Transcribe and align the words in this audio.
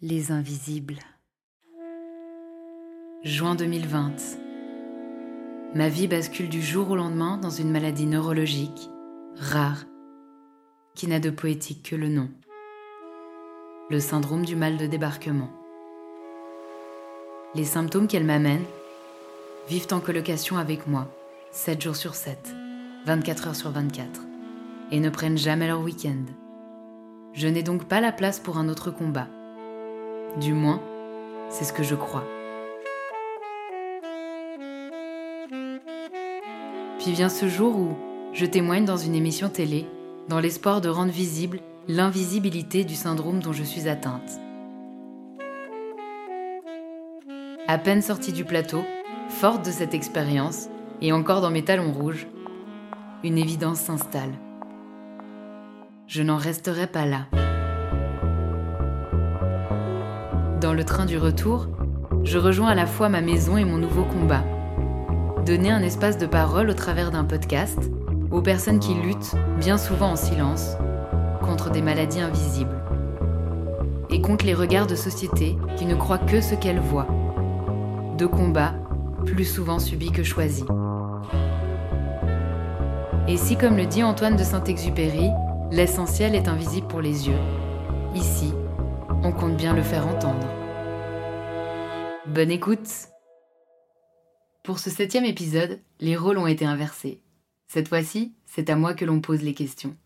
Les 0.00 0.30
invisibles. 0.30 1.00
Juin 3.24 3.56
2020. 3.56 4.12
Ma 5.74 5.88
vie 5.88 6.06
bascule 6.06 6.48
du 6.48 6.62
jour 6.62 6.90
au 6.90 6.94
lendemain 6.94 7.36
dans 7.36 7.50
une 7.50 7.72
maladie 7.72 8.06
neurologique, 8.06 8.90
rare, 9.34 9.86
qui 10.94 11.08
n'a 11.08 11.18
de 11.18 11.30
poétique 11.30 11.90
que 11.90 11.96
le 11.96 12.08
nom. 12.08 12.30
Le 13.90 13.98
syndrome 13.98 14.44
du 14.44 14.54
mal 14.54 14.76
de 14.76 14.86
débarquement. 14.86 15.50
Les 17.56 17.64
symptômes 17.64 18.06
qu'elle 18.06 18.22
m'amène 18.22 18.64
vivent 19.68 19.88
en 19.90 19.98
colocation 19.98 20.58
avec 20.58 20.86
moi, 20.86 21.12
7 21.50 21.82
jours 21.82 21.96
sur 21.96 22.14
7, 22.14 22.54
24 23.04 23.48
heures 23.48 23.56
sur 23.56 23.72
24, 23.72 24.20
et 24.92 25.00
ne 25.00 25.10
prennent 25.10 25.38
jamais 25.38 25.66
leur 25.66 25.80
week-end. 25.80 26.24
Je 27.32 27.48
n'ai 27.48 27.64
donc 27.64 27.88
pas 27.88 28.00
la 28.00 28.12
place 28.12 28.38
pour 28.38 28.58
un 28.58 28.68
autre 28.68 28.92
combat 28.92 29.26
du 30.36 30.52
moins, 30.52 30.80
c'est 31.48 31.64
ce 31.64 31.72
que 31.72 31.82
je 31.82 31.94
crois. 31.94 32.24
Puis 36.98 37.12
vient 37.12 37.28
ce 37.28 37.48
jour 37.48 37.76
où 37.76 37.96
je 38.32 38.46
témoigne 38.46 38.84
dans 38.84 38.96
une 38.96 39.14
émission 39.14 39.48
télé, 39.48 39.86
dans 40.28 40.40
l'espoir 40.40 40.80
de 40.80 40.88
rendre 40.88 41.12
visible 41.12 41.60
l'invisibilité 41.88 42.84
du 42.84 42.94
syndrome 42.94 43.40
dont 43.40 43.52
je 43.52 43.62
suis 43.62 43.88
atteinte. 43.88 44.38
À 47.66 47.78
peine 47.78 48.02
sortie 48.02 48.32
du 48.32 48.44
plateau, 48.44 48.82
forte 49.28 49.64
de 49.64 49.70
cette 49.70 49.94
expérience, 49.94 50.68
et 51.00 51.12
encore 51.12 51.40
dans 51.40 51.50
mes 51.50 51.64
talons 51.64 51.92
rouges, 51.92 52.26
une 53.24 53.38
évidence 53.38 53.80
s'installe. 53.80 54.32
Je 56.06 56.22
n'en 56.22 56.36
resterai 56.36 56.86
pas 56.86 57.06
là. 57.06 57.26
Dans 60.60 60.72
le 60.72 60.82
train 60.82 61.06
du 61.06 61.18
retour, 61.18 61.68
je 62.24 62.36
rejoins 62.36 62.70
à 62.70 62.74
la 62.74 62.86
fois 62.86 63.08
ma 63.08 63.20
maison 63.20 63.56
et 63.56 63.64
mon 63.64 63.78
nouveau 63.78 64.02
combat. 64.02 64.42
Donner 65.46 65.70
un 65.70 65.82
espace 65.82 66.18
de 66.18 66.26
parole 66.26 66.68
au 66.68 66.74
travers 66.74 67.12
d'un 67.12 67.22
podcast 67.22 67.78
aux 68.32 68.42
personnes 68.42 68.80
qui 68.80 68.94
luttent, 68.94 69.36
bien 69.60 69.78
souvent 69.78 70.10
en 70.10 70.16
silence, 70.16 70.72
contre 71.42 71.70
des 71.70 71.80
maladies 71.80 72.20
invisibles. 72.20 72.74
Et 74.10 74.20
contre 74.20 74.46
les 74.46 74.54
regards 74.54 74.88
de 74.88 74.96
société 74.96 75.56
qui 75.76 75.86
ne 75.86 75.94
croient 75.94 76.18
que 76.18 76.40
ce 76.40 76.56
qu'elles 76.56 76.80
voient. 76.80 77.06
De 78.18 78.26
combats 78.26 78.74
plus 79.26 79.44
souvent 79.44 79.78
subis 79.78 80.10
que 80.10 80.24
choisis. 80.24 80.64
Et 83.28 83.36
si, 83.36 83.56
comme 83.56 83.76
le 83.76 83.86
dit 83.86 84.02
Antoine 84.02 84.34
de 84.34 84.42
Saint-Exupéry, 84.42 85.30
l'essentiel 85.70 86.34
est 86.34 86.48
invisible 86.48 86.88
pour 86.88 87.00
les 87.00 87.28
yeux, 87.28 87.38
ici, 88.16 88.52
on 89.22 89.32
compte 89.32 89.56
bien 89.56 89.74
le 89.74 89.82
faire 89.82 90.06
entendre. 90.06 90.46
Bonne 92.26 92.50
écoute 92.50 93.08
Pour 94.62 94.78
ce 94.78 94.90
septième 94.90 95.24
épisode, 95.24 95.80
les 96.00 96.16
rôles 96.16 96.38
ont 96.38 96.46
été 96.46 96.64
inversés. 96.64 97.20
Cette 97.66 97.88
fois-ci, 97.88 98.34
c'est 98.46 98.70
à 98.70 98.76
moi 98.76 98.94
que 98.94 99.04
l'on 99.04 99.20
pose 99.20 99.42
les 99.42 99.54
questions. 99.54 99.96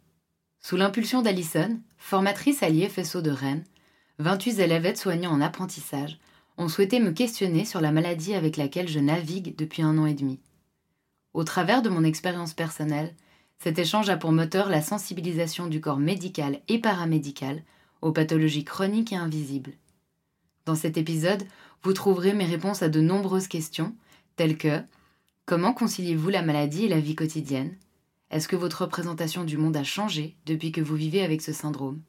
Sous 0.60 0.76
l'impulsion 0.76 1.22
d'Alison, 1.22 1.80
formatrice 1.98 2.62
à 2.62 2.68
l'IFSO 2.68 3.20
de 3.20 3.30
Rennes, 3.30 3.64
28 4.18 4.60
élèves 4.60 4.86
aides-soignants 4.86 5.32
en 5.32 5.40
apprentissage 5.40 6.18
ont 6.56 6.68
souhaité 6.68 7.00
me 7.00 7.12
questionner 7.12 7.64
sur 7.64 7.80
la 7.80 7.92
maladie 7.92 8.34
avec 8.34 8.56
laquelle 8.56 8.88
je 8.88 9.00
navigue 9.00 9.56
depuis 9.56 9.82
un 9.82 9.98
an 9.98 10.06
et 10.06 10.14
demi. 10.14 10.40
Au 11.34 11.44
travers 11.44 11.82
de 11.82 11.88
mon 11.88 12.04
expérience 12.04 12.54
personnelle, 12.54 13.14
cet 13.58 13.78
échange 13.78 14.10
a 14.10 14.16
pour 14.16 14.32
moteur 14.32 14.68
la 14.68 14.82
sensibilisation 14.82 15.66
du 15.66 15.80
corps 15.80 15.98
médical 15.98 16.60
et 16.68 16.78
paramédical 16.78 17.62
aux 18.02 18.12
pathologies 18.12 18.64
chroniques 18.64 19.12
et 19.12 19.16
invisibles. 19.16 19.72
Dans 20.66 20.74
cet 20.74 20.96
épisode, 20.96 21.44
vous 21.82 21.92
trouverez 21.92 22.34
mes 22.34 22.44
réponses 22.44 22.82
à 22.82 22.88
de 22.88 23.00
nombreuses 23.00 23.48
questions, 23.48 23.94
telles 24.36 24.58
que 24.58 24.82
Comment 25.44 25.72
conciliez-vous 25.72 26.28
la 26.28 26.42
maladie 26.42 26.84
et 26.84 26.88
la 26.88 27.00
vie 27.00 27.16
quotidienne? 27.16 27.76
Est-ce 28.30 28.46
que 28.46 28.56
votre 28.56 28.82
représentation 28.82 29.44
du 29.44 29.58
monde 29.58 29.76
a 29.76 29.82
changé 29.82 30.36
depuis 30.46 30.70
que 30.70 30.80
vous 30.80 30.94
vivez 30.94 31.22
avec 31.22 31.42
ce 31.42 31.52
syndrome? 31.52 32.00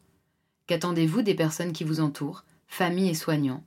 Qu'attendez-vous 0.68 1.24
des 1.24 1.34
personnes 1.34 1.74
qui 1.74 1.84
vous 1.84 2.00
entourent, 2.00 2.46
famille 2.68 3.10
et 3.10 3.16
soignants? 3.16 3.64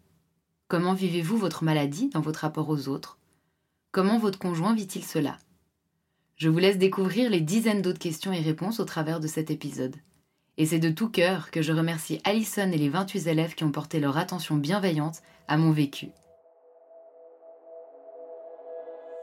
Comment 0.68 0.94
vivez-vous 0.94 1.36
votre 1.36 1.64
maladie 1.64 2.08
dans 2.10 2.20
votre 2.20 2.40
rapport 2.40 2.68
aux 2.68 2.88
autres? 2.88 3.18
Comment 3.90 4.18
votre 4.18 4.38
conjoint 4.38 4.74
vit-il 4.74 5.04
cela? 5.04 5.36
Je 6.36 6.48
vous 6.48 6.58
laisse 6.58 6.78
découvrir 6.78 7.28
les 7.28 7.40
dizaines 7.40 7.82
d'autres 7.82 7.98
questions 7.98 8.32
et 8.32 8.40
réponses 8.40 8.78
au 8.78 8.84
travers 8.84 9.20
de 9.20 9.26
cet 9.26 9.50
épisode. 9.50 9.96
Et 10.58 10.64
c'est 10.64 10.78
de 10.78 10.88
tout 10.88 11.10
cœur 11.10 11.50
que 11.50 11.60
je 11.60 11.72
remercie 11.72 12.20
Alison 12.24 12.70
et 12.72 12.78
les 12.78 12.88
28 12.88 13.26
élèves 13.26 13.54
qui 13.54 13.64
ont 13.64 13.70
porté 13.70 14.00
leur 14.00 14.16
attention 14.16 14.56
bienveillante 14.56 15.16
à 15.48 15.58
mon 15.58 15.70
vécu. 15.70 16.08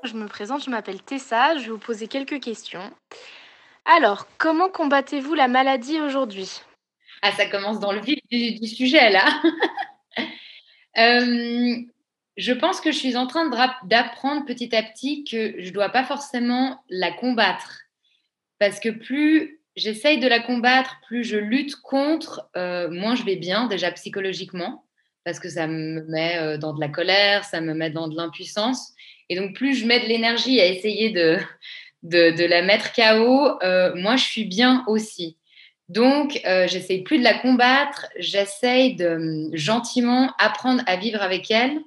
Je 0.03 0.13
me 0.13 0.27
présente, 0.27 0.63
je 0.63 0.69
m'appelle 0.69 1.01
Tessa, 1.01 1.57
je 1.57 1.63
vais 1.63 1.71
vous 1.71 1.77
poser 1.79 2.07
quelques 2.07 2.39
questions. 2.39 2.91
Alors, 3.85 4.27
comment 4.37 4.69
combattez-vous 4.69 5.33
la 5.33 5.47
maladie 5.47 5.99
aujourd'hui? 5.99 6.61
Ah, 7.23 7.31
ça 7.31 7.47
commence 7.47 7.79
dans 7.79 7.93
le 7.93 8.01
vif 8.01 8.19
du, 8.29 8.67
sujet 8.67 9.09
là. 9.09 9.25
Euh, 10.95 11.75
je 12.37 12.53
pense 12.53 12.79
que 12.79 12.91
je 12.91 12.97
suis 12.99 13.17
en 13.17 13.25
train 13.25 13.49
d'apprendre 13.85 14.45
petit 14.45 14.75
à 14.75 14.83
petit 14.83 15.23
que 15.23 15.59
je 15.59 15.69
ne 15.69 15.73
dois 15.73 15.89
pas 15.89 16.03
forcément 16.03 16.83
la 16.87 17.11
combattre. 17.11 17.79
Parce 18.59 18.79
que 18.79 18.89
plus 18.89 19.62
j'essaye 19.75 20.19
de 20.19 20.27
la 20.27 20.39
combattre, 20.39 20.97
plus 21.07 21.23
je 21.23 21.37
lutte 21.37 21.75
contre, 21.77 22.49
euh, 22.55 22.89
moins 22.89 23.15
je 23.15 23.23
vais 23.23 23.35
bien 23.35 23.67
déjà 23.67 23.91
psychologiquement, 23.91 24.85
parce 25.23 25.39
que 25.39 25.49
ça 25.49 25.67
me 25.67 26.01
met 26.09 26.37
euh, 26.37 26.57
dans 26.57 26.73
de 26.73 26.81
la 26.81 26.89
colère, 26.89 27.43
ça 27.43 27.61
me 27.61 27.73
met 27.73 27.89
dans 27.89 28.07
de 28.07 28.15
l'impuissance. 28.15 28.93
Et 29.29 29.35
donc 29.35 29.55
plus 29.55 29.75
je 29.75 29.85
mets 29.85 29.99
de 29.99 30.05
l'énergie 30.05 30.59
à 30.59 30.67
essayer 30.67 31.09
de, 31.11 31.37
de, 32.03 32.45
la 32.45 32.61
mettre 32.61 32.93
KO, 32.93 33.63
euh, 33.63 33.95
moi 33.95 34.15
je 34.15 34.25
suis 34.25 34.45
bien 34.45 34.83
aussi. 34.87 35.37
Donc, 35.89 36.41
j'essaye 36.43 37.03
plus 37.03 37.19
de 37.19 37.23
la 37.23 37.37
combattre, 37.37 38.07
j'essaye 38.17 38.95
de 38.95 39.49
gentiment 39.51 40.31
apprendre 40.39 40.81
à 40.87 40.95
vivre 40.95 41.21
avec 41.21 41.51
elle 41.51 41.77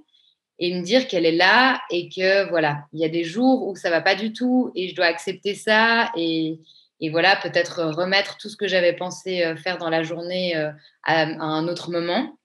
et 0.58 0.74
me 0.74 0.82
dire 0.82 1.08
qu'elle 1.08 1.26
est 1.26 1.32
là 1.32 1.80
et 1.90 2.08
que 2.08 2.48
voilà, 2.50 2.84
il 2.92 3.00
y 3.00 3.04
a 3.04 3.08
des 3.08 3.24
jours 3.24 3.66
où 3.66 3.74
ça 3.74 3.90
va 3.90 4.02
pas 4.02 4.14
du 4.14 4.32
tout 4.32 4.70
et 4.74 4.88
je 4.88 4.94
dois 4.94 5.06
accepter 5.06 5.54
ça 5.54 6.12
et, 6.14 6.60
et 7.00 7.10
voilà, 7.10 7.36
peut-être 7.36 7.82
remettre 7.84 8.38
tout 8.38 8.48
ce 8.48 8.56
que 8.56 8.66
j'avais 8.66 8.94
pensé 8.94 9.44
euh, 9.44 9.56
faire 9.56 9.78
dans 9.78 9.90
la 9.90 10.02
journée 10.02 10.56
euh, 10.56 10.70
à, 11.02 11.22
un 11.22 11.68
autre 11.68 11.90
moment, 11.90 12.38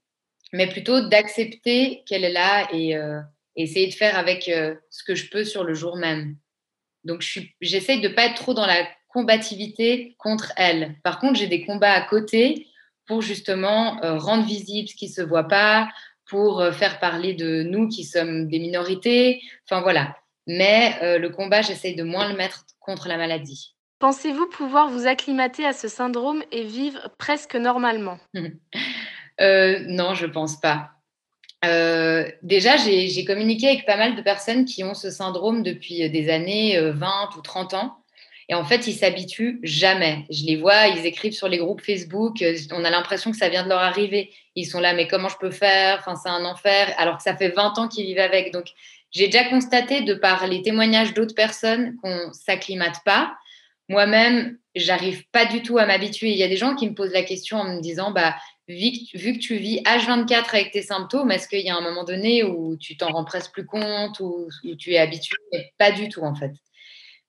mais 0.51 0.67
plutôt 0.67 1.07
d'accepter 1.07 2.03
qu'elle 2.05 2.25
est 2.25 2.33
là 2.33 2.67
et 2.73 2.97
euh, 2.97 3.19
essayer 3.55 3.87
de 3.87 3.93
faire 3.93 4.17
avec 4.17 4.43
ce 4.43 5.03
que 5.03 5.15
je 5.15 5.29
peux 5.29 5.45
sur 5.45 5.63
le 5.63 5.73
jour 5.73 5.97
même. 5.97 6.35
Donc, 7.03 7.25
j'essaye 7.61 8.01
de 8.01 8.09
ne 8.09 8.13
pas 8.13 8.25
être 8.25 8.35
trop 8.35 8.53
dans 8.53 8.65
la 8.65 8.87
combativité 9.09 10.15
contre 10.19 10.53
elle. 10.55 10.95
Par 11.03 11.19
contre, 11.19 11.39
j'ai 11.39 11.47
des 11.47 11.65
combats 11.65 11.93
à 11.93 12.01
côté 12.01 12.67
pour 13.07 13.21
justement 13.21 13.99
rendre 14.19 14.45
visible 14.45 14.87
ce 14.87 14.95
qui 14.95 15.07
ne 15.07 15.13
se 15.13 15.21
voit 15.21 15.47
pas, 15.47 15.89
pour 16.29 16.63
faire 16.73 16.99
parler 16.99 17.33
de 17.33 17.63
nous 17.63 17.89
qui 17.89 18.05
sommes 18.05 18.47
des 18.47 18.59
minorités. 18.59 19.41
Enfin, 19.65 19.81
voilà. 19.81 20.15
Mais 20.47 21.17
le 21.17 21.27
combat, 21.29 21.61
j'essaye 21.61 21.95
de 21.95 22.03
moins 22.03 22.29
le 22.29 22.37
mettre 22.37 22.65
contre 22.79 23.09
la 23.09 23.17
maladie. 23.17 23.70
Pensez-vous 24.01 24.47
pouvoir 24.47 24.89
vous 24.89 25.05
acclimater 25.05 25.63
à 25.63 25.73
ce 25.73 25.87
syndrome 25.87 26.43
et 26.51 26.63
vivre 26.63 27.09
presque 27.17 27.55
normalement? 27.55 28.17
Euh, 29.39 29.79
Non, 29.87 30.13
je 30.13 30.27
pense 30.27 30.59
pas. 30.59 30.91
Euh, 31.65 32.29
déjà, 32.43 32.77
j'ai 32.77 33.25
communiqué 33.25 33.69
avec 33.69 33.87
pas 33.87 33.97
mal 33.97 34.15
de 34.15 34.21
personnes 34.21 34.65
qui 34.65 34.83
ont 34.83 34.93
ce 34.93 35.09
syndrome 35.09 35.63
depuis 35.63 36.07
des 36.11 36.29
années 36.29 36.79
20 36.79 37.07
euh, 37.07 37.37
ou 37.37 37.41
30 37.41 37.73
ans. 37.73 37.97
Et 38.49 38.53
en 38.53 38.63
fait, 38.63 38.85
ils 38.85 38.93
s'habituent 38.93 39.59
jamais. 39.63 40.25
Je 40.29 40.45
les 40.45 40.57
vois, 40.57 40.87
ils 40.87 41.07
écrivent 41.07 41.33
sur 41.33 41.47
les 41.47 41.57
groupes 41.57 41.81
Facebook. 41.81 42.43
On 42.71 42.83
a 42.83 42.91
l'impression 42.91 43.31
que 43.31 43.37
ça 43.37 43.49
vient 43.49 43.63
de 43.63 43.69
leur 43.69 43.79
arriver. 43.79 44.29
Ils 44.55 44.65
sont 44.65 44.79
là, 44.79 44.93
mais 44.93 45.07
comment 45.07 45.29
je 45.29 45.37
peux 45.37 45.49
faire? 45.49 45.97
Enfin, 45.99 46.15
c'est 46.15 46.29
un 46.29 46.45
enfer. 46.45 46.93
Alors 46.97 47.17
que 47.17 47.23
ça 47.23 47.35
fait 47.35 47.49
20 47.49 47.79
ans 47.79 47.87
qu'ils 47.87 48.05
vivent 48.05 48.19
avec. 48.19 48.53
Donc, 48.53 48.67
j'ai 49.09 49.25
déjà 49.25 49.45
constaté 49.45 50.01
de 50.01 50.13
par 50.13 50.45
les 50.45 50.61
témoignages 50.61 51.15
d'autres 51.15 51.33
personnes 51.33 51.95
qu'on 52.03 52.31
s'acclimate 52.31 52.97
pas. 53.05 53.33
Moi-même, 53.91 54.57
j'arrive 54.73 55.25
pas 55.33 55.45
du 55.45 55.61
tout 55.63 55.77
à 55.77 55.85
m'habituer. 55.85 56.31
Il 56.31 56.37
y 56.37 56.43
a 56.43 56.47
des 56.47 56.55
gens 56.55 56.75
qui 56.75 56.89
me 56.89 56.95
posent 56.95 57.11
la 57.11 57.23
question 57.23 57.57
en 57.57 57.75
me 57.75 57.81
disant, 57.81 58.11
bah, 58.11 58.35
vu 58.69 58.91
que, 59.11 59.37
tu 59.37 59.55
vis 59.55 59.81
H24 59.83 60.45
avec 60.53 60.71
tes 60.71 60.81
symptômes, 60.81 61.29
est-ce 61.29 61.49
qu'il 61.49 61.59
y 61.59 61.69
a 61.69 61.75
un 61.75 61.81
moment 61.81 62.05
donné 62.05 62.45
où 62.45 62.77
tu 62.77 62.95
t'en 62.95 63.09
rends 63.09 63.25
presque 63.25 63.51
plus 63.51 63.65
compte 63.65 64.21
ou 64.21 64.47
où 64.63 64.75
tu 64.75 64.93
es 64.93 64.97
habitué? 64.97 65.35
Pas 65.77 65.91
du 65.91 66.07
tout, 66.07 66.21
en 66.21 66.33
fait. 66.35 66.53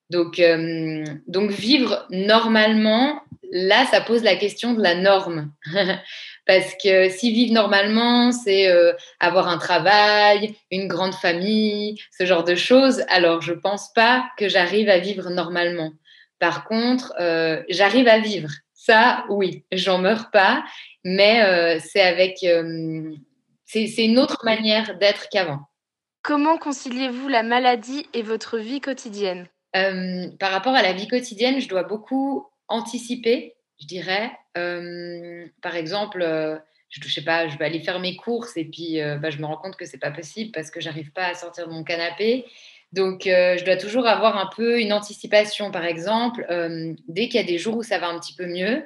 Donc, 0.09 0.38
euh, 0.38 1.05
donc, 1.26 1.50
vivre 1.50 2.06
normalement, 2.11 3.20
là, 3.50 3.85
ça 3.87 4.00
pose 4.00 4.23
la 4.23 4.37
question 4.37 4.73
de 4.73 4.82
la 4.82 4.94
norme. 4.94 5.53
Parce 6.47 6.75
que 6.81 7.09
si 7.09 7.32
vivre 7.32 7.55
normalement, 7.55 8.31
c'est 8.31 8.69
euh, 8.69 8.93
avoir 9.19 9.49
un 9.49 9.59
travail, 9.59 10.55
une 10.70 10.87
grande 10.87 11.14
famille, 11.14 12.00
ce 12.17 12.25
genre 12.25 12.44
de 12.44 12.55
choses, 12.55 13.03
alors 13.09 13.43
je 13.43 13.53
pense 13.53 13.93
pas 13.94 14.25
que 14.38 14.49
j'arrive 14.49 14.88
à 14.88 14.99
vivre 14.99 15.29
normalement. 15.29 15.93
Par 16.42 16.64
contre, 16.64 17.14
euh, 17.20 17.62
j'arrive 17.68 18.08
à 18.08 18.18
vivre. 18.18 18.50
Ça, 18.74 19.24
oui, 19.28 19.62
j'en 19.70 19.98
meurs 19.98 20.32
pas, 20.32 20.64
mais 21.04 21.78
c'est 21.78 22.00
avec. 22.00 22.38
c'est 23.64 24.04
une 24.04 24.18
autre 24.18 24.44
manière 24.44 24.98
d'être 24.98 25.28
qu'avant. 25.30 25.60
Comment 26.22 26.58
conciliez-vous 26.58 27.28
la 27.28 27.44
maladie 27.44 28.08
et 28.12 28.22
votre 28.22 28.58
vie 28.58 28.80
quotidienne? 28.80 29.46
Par 29.72 30.50
rapport 30.50 30.74
à 30.74 30.82
la 30.82 30.92
vie 30.92 31.06
quotidienne, 31.06 31.60
je 31.60 31.68
dois 31.68 31.84
beaucoup 31.84 32.48
anticiper, 32.66 33.54
je 33.80 33.86
dirais. 33.86 34.32
par 34.54 35.76
exemple, 35.76 36.26
je, 36.88 37.08
sais 37.08 37.22
pas, 37.22 37.46
je 37.46 37.56
vais 37.56 37.66
aller 37.66 37.84
faire 37.84 38.00
mes 38.00 38.16
courses 38.16 38.56
et 38.56 38.64
puis 38.64 38.98
bah, 39.20 39.30
je 39.30 39.38
me 39.38 39.46
rends 39.46 39.58
compte 39.58 39.76
que 39.76 39.84
c'est 39.84 39.98
pas 39.98 40.10
possible 40.10 40.50
parce 40.50 40.72
que 40.72 40.80
j'arrive 40.80 41.12
pas 41.12 41.26
à 41.26 41.34
sortir 41.34 41.68
de 41.68 41.72
mon 41.72 41.84
canapé. 41.84 42.46
Donc, 42.92 43.22
je 43.24 43.64
dois 43.64 43.76
toujours 43.76 44.06
avoir 44.06 44.36
un 44.36 44.50
peu 44.54 44.80
une 44.80 44.92
anticipation. 44.92 45.70
Par 45.70 45.84
exemple, 45.84 46.46
dès 47.08 47.28
qu'il 47.28 47.40
y 47.40 47.44
a 47.44 47.46
des 47.46 47.58
jours 47.58 47.76
où 47.76 47.82
ça 47.82 47.98
va 47.98 48.08
un 48.08 48.18
petit 48.18 48.34
peu 48.34 48.46
mieux, 48.46 48.84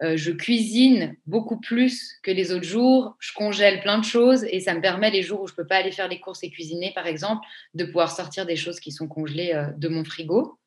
je 0.00 0.30
cuisine 0.30 1.16
beaucoup 1.26 1.58
plus 1.58 2.18
que 2.22 2.30
les 2.30 2.52
autres 2.52 2.64
jours. 2.64 3.16
Je 3.18 3.32
congèle 3.32 3.80
plein 3.80 3.98
de 3.98 4.04
choses 4.04 4.44
et 4.44 4.60
ça 4.60 4.74
me 4.74 4.80
permet 4.80 5.10
les 5.10 5.22
jours 5.22 5.42
où 5.42 5.48
je 5.48 5.54
peux 5.54 5.66
pas 5.66 5.76
aller 5.76 5.90
faire 5.90 6.06
les 6.06 6.20
courses 6.20 6.44
et 6.44 6.50
cuisiner, 6.50 6.92
par 6.94 7.08
exemple, 7.08 7.44
de 7.74 7.84
pouvoir 7.84 8.12
sortir 8.12 8.46
des 8.46 8.56
choses 8.56 8.78
qui 8.78 8.92
sont 8.92 9.08
congelées 9.08 9.60
de 9.76 9.88
mon 9.88 10.04
frigo. 10.04 10.58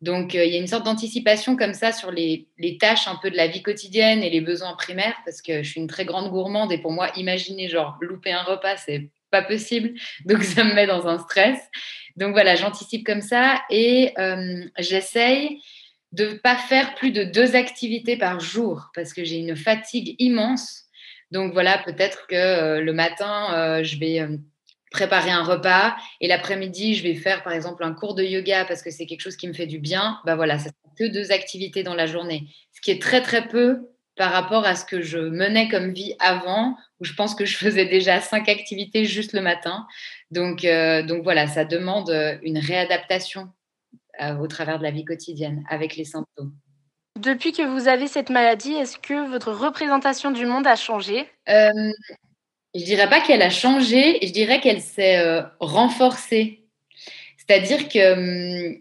Donc, 0.00 0.34
il 0.34 0.48
y 0.48 0.54
a 0.54 0.60
une 0.60 0.68
sorte 0.68 0.84
d'anticipation 0.84 1.56
comme 1.56 1.74
ça 1.74 1.90
sur 1.90 2.12
les, 2.12 2.46
tâches 2.78 3.08
un 3.08 3.16
peu 3.16 3.30
de 3.30 3.36
la 3.36 3.48
vie 3.48 3.62
quotidienne 3.62 4.22
et 4.22 4.30
les 4.30 4.40
besoins 4.40 4.74
primaires, 4.74 5.16
parce 5.24 5.42
que 5.42 5.62
je 5.62 5.70
suis 5.70 5.80
une 5.80 5.88
très 5.88 6.04
grande 6.04 6.30
gourmande 6.30 6.70
et 6.70 6.78
pour 6.78 6.92
moi, 6.92 7.10
imaginer 7.16 7.68
genre 7.68 7.98
louper 8.00 8.32
un 8.32 8.42
repas, 8.42 8.76
c'est 8.76 9.10
pas 9.30 9.42
possible. 9.42 9.94
Donc, 10.24 10.44
ça 10.44 10.62
me 10.62 10.74
met 10.74 10.86
dans 10.86 11.08
un 11.08 11.18
stress. 11.18 11.58
Donc 12.18 12.32
voilà, 12.32 12.56
j'anticipe 12.56 13.06
comme 13.06 13.22
ça 13.22 13.62
et 13.70 14.12
j'essaye 14.78 15.60
de 16.12 16.26
ne 16.26 16.34
pas 16.34 16.56
faire 16.56 16.94
plus 16.96 17.12
de 17.12 17.22
deux 17.22 17.54
activités 17.54 18.16
par 18.16 18.40
jour 18.40 18.90
parce 18.94 19.12
que 19.12 19.24
j'ai 19.24 19.36
une 19.36 19.56
fatigue 19.56 20.16
immense. 20.18 20.84
Donc 21.30 21.52
voilà, 21.52 21.78
peut-être 21.78 22.26
que 22.26 22.80
le 22.80 22.92
matin, 22.92 23.82
je 23.82 23.98
vais 23.98 24.26
préparer 24.90 25.30
un 25.30 25.44
repas 25.44 25.94
et 26.20 26.26
l'après-midi, 26.28 26.94
je 26.94 27.04
vais 27.04 27.14
faire 27.14 27.42
par 27.44 27.52
exemple 27.52 27.84
un 27.84 27.92
cours 27.92 28.14
de 28.14 28.24
yoga 28.24 28.64
parce 28.64 28.82
que 28.82 28.90
c'est 28.90 29.06
quelque 29.06 29.20
chose 29.20 29.36
qui 29.36 29.46
me 29.46 29.52
fait 29.52 29.66
du 29.66 29.78
bien, 29.78 30.18
bah 30.24 30.34
voilà, 30.34 30.58
ça 30.58 30.70
que 30.98 31.04
deux 31.04 31.30
activités 31.30 31.84
dans 31.84 31.94
la 31.94 32.06
journée, 32.06 32.48
ce 32.74 32.80
qui 32.80 32.90
est 32.90 33.00
très 33.00 33.22
très 33.22 33.46
peu 33.46 33.88
par 34.18 34.32
rapport 34.32 34.66
à 34.66 34.74
ce 34.74 34.84
que 34.84 35.00
je 35.00 35.18
menais 35.18 35.68
comme 35.68 35.92
vie 35.92 36.14
avant, 36.18 36.76
où 37.00 37.04
je 37.04 37.14
pense 37.14 37.34
que 37.34 37.44
je 37.44 37.56
faisais 37.56 37.86
déjà 37.86 38.20
cinq 38.20 38.48
activités 38.48 39.04
juste 39.04 39.32
le 39.32 39.40
matin. 39.40 39.86
Donc, 40.30 40.64
euh, 40.64 41.02
donc 41.02 41.22
voilà, 41.22 41.46
ça 41.46 41.64
demande 41.64 42.10
une 42.42 42.58
réadaptation 42.58 43.48
euh, 44.20 44.36
au 44.38 44.48
travers 44.48 44.78
de 44.78 44.82
la 44.82 44.90
vie 44.90 45.04
quotidienne 45.04 45.62
avec 45.68 45.94
les 45.94 46.04
symptômes. 46.04 46.52
Depuis 47.20 47.52
que 47.52 47.62
vous 47.62 47.86
avez 47.86 48.08
cette 48.08 48.30
maladie, 48.30 48.72
est-ce 48.72 48.98
que 48.98 49.30
votre 49.30 49.52
représentation 49.52 50.32
du 50.32 50.44
monde 50.44 50.66
a 50.66 50.74
changé? 50.74 51.24
Euh, 51.48 51.92
je 52.74 52.84
dirais 52.84 53.08
pas 53.08 53.20
qu'elle 53.20 53.42
a 53.42 53.50
changé, 53.50 54.18
je 54.20 54.32
dirais 54.32 54.60
qu'elle 54.60 54.80
s'est 54.80 55.18
euh, 55.18 55.42
renforcée. 55.60 56.64
C'est-à-dire 57.36 57.88
que 57.88 58.72
hum, 58.72 58.80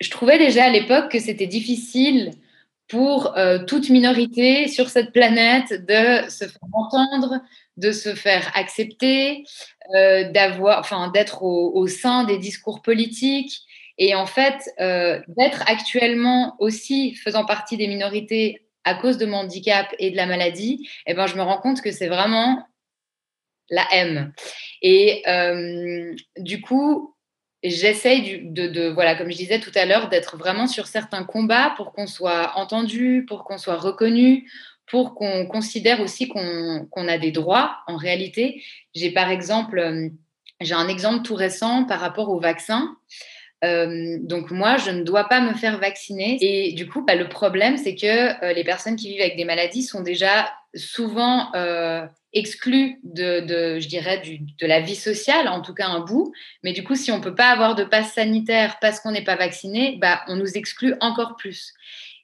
je 0.00 0.10
trouvais 0.10 0.38
déjà 0.38 0.64
à 0.64 0.70
l'époque 0.70 1.12
que 1.12 1.20
c'était 1.20 1.46
difficile 1.46 2.32
pour 2.92 3.36
euh, 3.36 3.64
toute 3.64 3.88
minorité 3.88 4.68
sur 4.68 4.88
cette 4.88 5.12
planète 5.12 5.84
de 5.86 6.30
se 6.30 6.44
faire 6.44 6.68
entendre, 6.72 7.40
de 7.76 7.90
se 7.90 8.14
faire 8.14 8.52
accepter, 8.54 9.44
euh, 9.96 10.30
d'être 10.30 11.42
au, 11.42 11.86
sein 11.88 12.22
des 12.22 12.38
discours 12.38 12.82
politiques. 12.82 13.62
Et 13.98 14.14
en 14.14 14.26
fait, 14.26 14.58
d'être 14.78 15.62
actuellement 15.66 16.56
aussi 16.58 17.14
faisant 17.14 17.44
partie 17.44 17.76
des 17.76 17.88
minorités 17.88 18.66
à 18.84 18.94
cause 18.94 19.18
de 19.18 19.26
mon 19.26 19.38
handicap 19.38 19.94
et 19.98 20.10
de 20.10 20.16
la 20.16 20.26
maladie, 20.26 20.88
eh 21.06 21.14
ben, 21.14 21.26
je 21.26 21.36
me 21.36 21.42
rends 21.42 21.58
compte 21.58 21.82
que 21.82 21.92
c'est 21.92 22.08
vraiment 22.08 22.64
la 23.72 23.86
M. 23.92 24.32
Et 24.82 25.22
euh, 25.26 26.14
du 26.38 26.60
coup, 26.60 27.11
j'essaye 27.62 28.40
de, 28.44 28.88
voilà, 28.88 29.14
comme 29.14 29.30
je 29.30 29.36
disais 29.36 29.60
tout 29.60 29.70
à 29.74 29.86
l'heure, 29.86 30.08
d'être 30.08 30.36
vraiment 30.36 30.66
sur 30.66 30.86
certains 30.86 31.24
combats 31.24 31.74
pour 31.76 31.92
qu'on 31.92 32.06
soit 32.06 32.52
entendu, 32.56 33.24
pour 33.28 33.44
qu'on 33.44 33.58
soit 33.58 33.76
reconnu, 33.76 34.50
pour 34.86 35.14
qu'on 35.14 35.46
considère 35.46 36.00
aussi 36.00 36.28
qu'on 36.28 37.08
a 37.08 37.18
des 37.18 37.30
droits 37.30 37.76
en 37.86 37.96
réalité. 37.96 38.62
J'ai 38.94 39.10
par 39.10 39.30
exemple, 39.30 39.78
euh, 39.78 40.08
j'ai 40.60 40.74
un 40.74 40.88
exemple 40.88 41.22
tout 41.22 41.34
récent 41.34 41.84
par 41.84 42.00
rapport 42.00 42.30
au 42.30 42.40
vaccin. 42.40 42.96
Euh, 43.64 44.18
donc 44.20 44.50
moi, 44.50 44.76
je 44.76 44.90
ne 44.90 45.04
dois 45.04 45.28
pas 45.28 45.40
me 45.40 45.54
faire 45.54 45.78
vacciner. 45.78 46.36
Et 46.40 46.72
du 46.72 46.88
coup, 46.88 47.04
bah, 47.06 47.14
le 47.14 47.28
problème, 47.28 47.76
c'est 47.76 47.94
que 47.94 48.52
les 48.52 48.64
personnes 48.64 48.96
qui 48.96 49.08
vivent 49.08 49.20
avec 49.20 49.36
des 49.36 49.44
maladies 49.44 49.84
sont 49.84 50.02
déjà 50.02 50.52
souvent 50.74 51.52
exclu 52.32 52.98
de, 53.04 53.78
je 53.78 53.88
dirais, 53.88 54.22
de 54.60 54.66
la 54.66 54.80
vie 54.80 54.96
sociale, 54.96 55.48
en 55.48 55.60
tout 55.60 55.74
cas 55.74 55.86
un 55.86 56.00
bout. 56.00 56.32
Mais 56.62 56.72
du 56.72 56.84
coup, 56.84 56.94
si 56.94 57.12
on 57.12 57.18
ne 57.18 57.22
peut 57.22 57.34
pas 57.34 57.50
avoir 57.50 57.74
de 57.74 57.84
passe 57.84 58.12
sanitaire 58.14 58.78
parce 58.80 59.00
qu'on 59.00 59.10
n'est 59.10 59.24
pas 59.24 59.36
vacciné, 59.36 59.98
bah, 60.00 60.22
on 60.28 60.36
nous 60.36 60.56
exclut 60.56 60.94
encore 61.00 61.36
plus. 61.36 61.72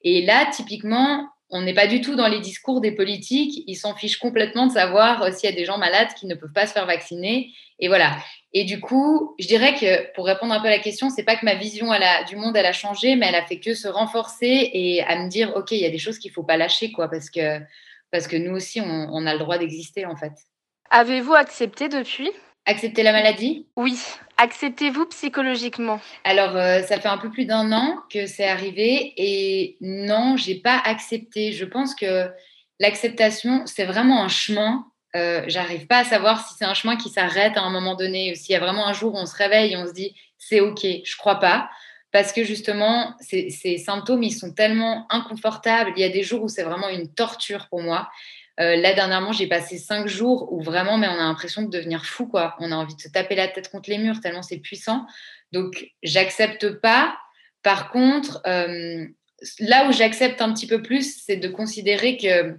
Et 0.02 0.24
là, 0.24 0.48
typiquement, 0.52 1.28
on 1.50 1.62
n'est 1.62 1.74
pas 1.74 1.86
du 1.86 2.00
tout 2.00 2.14
dans 2.14 2.28
les 2.28 2.40
discours 2.40 2.80
des 2.80 2.92
politiques. 2.92 3.64
Ils 3.66 3.76
s'en 3.76 3.94
fichent 3.94 4.18
complètement 4.18 4.66
de 4.66 4.72
savoir 4.72 5.22
euh, 5.22 5.32
s'il 5.32 5.48
y 5.48 5.52
a 5.52 5.56
des 5.56 5.64
gens 5.64 5.78
malades 5.78 6.12
qui 6.18 6.26
ne 6.26 6.34
peuvent 6.34 6.52
pas 6.52 6.66
se 6.66 6.72
faire 6.72 6.86
vacciner. 6.86 7.52
Et 7.78 7.88
voilà. 7.88 8.16
Et 8.52 8.64
du 8.64 8.80
coup, 8.80 9.34
je 9.38 9.46
dirais 9.46 9.74
que 9.74 10.12
pour 10.14 10.26
répondre 10.26 10.52
un 10.52 10.60
peu 10.60 10.66
à 10.66 10.70
la 10.70 10.78
question, 10.78 11.10
c'est 11.10 11.22
pas 11.22 11.36
que 11.36 11.44
ma 11.44 11.54
vision 11.54 11.90
du 12.28 12.36
monde 12.36 12.56
elle 12.56 12.66
a 12.66 12.72
changé, 12.72 13.14
mais 13.14 13.26
elle 13.26 13.34
a 13.34 13.44
fait 13.44 13.60
que 13.60 13.74
se 13.74 13.88
renforcer 13.88 14.70
et 14.72 15.02
à 15.02 15.22
me 15.22 15.28
dire, 15.28 15.52
ok, 15.54 15.72
il 15.72 15.80
y 15.80 15.86
a 15.86 15.90
des 15.90 15.98
choses 15.98 16.18
qu'il 16.18 16.30
faut 16.30 16.42
pas 16.42 16.56
lâcher, 16.56 16.90
quoi, 16.90 17.08
parce 17.08 17.30
que 17.30 17.60
parce 18.10 18.26
que 18.26 18.36
nous 18.36 18.54
aussi, 18.54 18.80
on, 18.80 19.26
a 19.26 19.32
le 19.32 19.38
droit 19.38 19.58
d'exister 19.58 20.06
en 20.06 20.16
fait. 20.16 20.32
Avez-vous 20.90 21.34
accepté 21.34 21.88
depuis? 21.88 22.30
Accepter 22.66 23.02
la 23.02 23.12
maladie? 23.12 23.66
Oui. 23.76 23.98
Acceptez-vous 24.36 25.06
psychologiquement? 25.06 26.00
Alors, 26.24 26.56
euh, 26.56 26.82
ça 26.82 27.00
fait 27.00 27.08
un 27.08 27.18
peu 27.18 27.30
plus 27.30 27.44
d'un 27.44 27.72
an 27.72 27.98
que 28.12 28.26
c'est 28.26 28.46
arrivé 28.46 29.14
et 29.16 29.76
non, 29.80 30.36
j'ai 30.36 30.56
pas 30.56 30.80
accepté. 30.84 31.52
Je 31.52 31.64
pense 31.64 31.94
que 31.94 32.30
l'acceptation, 32.78 33.62
c'est 33.66 33.84
vraiment 33.84 34.22
un 34.22 34.28
chemin. 34.28 34.86
Euh, 35.16 35.44
J'arrive 35.46 35.86
pas 35.86 35.98
à 35.98 36.04
savoir 36.04 36.46
si 36.46 36.54
c'est 36.58 36.66
un 36.66 36.74
chemin 36.74 36.96
qui 36.96 37.08
s'arrête 37.08 37.56
à 37.56 37.62
un 37.62 37.70
moment 37.70 37.94
donné 37.94 38.32
ou 38.32 38.34
s'il 38.34 38.52
y 38.52 38.56
a 38.56 38.60
vraiment 38.60 38.86
un 38.86 38.92
jour 38.92 39.14
où 39.14 39.18
on 39.18 39.26
se 39.26 39.36
réveille 39.36 39.72
et 39.72 39.76
on 39.76 39.86
se 39.86 39.92
dit 39.92 40.14
c'est 40.36 40.60
ok. 40.60 40.80
Je 40.82 41.16
crois 41.16 41.40
pas 41.40 41.70
parce 42.10 42.32
que 42.32 42.42
justement, 42.42 43.14
ces, 43.20 43.50
symptômes, 43.78 44.22
ils 44.22 44.32
sont 44.32 44.52
tellement 44.52 45.06
inconfortables. 45.10 45.92
Il 45.96 46.00
y 46.00 46.04
a 46.04 46.08
des 46.08 46.22
jours 46.22 46.42
où 46.42 46.48
c'est 46.48 46.62
vraiment 46.62 46.88
une 46.88 47.12
torture 47.12 47.68
pour 47.68 47.82
moi. 47.82 48.08
Euh, 48.60 48.76
là, 48.76 48.94
dernièrement, 48.94 49.32
j'ai 49.32 49.46
passé 49.46 49.78
cinq 49.78 50.08
jours 50.08 50.52
où 50.52 50.62
vraiment, 50.62 50.98
mais 50.98 51.06
on 51.06 51.12
a 51.12 51.16
l'impression 51.18 51.62
de 51.62 51.70
devenir 51.70 52.04
fou, 52.06 52.26
quoi. 52.26 52.56
On 52.60 52.72
a 52.72 52.76
envie 52.76 52.96
de 52.96 53.00
se 53.00 53.08
taper 53.08 53.34
la 53.34 53.46
tête 53.46 53.70
contre 53.70 53.90
les 53.90 53.98
murs 53.98 54.20
tellement 54.20 54.42
c'est 54.42 54.58
puissant. 54.58 55.06
Donc, 55.52 55.92
j'accepte 56.02 56.80
pas. 56.80 57.16
Par 57.62 57.90
contre, 57.90 58.40
euh, 58.46 59.06
là 59.60 59.88
où 59.88 59.92
j'accepte 59.92 60.40
un 60.40 60.52
petit 60.52 60.66
peu 60.66 60.82
plus, 60.82 61.22
c'est 61.24 61.36
de 61.36 61.48
considérer 61.48 62.16
que 62.16 62.56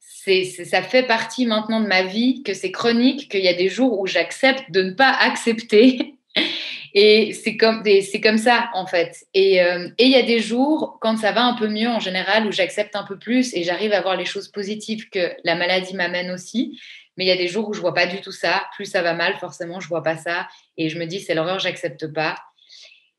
c'est, 0.00 0.44
ça 0.44 0.82
fait 0.82 1.04
partie 1.04 1.46
maintenant 1.46 1.80
de 1.80 1.86
ma 1.86 2.02
vie, 2.02 2.42
que 2.42 2.54
c'est 2.54 2.72
chronique, 2.72 3.30
qu'il 3.30 3.44
y 3.44 3.48
a 3.48 3.54
des 3.54 3.68
jours 3.68 4.00
où 4.00 4.06
j'accepte 4.06 4.70
de 4.70 4.82
ne 4.82 4.92
pas 4.92 5.10
accepter 5.10 6.16
et 6.98 7.34
c'est 7.34 7.58
comme, 7.58 8.38
ça, 8.38 8.70
en 8.72 8.86
fait. 8.86 9.26
Euh, 9.36 9.90
et 9.98 10.04
il 10.06 10.10
y 10.10 10.16
a 10.16 10.22
des 10.22 10.38
jours, 10.38 10.96
quand 11.02 11.18
ça 11.18 11.30
va 11.30 11.44
un 11.44 11.52
peu 11.52 11.68
mieux 11.68 11.88
en 11.88 12.00
général, 12.00 12.46
où 12.46 12.52
j'accepte 12.52 12.96
un 12.96 13.04
peu 13.04 13.18
plus 13.18 13.54
et 13.54 13.64
j'arrive 13.64 13.92
à 13.92 14.00
voir 14.00 14.16
les 14.16 14.24
choses 14.24 14.48
positives 14.48 15.10
que 15.10 15.30
la 15.44 15.56
maladie 15.56 15.94
m'amène 15.94 16.30
aussi. 16.30 16.80
Mais 17.18 17.26
il 17.26 17.28
y 17.28 17.32
a 17.32 17.36
des 17.36 17.48
jours 17.48 17.68
où 17.68 17.74
je 17.74 17.82
vois 17.82 17.92
pas 17.92 18.06
du 18.06 18.22
tout 18.22 18.32
ça. 18.32 18.64
Plus 18.74 18.86
ça 18.86 19.02
va 19.02 19.12
mal, 19.12 19.36
forcément, 19.38 19.78
je 19.78 19.88
vois 19.88 20.02
pas 20.02 20.16
ça. 20.16 20.48
Et 20.78 20.88
je 20.88 20.98
me 20.98 21.04
dis, 21.04 21.20
c'est 21.20 21.34
l'horreur, 21.34 21.58
j'accepte 21.58 22.06
pas. 22.06 22.36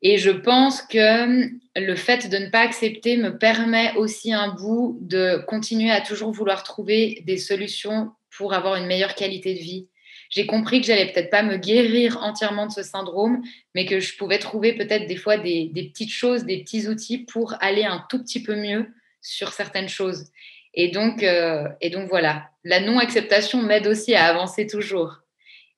Et 0.02 0.18
je 0.18 0.30
pense 0.30 0.82
que 0.82 1.48
le 1.76 1.94
fait 1.94 2.28
de 2.28 2.36
ne 2.36 2.50
pas 2.50 2.62
accepter 2.62 3.16
me 3.16 3.38
permet 3.38 3.94
aussi 3.94 4.32
un 4.32 4.48
bout 4.54 4.98
de 5.02 5.44
continuer 5.46 5.92
à 5.92 6.00
toujours 6.00 6.32
vouloir 6.32 6.64
trouver 6.64 7.22
des 7.26 7.38
solutions 7.38 8.10
pour 8.36 8.54
avoir 8.54 8.74
une 8.74 8.86
meilleure 8.86 9.14
qualité 9.14 9.54
de 9.54 9.60
vie 9.60 9.86
j'ai 10.28 10.46
compris 10.46 10.80
que 10.80 10.86
j'allais 10.86 11.10
peut-être 11.10 11.30
pas 11.30 11.42
me 11.42 11.56
guérir 11.56 12.18
entièrement 12.22 12.66
de 12.66 12.72
ce 12.72 12.82
syndrome, 12.82 13.42
mais 13.74 13.86
que 13.86 14.00
je 14.00 14.16
pouvais 14.16 14.38
trouver 14.38 14.74
peut-être 14.74 15.06
des 15.06 15.16
fois 15.16 15.38
des, 15.38 15.70
petites 15.74 16.12
choses, 16.12 16.44
des 16.44 16.58
petits 16.58 16.86
outils 16.88 17.18
pour 17.18 17.54
aller 17.60 17.84
un 17.84 18.04
tout 18.08 18.22
petit 18.22 18.42
peu 18.42 18.54
mieux 18.54 18.88
sur 19.22 19.52
certaines 19.52 19.88
choses. 19.88 20.26
Et 20.74 20.88
donc, 20.88 21.22
euh, 21.22 21.66
et 21.80 21.90
donc 21.90 22.08
voilà, 22.08 22.50
la 22.62 22.80
non-acceptation 22.80 23.62
m'aide 23.62 23.86
aussi 23.86 24.14
à 24.14 24.26
avancer 24.26 24.66
toujours. 24.66 25.20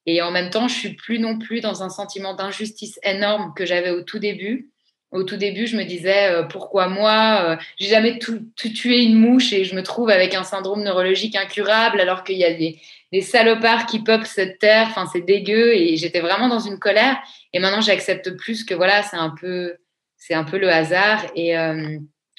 Et 0.06 0.22
en 0.22 0.30
même 0.30 0.50
temps, 0.50 0.66
je 0.66 0.74
suis 0.74 0.94
plus 0.94 1.18
non 1.18 1.38
plus 1.38 1.60
dans 1.60 1.82
un 1.82 1.88
sentiment 1.88 2.34
d'injustice 2.34 2.98
énorme 3.04 3.52
que 3.54 3.64
j'avais 3.64 3.90
au 3.90 4.02
tout 4.02 4.18
début. 4.18 4.70
Au 5.12 5.24
tout 5.24 5.36
début, 5.36 5.66
je 5.66 5.76
me 5.76 5.84
disais 5.84 6.30
euh, 6.30 6.42
pourquoi 6.44 6.88
moi 6.88 7.42
euh, 7.44 7.56
J'ai 7.78 7.88
jamais 7.88 8.18
tout, 8.18 8.40
tué 8.56 9.02
une 9.02 9.18
mouche 9.18 9.52
et 9.52 9.64
je 9.64 9.74
me 9.74 9.82
trouve 9.82 10.08
avec 10.08 10.34
un 10.34 10.44
syndrome 10.44 10.82
neurologique 10.82 11.36
incurable 11.36 12.00
alors 12.00 12.24
qu'il 12.24 12.36
y 12.36 12.44
a 12.44 12.54
des, 12.54 12.78
des 13.12 13.22
salopards 13.22 13.86
qui 13.86 14.00
peuplent 14.00 14.26
cette 14.26 14.58
terre. 14.58 14.88
Enfin, 14.90 15.06
c'est 15.12 15.20
dégueu. 15.20 15.74
Et 15.74 15.96
j'étais 15.96 16.20
vraiment 16.20 16.48
dans 16.48 16.60
une 16.60 16.78
colère. 16.78 17.18
Et 17.52 17.58
maintenant, 17.58 17.80
j'accepte 17.80 18.30
plus 18.36 18.64
que 18.64 18.74
voilà, 18.74 19.02
c'est 19.02 19.16
un 19.16 19.30
peu, 19.30 19.76
c'est 20.16 20.34
un 20.34 20.44
peu 20.44 20.58
le 20.58 20.70
hasard. 20.70 21.24
Et, 21.34 21.56
euh, 21.58 21.98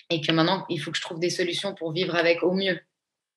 et 0.10 0.22
que 0.22 0.32
maintenant, 0.32 0.66
il 0.70 0.80
faut 0.80 0.92
que 0.92 0.98
je 0.98 1.02
trouve 1.02 1.20
des 1.20 1.30
solutions 1.30 1.74
pour 1.74 1.92
vivre 1.92 2.16
avec 2.16 2.44
au 2.44 2.54
mieux. 2.54 2.80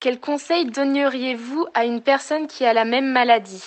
Quel 0.00 0.20
conseil 0.20 0.66
donneriez-vous 0.66 1.66
à 1.72 1.84
une 1.84 2.02
personne 2.02 2.46
qui 2.46 2.64
a 2.64 2.72
la 2.72 2.84
même 2.84 3.10
maladie? 3.10 3.64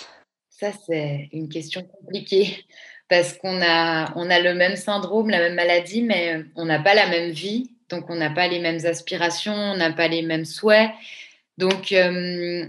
Ça, 0.50 0.70
c'est 0.86 1.28
une 1.32 1.48
question 1.48 1.82
compliquée 1.82 2.64
parce 3.08 3.32
qu'on 3.32 3.62
a, 3.62 4.12
on 4.16 4.28
a 4.28 4.38
le 4.38 4.54
même 4.54 4.76
syndrome, 4.76 5.30
la 5.30 5.38
même 5.38 5.54
maladie, 5.54 6.02
mais 6.02 6.44
on 6.56 6.66
n'a 6.66 6.78
pas 6.78 6.94
la 6.94 7.08
même 7.08 7.30
vie. 7.30 7.70
Donc, 7.88 8.10
on 8.10 8.16
n'a 8.16 8.30
pas 8.30 8.48
les 8.48 8.58
mêmes 8.58 8.84
aspirations, 8.84 9.54
on 9.54 9.76
n'a 9.76 9.92
pas 9.92 10.08
les 10.08 10.22
mêmes 10.22 10.44
souhaits. 10.44 10.90
Donc, 11.56 11.92
euh, 11.92 12.66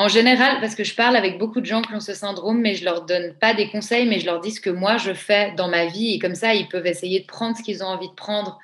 en 0.00 0.08
général, 0.08 0.60
parce 0.62 0.74
que 0.74 0.82
je 0.82 0.94
parle 0.94 1.14
avec 1.14 1.36
beaucoup 1.36 1.60
de 1.60 1.66
gens 1.66 1.82
qui 1.82 1.92
ont 1.92 2.00
ce 2.00 2.14
syndrome, 2.14 2.58
mais 2.58 2.74
je 2.74 2.86
leur 2.86 3.04
donne 3.04 3.34
pas 3.38 3.52
des 3.52 3.68
conseils, 3.68 4.08
mais 4.08 4.18
je 4.18 4.24
leur 4.24 4.40
dis 4.40 4.52
ce 4.52 4.60
que 4.60 4.70
moi 4.70 4.96
je 4.96 5.12
fais 5.12 5.52
dans 5.58 5.68
ma 5.68 5.84
vie. 5.84 6.14
Et 6.14 6.18
comme 6.18 6.34
ça, 6.34 6.54
ils 6.54 6.68
peuvent 6.68 6.86
essayer 6.86 7.20
de 7.20 7.26
prendre 7.26 7.54
ce 7.54 7.62
qu'ils 7.62 7.84
ont 7.84 7.88
envie 7.88 8.08
de 8.08 8.14
prendre. 8.14 8.58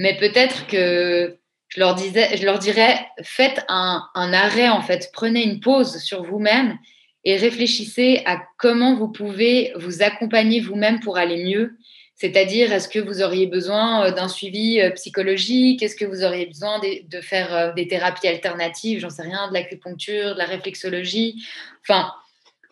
Mais 0.00 0.16
peut-être 0.16 0.66
que 0.66 1.38
je 1.68 1.78
leur, 1.78 1.94
disais, 1.94 2.36
je 2.36 2.44
leur 2.44 2.58
dirais, 2.58 2.98
faites 3.22 3.64
un, 3.68 4.08
arrêt, 4.16 4.68
en 4.68 4.82
fait. 4.82 5.10
Prenez 5.12 5.44
une 5.44 5.60
pause 5.60 5.98
sur 5.98 6.24
vous-même 6.24 6.76
et 7.22 7.36
réfléchissez 7.36 8.22
à 8.26 8.42
comment 8.58 8.96
vous 8.96 9.12
pouvez 9.12 9.72
vous 9.76 10.02
accompagner 10.02 10.58
vous-même 10.58 10.98
pour 10.98 11.16
aller 11.16 11.44
mieux. 11.44 11.78
C'est-à-dire, 12.16 12.72
est-ce 12.72 12.88
que 12.88 12.98
vous 12.98 13.22
auriez 13.22 13.46
besoin 13.46 14.06
euh, 14.06 14.10
d'un 14.10 14.28
suivi 14.28 14.80
euh, 14.80 14.90
psychologique? 14.90 15.82
Est-ce 15.82 15.94
que 15.94 16.06
vous 16.06 16.24
auriez 16.24 16.46
besoin 16.46 16.80
de, 16.80 17.20
faire 17.20 17.54
euh, 17.54 17.72
des 17.74 17.86
thérapies 17.86 18.26
alternatives? 18.26 19.00
J'en 19.00 19.10
sais 19.10 19.22
rien, 19.22 19.48
de 19.48 19.52
l'acupuncture, 19.52 20.32
de 20.32 20.38
la 20.38 20.46
réflexologie. 20.46 21.44
Enfin, 21.82 22.10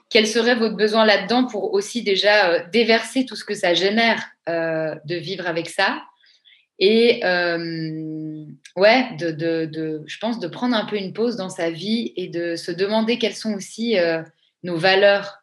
quel 0.09 0.27
serait 0.27 0.55
votre 0.55 0.77
besoin 0.77 1.05
là-dedans 1.05 1.45
pour 1.45 1.75
aussi 1.75 2.03
déjà 2.03 2.61
déverser 2.61 3.27
tout 3.27 3.37
ce 3.37 3.45
que 3.45 3.55
ça 3.55 3.75
génère 3.75 4.23
de 4.47 5.15
vivre 5.17 5.47
avec 5.49 5.69
ça? 5.69 6.03
Et 6.79 7.21
ouais, 7.25 9.09
de, 9.19 10.03
je 10.07 10.19
pense 10.19 10.39
de 10.39 10.47
prendre 10.47 10.77
un 10.77 10.85
peu 10.85 10.97
une 10.97 11.13
pause 11.13 11.37
dans 11.37 11.49
sa 11.49 11.71
vie 11.71 12.13
et 12.17 12.29
de 12.29 12.55
se 12.55 12.71
demander 12.71 13.19
quelles 13.19 13.35
sont 13.35 13.55
aussi 13.55 13.97
nos 14.63 14.77
valeurs. 14.77 15.43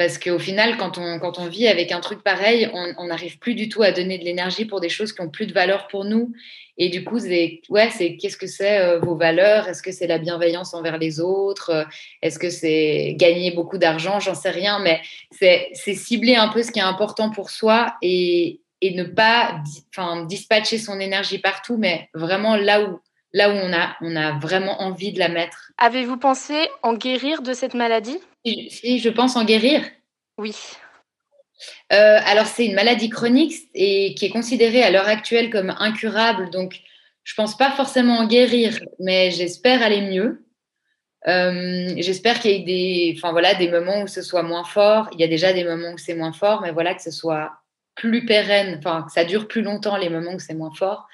Euh, 0.00 0.04
parce 0.04 0.18
qu'au 0.18 0.38
final, 0.38 0.76
quand 0.76 0.98
on, 0.98 1.18
quand 1.18 1.38
on 1.38 1.46
vit 1.46 1.68
avec 1.68 1.92
un 1.92 2.00
truc 2.00 2.22
pareil, 2.22 2.70
on 2.72 3.06
n'arrive 3.06 3.38
plus 3.38 3.54
du 3.54 3.68
tout 3.68 3.82
à 3.82 3.92
donner 3.92 4.18
de 4.18 4.24
l'énergie 4.24 4.64
pour 4.64 4.80
des 4.80 4.88
choses 4.88 5.12
qui 5.12 5.20
ont 5.20 5.28
plus 5.28 5.46
de 5.46 5.52
valeur 5.52 5.86
pour 5.88 6.04
nous. 6.04 6.32
Et 6.78 6.88
du 6.88 7.04
coup, 7.04 7.18
ouais, 7.18 7.90
c'est 7.90 8.16
qu'est-ce 8.16 8.38
que 8.38 8.46
c'est 8.46 8.80
euh, 8.80 8.98
vos 9.00 9.14
valeurs? 9.14 9.68
Est-ce 9.68 9.82
que 9.82 9.92
c'est 9.92 10.06
la 10.06 10.18
bienveillance 10.18 10.72
envers 10.72 10.96
les 10.96 11.20
autres? 11.20 11.86
Est-ce 12.22 12.38
que 12.38 12.48
c'est 12.48 13.14
gagner 13.18 13.50
beaucoup 13.50 13.76
d'argent? 13.76 14.18
J'en 14.18 14.34
sais 14.34 14.50
rien, 14.50 14.78
mais 14.78 15.00
c'est 15.30 15.94
cibler 15.94 16.36
un 16.36 16.48
peu 16.48 16.62
ce 16.62 16.72
qui 16.72 16.78
est 16.78 16.82
important 16.82 17.30
pour 17.30 17.50
soi 17.50 17.94
et, 18.00 18.60
et 18.80 18.94
ne 18.94 19.04
pas 19.04 19.60
enfin, 19.94 20.24
dispatcher 20.24 20.78
son 20.78 20.98
énergie 20.98 21.38
partout, 21.38 21.76
mais 21.76 22.08
vraiment 22.14 22.56
là 22.56 22.82
où 22.82 23.00
là 23.32 23.48
où 23.48 23.52
on 23.52 23.72
a, 23.72 23.94
on 24.00 24.16
a 24.16 24.38
vraiment 24.40 24.82
envie 24.82 25.12
de 25.12 25.20
la 25.20 25.28
mettre. 25.28 25.70
Avez-vous 25.78 26.16
pensé 26.16 26.68
en 26.82 26.94
guérir 26.94 27.42
de 27.42 27.52
cette 27.52 27.74
maladie? 27.74 28.18
Si, 28.44 28.98
je 28.98 29.08
pense 29.08 29.36
en 29.36 29.44
guérir. 29.44 29.82
Oui. 30.38 30.54
Euh, 31.92 32.18
alors, 32.24 32.46
c'est 32.46 32.66
une 32.66 32.74
maladie 32.74 33.10
chronique 33.10 33.54
et 33.74 34.14
qui 34.14 34.26
est 34.26 34.30
considérée 34.30 34.82
à 34.82 34.90
l'heure 34.90 35.08
actuelle 35.08 35.50
comme 35.50 35.70
incurable. 35.78 36.50
Donc, 36.50 36.80
je 37.24 37.34
pense 37.34 37.56
pas 37.56 37.70
forcément 37.70 38.18
en 38.18 38.26
guérir, 38.26 38.78
mais 38.98 39.30
j'espère 39.30 39.82
aller 39.82 40.00
mieux. 40.00 40.44
Euh, 41.28 41.92
j'espère 41.98 42.40
qu'il 42.40 42.52
y 42.52 42.54
ait 42.54 42.60
des, 42.60 43.14
enfin, 43.18 43.32
voilà, 43.32 43.54
des 43.54 43.68
moments 43.68 44.02
où 44.02 44.06
ce 44.06 44.22
soit 44.22 44.42
moins 44.42 44.64
fort. 44.64 45.08
Il 45.12 45.20
y 45.20 45.24
a 45.24 45.28
déjà 45.28 45.52
des 45.52 45.64
moments 45.64 45.92
où 45.92 45.98
c'est 45.98 46.14
moins 46.14 46.32
fort, 46.32 46.62
mais 46.62 46.70
voilà, 46.70 46.94
que 46.94 47.02
ce 47.02 47.10
soit 47.10 47.52
plus 47.94 48.24
pérenne, 48.24 48.76
enfin, 48.78 49.02
que 49.06 49.12
ça 49.12 49.24
dure 49.24 49.46
plus 49.46 49.62
longtemps 49.62 49.98
les 49.98 50.08
moments 50.08 50.32
où 50.32 50.38
c'est 50.38 50.54
moins 50.54 50.72
fort. 50.74 51.06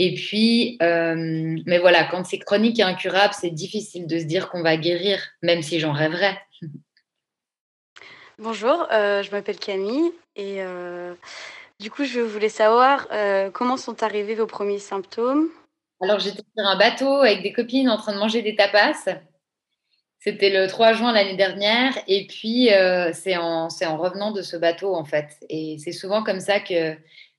Et 0.00 0.14
puis, 0.14 0.78
euh, 0.80 1.56
mais 1.66 1.78
voilà, 1.78 2.04
quand 2.04 2.24
c'est 2.24 2.38
chronique 2.38 2.78
et 2.78 2.84
incurable, 2.84 3.34
c'est 3.34 3.50
difficile 3.50 4.06
de 4.06 4.20
se 4.20 4.24
dire 4.24 4.48
qu'on 4.48 4.62
va 4.62 4.76
guérir, 4.76 5.20
même 5.42 5.60
si 5.60 5.80
j'en 5.80 5.92
rêverais. 5.92 6.40
Bonjour, 8.38 8.86
euh, 8.92 9.24
je 9.24 9.32
m'appelle 9.32 9.58
Camille 9.58 10.12
et 10.36 10.62
euh, 10.62 11.12
du 11.80 11.90
coup, 11.90 12.04
je 12.04 12.20
voulais 12.20 12.48
savoir 12.48 13.08
comment 13.52 13.76
sont 13.76 14.04
arrivés 14.04 14.36
vos 14.36 14.46
premiers 14.46 14.78
symptômes? 14.78 15.48
Alors, 16.00 16.20
j'étais 16.20 16.44
sur 16.56 16.64
un 16.64 16.78
bateau 16.78 17.16
avec 17.16 17.42
des 17.42 17.52
copines 17.52 17.90
en 17.90 17.96
train 17.96 18.12
de 18.12 18.18
manger 18.18 18.40
des 18.42 18.54
tapas. 18.54 19.08
C'était 20.20 20.50
le 20.50 20.68
3 20.68 20.92
juin 20.92 21.12
l'année 21.12 21.36
dernière 21.36 21.98
et 22.06 22.28
puis 22.28 22.68
c'est 23.14 23.36
en, 23.36 23.66
en 23.66 23.96
revenant 23.96 24.30
de 24.30 24.42
ce 24.42 24.56
bateau 24.56 24.94
en 24.94 25.04
fait. 25.04 25.36
Et 25.48 25.76
c'est 25.78 25.90
souvent 25.90 26.22
comme 26.22 26.40
ça 26.40 26.60
que 26.60 26.96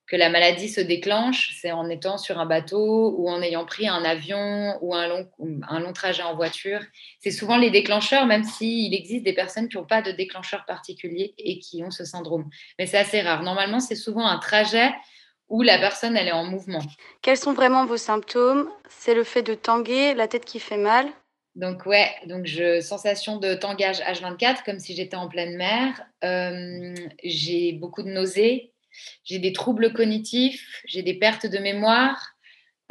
que 0.10 0.16
la 0.16 0.30
maladie 0.30 0.70
se 0.70 0.82
déclenche, 0.82 1.56
c'est 1.62 1.72
en 1.72 1.88
étant 1.88 2.18
sur 2.18 2.40
un 2.40 2.48
bateau 2.48 3.14
ou 3.16 3.30
en 3.30 3.44
ayant 3.44 3.66
pris 3.66 3.88
un 3.88 4.04
avion 4.04 4.78
ou 4.82 4.96
un 4.96 5.08
long, 5.08 5.30
un 5.70 5.80
long 5.80 5.94
trajet 5.94 6.24
en 6.24 6.36
voiture. 6.36 6.82
C'est 7.20 7.32
souvent 7.32 7.58
les 7.58 7.70
déclencheurs, 7.70 8.26
même 8.26 8.44
s'il 8.44 8.94
existe 8.96 9.24
des 9.24 9.34
personnes 9.34 9.70
qui 9.70 9.78
n'ont 9.78 9.86
pas 9.86 10.02
de 10.02 10.12
déclencheur 10.12 10.66
particulier 10.66 11.36
et 11.38 11.60
qui 11.60 11.84
ont 11.84 11.92
ce 11.92 12.06
syndrome. 12.06 12.50
Mais 12.80 12.88
c'est 12.88 12.98
assez 12.98 13.22
rare. 13.22 13.44
Normalement, 13.44 13.80
c'est 13.80 13.96
souvent 13.96 14.26
un 14.26 14.40
trajet 14.40 14.92
où 15.48 15.62
la 15.62 15.78
personne, 15.78 16.18
elle 16.18 16.28
est 16.28 16.32
en 16.32 16.44
mouvement. 16.44 16.82
Quels 17.22 17.38
sont 17.38 17.54
vraiment 17.54 17.86
vos 17.86 17.98
symptômes? 17.98 18.68
C'est 18.90 19.14
le 19.14 19.24
fait 19.24 19.44
de 19.44 19.54
tanguer, 19.54 20.16
la 20.16 20.28
tête 20.28 20.46
qui 20.46 20.60
fait 20.60 20.78
mal? 20.78 21.08
Donc 21.56 21.86
ouais, 21.86 22.10
donc 22.26 22.46
je 22.46 22.80
sensation 22.82 23.38
de 23.38 23.54
tangage 23.54 24.00
H24 24.00 24.64
comme 24.64 24.80
si 24.80 24.96
j'étais 24.96 25.18
en 25.18 25.28
pleine 25.28 25.56
mer. 25.56 26.02
Euh, 26.24 26.96
j'ai 27.24 27.74
beaucoup 27.74 28.04
de 28.04 28.10
nausées, 28.10 28.72
j'ai 29.24 29.40
des 29.40 29.54
troubles 29.54 29.94
cognitifs, 29.94 30.82
j'ai 30.86 31.04
des 31.04 31.14
pertes 31.14 31.46
de 31.46 31.58
mémoire, 31.58 32.36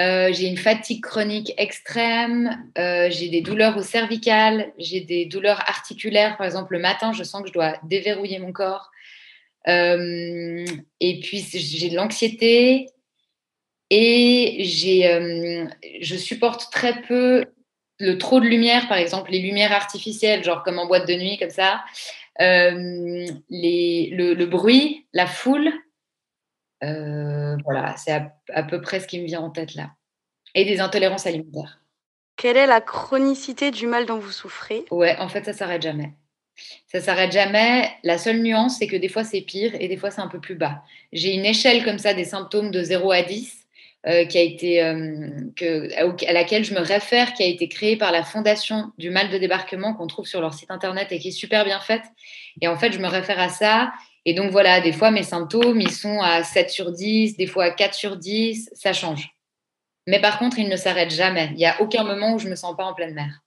euh, 0.01 0.33
j'ai 0.33 0.47
une 0.47 0.57
fatigue 0.57 1.03
chronique 1.03 1.53
extrême, 1.57 2.71
euh, 2.79 3.09
j'ai 3.11 3.29
des 3.29 3.41
douleurs 3.41 3.77
au 3.77 3.83
cervical, 3.83 4.73
j'ai 4.79 5.01
des 5.01 5.27
douleurs 5.27 5.61
articulaires. 5.69 6.37
Par 6.37 6.47
exemple, 6.47 6.75
le 6.75 6.79
matin, 6.79 7.13
je 7.13 7.25
sens 7.25 7.43
que 7.43 7.49
je 7.49 7.53
dois 7.53 7.75
déverrouiller 7.83 8.39
mon 8.39 8.53
corps. 8.53 8.91
Euh, 9.67 10.65
et 11.01 11.19
puis, 11.19 11.45
j'ai 11.53 11.91
de 11.91 11.97
l'anxiété 11.97 12.87
et 13.91 14.63
je 14.63 16.17
supporte 16.17 16.71
très 16.71 17.03
peu 17.03 17.47
le 17.99 18.19
trop 18.19 18.39
de 18.39 18.47
lumière, 18.47 18.87
par 18.87 18.99
exemple, 18.99 19.33
les 19.33 19.41
lumières 19.41 19.73
artificielles, 19.73 20.45
genre 20.45 20.63
comme 20.63 20.79
en 20.79 20.87
boîte 20.87 21.09
de 21.09 21.15
nuit, 21.15 21.39
comme 21.39 21.51
ça. 21.51 21.83
Les, 22.39 24.11
le, 24.13 24.45
bruit, 24.45 25.07
la 25.13 25.27
foule, 25.27 25.73
euh, 26.85 27.57
voilà, 27.65 27.97
c'est 27.97 28.13
à, 28.13 28.63
peu 28.63 28.81
près 28.81 29.01
ce 29.01 29.07
qui 29.07 29.21
me 29.21 29.27
vient 29.27 29.41
en 29.41 29.51
tête 29.51 29.75
là. 29.75 29.91
Et 30.55 30.65
des 30.65 30.81
intolérances 30.81 31.27
alimentaires. 31.27 31.81
Quelle 32.37 32.57
est 32.57 32.67
la 32.67 32.81
chronicité 32.81 33.71
du 33.71 33.87
mal 33.87 34.07
dont 34.07 34.19
vous 34.19 34.31
souffrez? 34.31 34.85
Ouais, 34.91 35.17
en 35.19 35.29
fait, 35.29 35.45
ça 35.45 35.53
s'arrête 35.53 35.83
jamais. 35.83 36.13
Ça 36.87 37.01
s'arrête 37.01 37.33
jamais. 37.33 37.91
La 38.05 38.17
seule 38.17 38.41
nuance, 38.41 38.79
c'est 38.79 38.87
que 38.87 38.97
des 38.97 39.09
fois, 39.09 39.25
c'est 39.25 39.41
pire 39.41 39.73
et 39.79 39.89
des 39.89 39.97
fois, 39.97 40.11
c'est 40.11 40.21
un 40.21 40.29
peu 40.29 40.41
plus 40.41 40.55
bas. 40.55 40.83
J'ai 41.13 41.35
une 41.35 41.45
échelle 41.45 41.85
comme 41.85 41.99
ça 41.99 42.15
des 42.15 42.25
symptômes 42.25 42.71
de 42.71 42.83
0 42.83 43.11
à 43.11 43.23
10 43.23 43.67
euh, 44.07 44.25
qui 44.25 44.39
a 44.39 44.43
été, 44.43 44.83
euh, 44.83 45.29
que, 45.57 46.27
à 46.29 46.33
laquelle 46.33 46.65
je 46.65 46.75
me 46.75 46.81
réfère, 46.81 47.35
qui 47.35 47.43
a 47.43 47.47
été 47.47 47.69
créée 47.69 47.97
par 47.97 48.13
la 48.13 48.23
Fondation 48.23 48.93
du 48.97 49.11
mal 49.11 49.29
de 49.31 49.39
débarquement 49.39 49.95
qu'on 49.95 50.07
trouve 50.07 50.27
sur 50.27 50.41
leur 50.41 50.55
site 50.55 50.71
internet 50.71 51.09
et 51.11 51.19
qui 51.19 51.29
est 51.29 51.33
super 51.33 51.65
bien 51.65 51.81
faite. 51.81 52.05
Et 52.61 52.69
en 52.69 52.77
fait, 52.77 52.93
je 52.93 53.01
me 53.01 53.09
réfère 53.09 53.41
à 53.41 53.49
ça 53.49 53.93
et 54.29 54.35
donc 54.35 54.51
voilà, 54.51 54.83
des 54.83 54.93
fois 54.93 55.11
mes 55.11 55.23
symptômes, 55.23 55.81
ils 55.81 55.91
sont 55.91 56.21
à 56.21 56.45
7 56.45 56.69
sur 56.69 56.93
10, 56.93 57.39
des 57.39 57.47
fois 57.47 57.65
à 57.65 57.71
4 57.71 57.95
sur 57.95 58.19
10, 58.19 58.69
ça 58.75 58.93
change. 58.93 59.31
Mais 60.07 60.21
par 60.21 60.39
contre, 60.39 60.59
ils 60.59 60.69
ne 60.69 60.77
s'arrêtent 60.77 61.15
jamais. 61.15 61.49
Il 61.53 61.57
n'y 61.57 61.65
a 61.65 61.81
aucun 61.81 62.05
moment 62.05 62.35
où 62.35 62.39
je 62.39 62.45
ne 62.45 62.51
me 62.51 62.55
sens 62.55 62.77
pas 62.77 62.85
en 62.85 62.93
pleine 62.93 63.15
mer. 63.15 63.41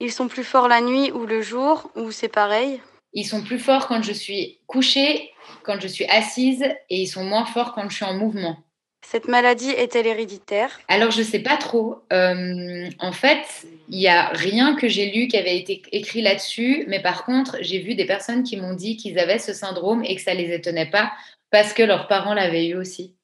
Ils 0.00 0.10
sont 0.10 0.28
plus 0.28 0.42
forts 0.42 0.68
la 0.68 0.80
nuit 0.80 1.12
ou 1.12 1.26
le 1.26 1.42
jour, 1.42 1.90
ou 1.96 2.12
c'est 2.12 2.30
pareil? 2.30 2.80
Ils 3.12 3.26
sont 3.26 3.42
plus 3.42 3.58
forts 3.58 3.88
quand 3.88 4.02
je 4.02 4.14
suis 4.14 4.58
couchée, 4.66 5.34
quand 5.64 5.78
je 5.78 5.86
suis 5.86 6.06
assise, 6.06 6.62
et 6.88 7.02
ils 7.02 7.08
sont 7.08 7.24
moins 7.24 7.44
forts 7.44 7.74
quand 7.74 7.86
je 7.90 7.96
suis 7.96 8.06
en 8.06 8.14
mouvement. 8.14 8.56
Cette 9.04 9.28
maladie 9.28 9.70
est-elle 9.70 10.06
héréditaire? 10.06 10.80
Alors, 10.88 11.10
je 11.10 11.18
ne 11.18 11.24
sais 11.24 11.40
pas 11.40 11.56
trop. 11.56 11.98
Euh, 12.12 12.88
en 12.98 13.12
fait, 13.12 13.66
il 13.88 13.98
n'y 13.98 14.08
a 14.08 14.28
rien 14.28 14.74
que 14.74 14.88
j'ai 14.88 15.10
lu 15.10 15.28
qui 15.28 15.36
avait 15.36 15.58
été 15.58 15.82
écrit 15.92 16.22
là-dessus, 16.22 16.84
mais 16.88 17.02
par 17.02 17.24
contre, 17.24 17.58
j'ai 17.60 17.80
vu 17.80 17.94
des 17.94 18.06
personnes 18.06 18.42
qui 18.42 18.56
m'ont 18.56 18.74
dit 18.74 18.96
qu'ils 18.96 19.18
avaient 19.18 19.38
ce 19.38 19.52
syndrome 19.52 20.02
et 20.04 20.16
que 20.16 20.22
ça 20.22 20.34
ne 20.34 20.38
les 20.38 20.54
étonnait 20.54 20.90
pas 20.90 21.12
parce 21.50 21.72
que 21.74 21.82
leurs 21.82 22.06
parents 22.08 22.32
l'avaient 22.32 22.68
eu 22.68 22.76
aussi. 22.76 23.14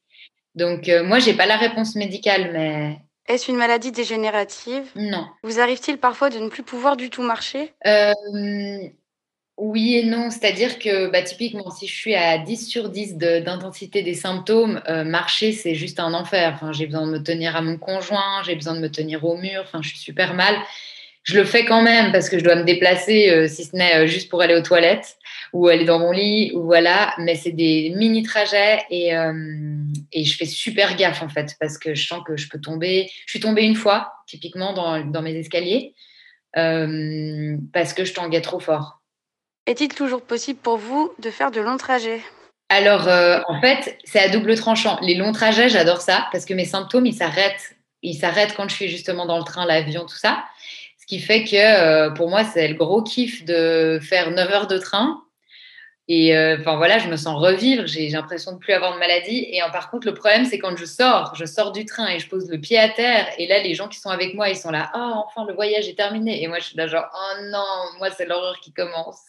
Donc, 0.54 0.88
euh, 0.88 1.04
moi, 1.04 1.20
je 1.20 1.30
n'ai 1.30 1.36
pas 1.36 1.46
la 1.46 1.56
réponse 1.56 1.94
médicale, 1.94 2.50
mais... 2.52 2.98
Est-ce 3.26 3.50
une 3.50 3.58
maladie 3.58 3.92
dégénérative? 3.92 4.84
Non. 4.96 5.26
Vous 5.42 5.60
arrive-t-il 5.60 5.98
parfois 5.98 6.30
de 6.30 6.38
ne 6.38 6.48
plus 6.48 6.62
pouvoir 6.62 6.96
du 6.96 7.10
tout 7.10 7.22
marcher? 7.22 7.72
Euh, 7.86 8.12
oui 9.58 9.96
et 9.96 10.04
non, 10.04 10.30
c'est-à-dire 10.30 10.78
que 10.78 11.10
bah, 11.10 11.22
typiquement, 11.22 11.68
si 11.70 11.88
je 11.88 11.94
suis 11.94 12.14
à 12.14 12.38
10 12.38 12.68
sur 12.68 12.88
10 12.90 13.16
d'intensité 13.16 14.02
des 14.02 14.14
symptômes, 14.14 14.80
euh, 14.88 15.02
marcher, 15.02 15.50
c'est 15.50 15.74
juste 15.74 15.98
un 15.98 16.14
enfer. 16.14 16.52
Enfin, 16.54 16.72
j'ai 16.72 16.86
besoin 16.86 17.06
de 17.06 17.12
me 17.12 17.22
tenir 17.22 17.56
à 17.56 17.60
mon 17.60 17.76
conjoint, 17.76 18.42
j'ai 18.46 18.54
besoin 18.54 18.74
de 18.74 18.80
me 18.80 18.88
tenir 18.88 19.24
au 19.24 19.36
mur, 19.36 19.60
enfin, 19.62 19.82
je 19.82 19.88
suis 19.88 19.98
super 19.98 20.34
mal. 20.34 20.54
Je 21.24 21.36
le 21.36 21.44
fais 21.44 21.64
quand 21.64 21.82
même 21.82 22.12
parce 22.12 22.30
que 22.30 22.38
je 22.38 22.44
dois 22.44 22.54
me 22.54 22.62
déplacer, 22.62 23.30
euh, 23.30 23.48
si 23.48 23.64
ce 23.64 23.74
n'est 23.74 24.04
euh, 24.04 24.06
juste 24.06 24.30
pour 24.30 24.40
aller 24.42 24.54
aux 24.54 24.62
toilettes 24.62 25.18
ou 25.52 25.68
est 25.68 25.84
dans 25.84 25.98
mon 25.98 26.12
lit, 26.12 26.52
ou 26.54 26.62
voilà. 26.62 27.12
Mais 27.18 27.34
c'est 27.34 27.50
des 27.50 27.92
mini 27.96 28.22
trajets 28.22 28.82
et, 28.90 29.12
et 30.12 30.24
je 30.24 30.36
fais 30.36 30.44
super 30.44 30.94
gaffe 30.94 31.22
en 31.22 31.30
fait 31.30 31.56
parce 31.58 31.78
que 31.78 31.94
je 31.94 32.06
sens 32.06 32.22
que 32.26 32.36
je 32.36 32.48
peux 32.48 32.60
tomber. 32.60 33.10
Je 33.24 33.30
suis 33.30 33.40
tombée 33.40 33.62
une 33.62 33.74
fois, 33.74 34.12
typiquement 34.26 34.74
dans, 34.74 35.02
dans 35.06 35.22
mes 35.22 35.34
escaliers, 35.34 35.94
parce 36.52 37.94
que 37.94 38.04
je 38.04 38.12
tanguais 38.12 38.42
trop 38.42 38.60
fort. 38.60 38.97
Est-il 39.68 39.94
toujours 39.94 40.22
possible 40.22 40.58
pour 40.58 40.78
vous 40.78 41.12
de 41.20 41.30
faire 41.30 41.52
de 41.52 41.60
longs 41.60 41.76
trajets? 41.76 42.22
Alors, 42.70 43.06
en 43.48 43.60
fait, 43.60 43.96
c'est 44.04 44.18
à 44.18 44.28
double 44.28 44.56
tranchant. 44.56 44.98
Les 45.00 45.14
longs 45.14 45.32
trajets, 45.32 45.68
j'adore 45.68 46.00
ça 46.00 46.26
parce 46.32 46.44
que 46.44 46.54
mes 46.54 46.64
symptômes, 46.64 47.06
ils 47.06 47.14
s'arrêtent. 47.14 47.76
Ils 48.02 48.14
s'arrêtent 48.14 48.54
quand 48.56 48.68
je 48.68 48.74
suis 48.74 48.88
justement 48.88 49.26
dans 49.26 49.38
le 49.38 49.44
train, 49.44 49.64
l'avion, 49.64 50.04
tout 50.04 50.16
ça 50.16 50.44
qui 51.08 51.20
fait 51.20 51.42
que 51.42 51.56
euh, 51.56 52.10
pour 52.10 52.28
moi, 52.28 52.44
c'est 52.44 52.68
le 52.68 52.74
gros 52.74 53.02
kiff 53.02 53.44
de 53.44 53.98
faire 54.00 54.30
9 54.30 54.50
heures 54.52 54.66
de 54.66 54.78
train. 54.78 55.24
Et 56.06 56.36
euh, 56.36 56.56
enfin 56.60 56.76
voilà, 56.76 56.98
je 56.98 57.08
me 57.08 57.16
sens 57.16 57.38
revivre, 57.38 57.86
j'ai 57.86 58.08
l'impression 58.08 58.52
de 58.52 58.58
plus 58.58 58.72
avoir 58.72 58.94
de 58.94 58.98
maladie. 58.98 59.46
Et 59.50 59.60
par 59.72 59.90
contre, 59.90 60.06
le 60.06 60.14
problème, 60.14 60.44
c'est 60.44 60.58
quand 60.58 60.76
je 60.76 60.84
sors, 60.84 61.34
je 61.34 61.44
sors 61.46 61.72
du 61.72 61.84
train 61.86 62.08
et 62.08 62.18
je 62.18 62.28
pose 62.28 62.48
le 62.50 62.58
pied 62.58 62.78
à 62.78 62.90
terre. 62.90 63.26
Et 63.38 63.46
là, 63.46 63.62
les 63.62 63.74
gens 63.74 63.88
qui 63.88 63.98
sont 63.98 64.10
avec 64.10 64.34
moi, 64.34 64.50
ils 64.50 64.56
sont 64.56 64.70
là, 64.70 64.90
oh, 64.94 65.24
enfin, 65.26 65.46
le 65.46 65.54
voyage 65.54 65.88
est 65.88 65.96
terminé. 65.96 66.42
Et 66.42 66.46
moi, 66.46 66.58
je 66.60 66.66
suis 66.66 66.76
là, 66.76 66.86
genre, 66.86 67.06
oh 67.14 67.42
non, 67.50 67.98
moi, 67.98 68.10
c'est 68.10 68.26
l'horreur 68.26 68.60
qui 68.60 68.72
commence. 68.72 69.20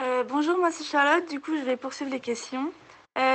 Euh, 0.00 0.24
bonjour, 0.24 0.58
moi, 0.58 0.70
c'est 0.70 0.84
Charlotte. 0.84 1.28
Du 1.28 1.40
coup, 1.40 1.56
je 1.56 1.64
vais 1.64 1.76
poursuivre 1.76 2.10
les 2.10 2.20
questions. 2.20 2.72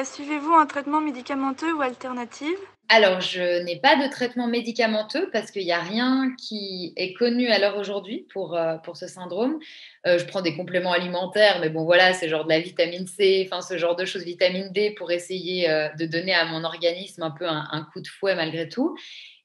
Suivez-vous 0.06 0.54
un 0.54 0.66
traitement 0.66 1.02
médicamenteux 1.02 1.74
ou 1.74 1.82
alternatif? 1.82 2.56
Alors, 2.96 3.22
je 3.22 3.64
n'ai 3.64 3.80
pas 3.80 3.96
de 3.96 4.08
traitement 4.08 4.46
médicamenteux 4.46 5.30
parce 5.32 5.52
qu'il 5.52 5.64
n'y 5.64 5.72
a 5.72 5.80
rien 5.80 6.32
qui 6.38 6.94
est 6.96 7.14
connu 7.14 7.48
à 7.48 7.58
l'heure 7.58 7.78
aujourd'hui 7.78 8.28
pour, 8.32 8.56
euh, 8.56 8.76
pour 8.78 8.98
ce 8.98 9.08
syndrome. 9.08 9.58
Euh, 10.06 10.20
je 10.20 10.26
prends 10.26 10.42
des 10.42 10.56
compléments 10.56 10.92
alimentaires, 10.92 11.60
mais 11.60 11.70
bon, 11.70 11.86
voilà, 11.86 12.14
c'est 12.14 12.30
genre 12.30 12.44
de 12.44 12.50
la 12.50 12.60
vitamine 12.60 13.08
C, 13.08 13.48
enfin, 13.48 13.62
ce 13.62 13.78
genre 13.78 13.96
de 13.96 14.06
choses, 14.06 14.24
vitamine 14.24 14.72
D, 14.72 14.92
pour 14.92 15.12
essayer 15.12 15.70
euh, 15.70 15.90
de 15.98 16.06
donner 16.06 16.36
à 16.36 16.46
mon 16.46 16.64
organisme 16.64 17.24
un 17.24 17.32
peu 17.32 17.48
un, 17.48 17.88
coup 17.92 18.02
de 18.02 18.08
fouet 18.08 18.36
malgré 18.36 18.70
tout. 18.70 18.96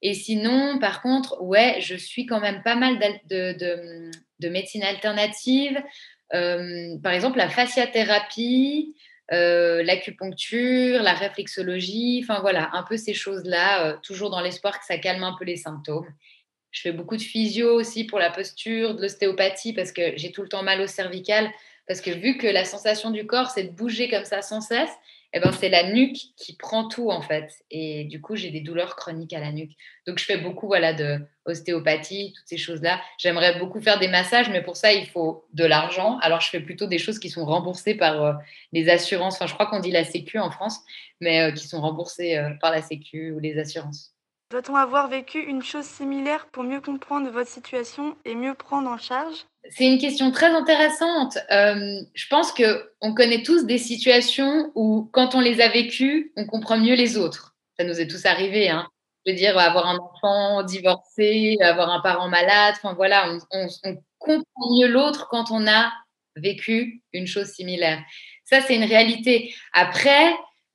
Et 0.02 0.14
sinon, 0.14 0.78
par 0.78 1.00
contre, 1.00 1.40
ouais, 1.42 1.78
je 1.80 1.94
suis 1.94 2.26
quand 2.26 2.40
même 2.40 2.62
pas 2.62 2.76
mal 2.76 2.98
de 2.98 4.48
médecine 4.48 4.82
alternative. 4.82 5.82
Par 6.30 7.12
exemple, 7.12 7.38
la 7.38 7.48
fasciathérapie. 7.48 8.94
Euh, 9.30 9.82
l'acupuncture, 9.82 11.02
la 11.02 11.12
réflexologie, 11.12 12.20
enfin 12.24 12.40
voilà, 12.40 12.70
un 12.72 12.82
peu 12.82 12.96
ces 12.96 13.12
choses-là, 13.12 13.84
euh, 13.84 13.96
toujours 14.02 14.30
dans 14.30 14.40
l'espoir 14.40 14.78
que 14.80 14.86
ça 14.86 14.96
calme 14.96 15.22
un 15.22 15.36
peu 15.38 15.44
les 15.44 15.56
symptômes. 15.56 16.06
Je 16.70 16.80
fais 16.80 16.92
beaucoup 16.92 17.16
de 17.16 17.22
physio 17.22 17.74
aussi 17.74 18.04
pour 18.04 18.18
la 18.18 18.30
posture, 18.30 18.94
de 18.94 19.02
l'ostéopathie 19.02 19.74
parce 19.74 19.92
que 19.92 20.16
j'ai 20.16 20.32
tout 20.32 20.40
le 20.40 20.48
temps 20.48 20.62
mal 20.62 20.80
au 20.80 20.86
cervical, 20.86 21.50
parce 21.86 22.00
que 22.00 22.10
vu 22.10 22.38
que 22.38 22.46
la 22.46 22.64
sensation 22.64 23.10
du 23.10 23.26
corps, 23.26 23.50
c'est 23.50 23.64
de 23.64 23.70
bouger 23.70 24.08
comme 24.08 24.24
ça 24.24 24.40
sans 24.40 24.62
cesse, 24.62 24.92
eh 25.34 25.40
ben, 25.40 25.52
c'est 25.52 25.68
la 25.68 25.90
nuque 25.92 26.16
qui 26.36 26.56
prend 26.56 26.88
tout 26.88 27.10
en 27.10 27.20
fait. 27.20 27.52
Et 27.70 28.04
du 28.04 28.20
coup, 28.20 28.34
j'ai 28.34 28.50
des 28.50 28.60
douleurs 28.60 28.96
chroniques 28.96 29.34
à 29.34 29.40
la 29.40 29.52
nuque. 29.52 29.72
Donc, 30.06 30.18
je 30.18 30.24
fais 30.24 30.38
beaucoup 30.38 30.66
voilà, 30.66 30.94
de 30.94 31.18
ostéopathie, 31.44 32.32
toutes 32.34 32.48
ces 32.48 32.56
choses-là. 32.56 33.00
J'aimerais 33.18 33.58
beaucoup 33.58 33.80
faire 33.80 33.98
des 33.98 34.08
massages, 34.08 34.48
mais 34.48 34.62
pour 34.62 34.76
ça, 34.76 34.92
il 34.92 35.06
faut 35.06 35.44
de 35.52 35.64
l'argent. 35.64 36.18
Alors, 36.22 36.40
je 36.40 36.48
fais 36.48 36.60
plutôt 36.60 36.86
des 36.86 36.98
choses 36.98 37.18
qui 37.18 37.28
sont 37.28 37.44
remboursées 37.44 37.94
par 37.94 38.22
euh, 38.22 38.32
les 38.72 38.88
assurances. 38.88 39.34
Enfin, 39.34 39.46
je 39.46 39.54
crois 39.54 39.66
qu'on 39.66 39.80
dit 39.80 39.90
la 39.90 40.04
Sécu 40.04 40.38
en 40.38 40.50
France, 40.50 40.80
mais 41.20 41.42
euh, 41.42 41.52
qui 41.52 41.68
sont 41.68 41.80
remboursées 41.80 42.36
euh, 42.36 42.50
par 42.60 42.70
la 42.70 42.80
Sécu 42.80 43.32
ou 43.32 43.38
les 43.38 43.58
assurances. 43.58 44.14
Doit-on 44.50 44.76
avoir 44.76 45.08
vécu 45.08 45.40
une 45.40 45.62
chose 45.62 45.84
similaire 45.84 46.46
pour 46.46 46.64
mieux 46.64 46.80
comprendre 46.80 47.30
votre 47.30 47.50
situation 47.50 48.16
et 48.24 48.34
mieux 48.34 48.54
prendre 48.54 48.88
en 48.88 48.96
charge? 48.96 49.44
C'est 49.70 49.86
une 49.86 49.98
question 49.98 50.30
très 50.30 50.50
intéressante. 50.50 51.38
Euh, 51.50 52.00
je 52.14 52.26
pense 52.28 52.52
que 52.52 52.90
on 53.00 53.14
connaît 53.14 53.42
tous 53.42 53.64
des 53.64 53.78
situations 53.78 54.72
où, 54.74 55.08
quand 55.12 55.34
on 55.34 55.40
les 55.40 55.60
a 55.60 55.68
vécues, 55.68 56.32
on 56.36 56.46
comprend 56.46 56.78
mieux 56.78 56.94
les 56.94 57.16
autres. 57.16 57.56
Ça 57.78 57.84
nous 57.84 58.00
est 58.00 58.08
tous 58.08 58.26
arrivé. 58.26 58.70
Hein. 58.70 58.88
Je 59.24 59.32
veux 59.32 59.38
dire, 59.38 59.58
avoir 59.58 59.86
un 59.86 59.98
enfant 59.98 60.62
divorcé, 60.62 61.58
avoir 61.60 61.90
un 61.90 62.00
parent 62.00 62.28
malade. 62.28 62.74
Enfin 62.78 62.94
voilà, 62.94 63.30
on, 63.50 63.66
on 63.84 63.96
comprend 64.18 64.76
mieux 64.78 64.88
l'autre 64.88 65.28
quand 65.30 65.50
on 65.50 65.66
a 65.66 65.92
vécu 66.36 67.02
une 67.12 67.26
chose 67.26 67.48
similaire. 67.48 68.00
Ça, 68.44 68.60
c'est 68.62 68.76
une 68.76 68.84
réalité. 68.84 69.54
Après, 69.72 70.32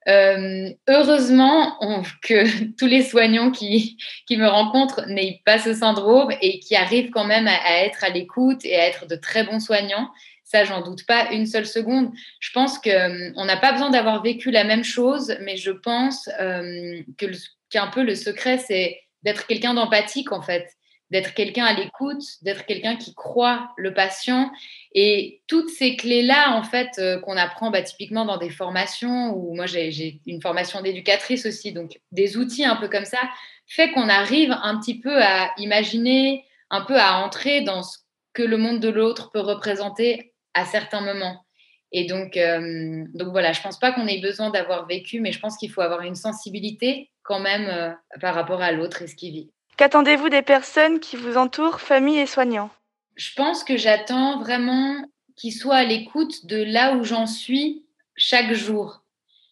euh, 0.08 0.70
heureusement 0.88 1.78
que 2.22 2.74
tous 2.78 2.88
les 2.88 3.04
soignants 3.04 3.52
qui, 3.52 3.98
me 4.32 4.48
rencontrent 4.48 5.06
n'aient 5.08 5.42
pas 5.46 5.60
ce 5.60 5.74
syndrome 5.74 6.32
et 6.42 6.60
qui 6.60 6.76
arrivent 6.76 7.10
quand 7.12 7.26
même 7.26 7.48
à, 7.48 7.84
être 7.84 8.04
à 8.04 8.10
l'écoute 8.10 8.66
et 8.66 8.76
à 8.76 8.88
être 8.88 9.08
de 9.08 9.16
très 9.16 9.44
bons 9.44 9.60
soignants. 9.60 10.10
Ça, 10.44 10.66
j'en 10.66 10.82
doute 10.82 11.06
pas 11.06 11.32
une 11.32 11.46
seule 11.46 11.66
seconde. 11.66 12.12
Je 12.39 12.52
pense 12.52 12.78
qu'on 12.78 12.89
euh, 12.89 13.46
n'a 13.46 13.58
pas 13.58 13.72
besoin 13.72 13.89
d'avoir 13.89 14.22
vécu 14.22 14.52
la 14.52 14.63
même 14.63 14.84
chose, 14.84 15.36
mais 15.42 15.58
je 15.58 15.72
pense 15.72 16.30
euh, 16.39 17.02
que 17.18 17.28
qu'un 17.70 17.88
peu 17.88 18.04
le 18.04 18.13
secret, 18.13 18.60
c'est 18.60 19.00
d'être 19.24 19.48
quelqu'un 19.48 19.74
d'empathique 19.74 20.32
en 20.32 20.42
fait 20.42 20.68
d'être 21.13 21.36
quelqu'un 21.36 21.65
à 21.65 21.73
l'écoute, 21.73 22.23
d'être 22.41 22.65
quelqu'un 22.65 22.95
qui 22.95 23.13
croit 23.13 23.69
le 23.78 23.93
patient. 23.93 24.52
Et 24.95 25.43
toutes 25.47 25.69
ces 25.69 25.95
clés-là, 25.95 26.56
en 26.56 26.63
fait, 26.63 26.89
euh, 26.97 27.19
qu'on 27.19 27.38
apprend 27.38 27.69
bah, 27.69 27.84
typiquement 27.84 28.26
dans 28.26 28.38
des 28.38 28.49
formations, 28.49 29.32
ou 29.38 29.56
moi 29.56 29.67
j'ai 29.67 30.19
une 30.26 30.41
formation 30.41 30.82
d'éducatrice 30.82 31.45
aussi, 31.45 31.71
donc 31.71 31.99
des 32.12 32.36
outils 32.36 32.65
un 32.65 32.76
peu 32.78 32.89
comme 32.89 33.06
ça, 33.06 33.19
fait 33.67 33.91
qu'on 33.91 34.10
arrive 34.10 34.58
un 34.63 34.80
petit 34.80 34.99
peu 34.99 35.21
à 35.21 35.52
imaginer, 35.58 36.45
un 36.71 36.82
peu 36.82 36.97
à 36.97 37.19
entrer 37.19 37.62
dans 37.62 37.84
ce 37.84 37.99
que 38.34 38.41
le 38.41 38.58
monde 38.58 38.80
de 38.80 38.89
l'autre 38.89 39.30
peut 39.32 39.39
représenter 39.39 40.34
à 40.56 40.65
certains 40.65 41.02
moments. 41.02 41.45
Et 41.91 42.06
donc, 42.06 42.38
euh, 42.38 43.06
donc 43.13 43.28
voilà, 43.28 43.54
je 43.54 43.62
pense 43.62 43.78
pas 43.78 43.91
qu'on 43.91 44.08
ait 44.08 44.19
besoin 44.19 44.49
d'avoir 44.49 44.88
vécu, 44.88 45.19
mais 45.19 45.32
je 45.32 45.39
pense 45.39 45.58
qu'il 45.58 45.69
faut 45.69 45.82
avoir 45.82 46.02
une 46.02 46.15
sensibilité 46.15 47.12
quand 47.21 47.39
même 47.39 47.67
euh, 47.67 47.93
par 48.19 48.34
rapport 48.34 48.63
à 48.63 48.71
l'autre 48.71 49.04
et 49.04 49.08
ce 49.08 49.15
qu'il 49.15 49.32
vit. 49.32 49.53
Qu'attendez-vous 49.78 50.30
des 50.30 50.44
personnes 50.44 51.00
qui 51.00 51.16
vous 51.16 51.38
entourent, 51.38 51.82
famille 51.82 52.20
et 52.20 52.28
soignants? 52.28 52.70
Je 53.16 53.34
pense 53.36 53.64
que 53.64 53.78
j'attends 53.78 54.40
vraiment 54.40 54.96
qu'ils 55.36 55.54
soient 55.54 55.78
à 55.78 55.84
l'écoute 55.84 56.46
de 56.46 56.64
là 56.64 56.96
où 56.96 57.04
j'en 57.04 57.26
suis 57.26 57.84
chaque 58.16 58.54
jour. 58.54 59.02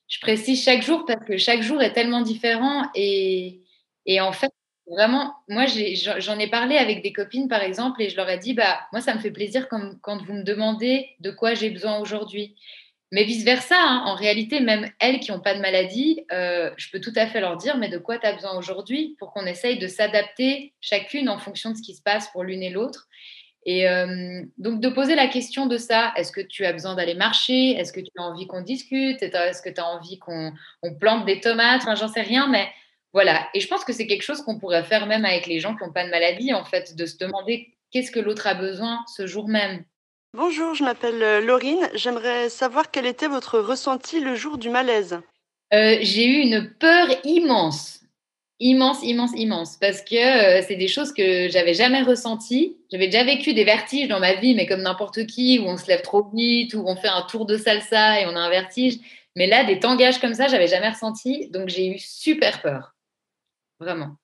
Je 0.08 0.20
précise 0.20 0.64
chaque 0.64 0.84
jour 0.84 1.06
parce 1.06 1.26
que 1.26 1.38
chaque 1.38 1.62
jour 1.62 1.82
est 1.82 1.94
tellement 1.94 2.22
différent 2.22 2.84
et, 2.94 3.62
en 4.20 4.32
fait, 4.32 4.52
vraiment, 4.88 5.34
moi, 5.48 5.66
j'en 5.66 6.38
ai, 6.38 6.50
parlé 6.50 6.78
avec 6.78 7.02
des 7.02 7.14
copines, 7.14 7.48
par 7.48 7.64
exemple, 7.64 8.02
et 8.02 8.10
je 8.10 8.18
leur 8.18 8.30
ai 8.30 8.38
dit, 8.38 8.54
bah, 8.54 8.82
moi, 8.92 9.02
ça 9.02 9.16
me 9.16 9.20
fait 9.20 9.32
plaisir 9.32 9.70
quand 9.70 10.24
vous 10.24 10.34
me 10.34 10.44
demandez 10.44 11.10
de 11.20 11.32
quoi 11.32 11.54
j'ai 11.54 11.70
besoin 11.70 12.00
aujourd'hui. 12.00 12.56
Mais 13.12 13.26
vice-versa, 13.26 13.76
hein, 13.78 14.04
en 14.06 14.16
réalité, 14.16 14.62
même 14.62 14.90
elles 15.00 15.20
qui 15.20 15.32
n'ont 15.32 15.42
pas 15.42 15.54
de 15.54 15.60
maladie, 15.60 16.22
euh, 16.32 16.72
je 16.78 16.90
peux 16.92 17.02
tout 17.02 17.12
à 17.16 17.28
fait 17.28 17.42
leur 17.42 17.58
dire, 17.58 17.78
mais 17.78 17.90
de 17.90 17.98
quoi 17.98 18.18
tu 18.18 18.26
as 18.26 18.34
besoin 18.34 18.58
aujourd'hui 18.58 19.16
pour 19.20 19.34
qu'on 19.34 19.46
essaye 19.46 19.78
de 19.80 19.88
s'adapter 19.88 20.74
chacune 20.80 21.28
en 21.28 21.38
fonction 21.38 21.72
de 21.72 21.76
ce 21.76 21.82
qui 21.82 21.94
se 21.94 22.02
passe 22.02 22.30
pour 22.30 22.44
l'une 22.44 22.64
et 22.64 22.70
l'autre? 22.70 23.10
Et 23.66 23.88
euh, 23.88 24.42
donc 24.58 24.80
de 24.80 24.90
poser 24.90 25.16
la 25.16 25.28
question 25.28 25.68
de 25.68 25.78
ça, 25.78 26.14
est-ce 26.16 26.32
que 26.32 26.42
tu 26.42 26.66
as 26.66 26.72
besoin 26.72 26.96
d'aller 26.96 27.14
marcher? 27.14 27.72
Est-ce 27.72 27.94
que 27.94 28.00
tu 28.00 28.12
as 28.18 28.24
envie 28.24 28.48
qu'on 28.48 28.62
discute? 28.62 29.22
Est-ce 29.22 29.62
que 29.62 29.70
tu 29.70 29.82
as 29.82 29.86
envie 29.86 30.18
qu'on 30.18 30.54
plante 31.00 31.26
des 31.26 31.42
tomates? 31.42 31.82
Enfin, 31.82 31.96
j'en 31.96 32.08
sais 32.08 32.22
rien, 32.22 32.48
mais 32.48 32.70
voilà. 33.14 33.48
Et 33.54 33.60
je 33.60 33.68
pense 33.68 33.84
que 33.84 33.94
c'est 33.94 34.08
quelque 34.08 34.24
chose 34.24 34.42
qu'on 34.42 34.58
pourrait 34.58 34.84
faire 34.84 35.06
même 35.06 35.26
avec 35.26 35.48
les 35.48 35.60
gens 35.60 35.76
qui 35.76 35.84
n'ont 35.84 35.92
pas 35.92 36.06
de 36.06 36.10
maladie, 36.10 36.54
en 36.54 36.64
fait, 36.64 36.96
de 36.96 37.06
se 37.06 37.18
demander 37.18 37.76
qu'est-ce 37.92 38.12
que 38.12 38.22
l'autre 38.22 38.48
a 38.48 38.54
besoin 38.54 39.04
ce 39.16 39.28
jour 39.28 39.48
même. 39.48 39.84
Bonjour, 40.34 40.76
je 40.76 40.86
m'appelle 40.86 41.22
euh, 41.22 41.42
Laurine. 41.42 41.90
J'aimerais 41.94 42.48
savoir 42.48 42.90
quel 42.90 43.06
était 43.06 43.28
votre 43.28 43.60
ressenti 43.60 44.22
le 44.22 44.34
jour 44.36 44.58
du 44.58 44.70
malaise. 44.70 45.20
Euh, 45.74 45.98
j'ai 46.00 46.26
eu 46.26 46.40
une 46.40 46.74
peur 46.80 47.10
immense, 47.26 48.00
immense, 48.62 49.04
immense, 49.04 49.32
immense, 49.36 49.76
parce 49.76 50.02
que 50.02 50.16
euh, 50.16 50.64
c'est 50.66 50.78
des 50.78 50.88
choses 50.88 51.12
que 51.12 51.50
j'avais 51.50 51.74
jamais 51.74 52.02
ressenties. 52.02 52.78
J'avais 52.94 53.08
déjà 53.08 53.26
vécu 53.26 53.54
des 53.54 53.66
vertiges 53.66 54.08
dans 54.08 54.22
ma 54.22 54.36
vie, 54.36 54.56
mais 54.56 54.68
comme 54.68 54.84
n'importe 54.84 55.26
qui, 55.26 55.60
où 55.60 55.64
on 55.64 55.76
se 55.76 55.88
lève 55.88 56.02
trop 56.02 56.26
vite, 56.34 56.76
où 56.76 56.84
on 56.88 56.96
fait 56.96 57.10
un 57.10 57.24
tour 57.24 57.46
de 57.46 57.58
salsa 57.58 58.22
et 58.22 58.26
on 58.26 58.38
a 58.38 58.40
un 58.40 58.50
vertige. 58.50 59.00
Mais 59.36 59.48
là, 59.48 59.66
des 59.66 59.80
tangages 59.80 60.22
comme 60.22 60.34
ça, 60.34 60.48
j'avais 60.48 60.68
jamais 60.68 60.92
ressenti, 60.92 61.50
donc 61.50 61.68
j'ai 61.68 61.88
eu 61.88 62.00
super 62.00 62.62
peur, 62.62 62.96
vraiment. 63.82 64.16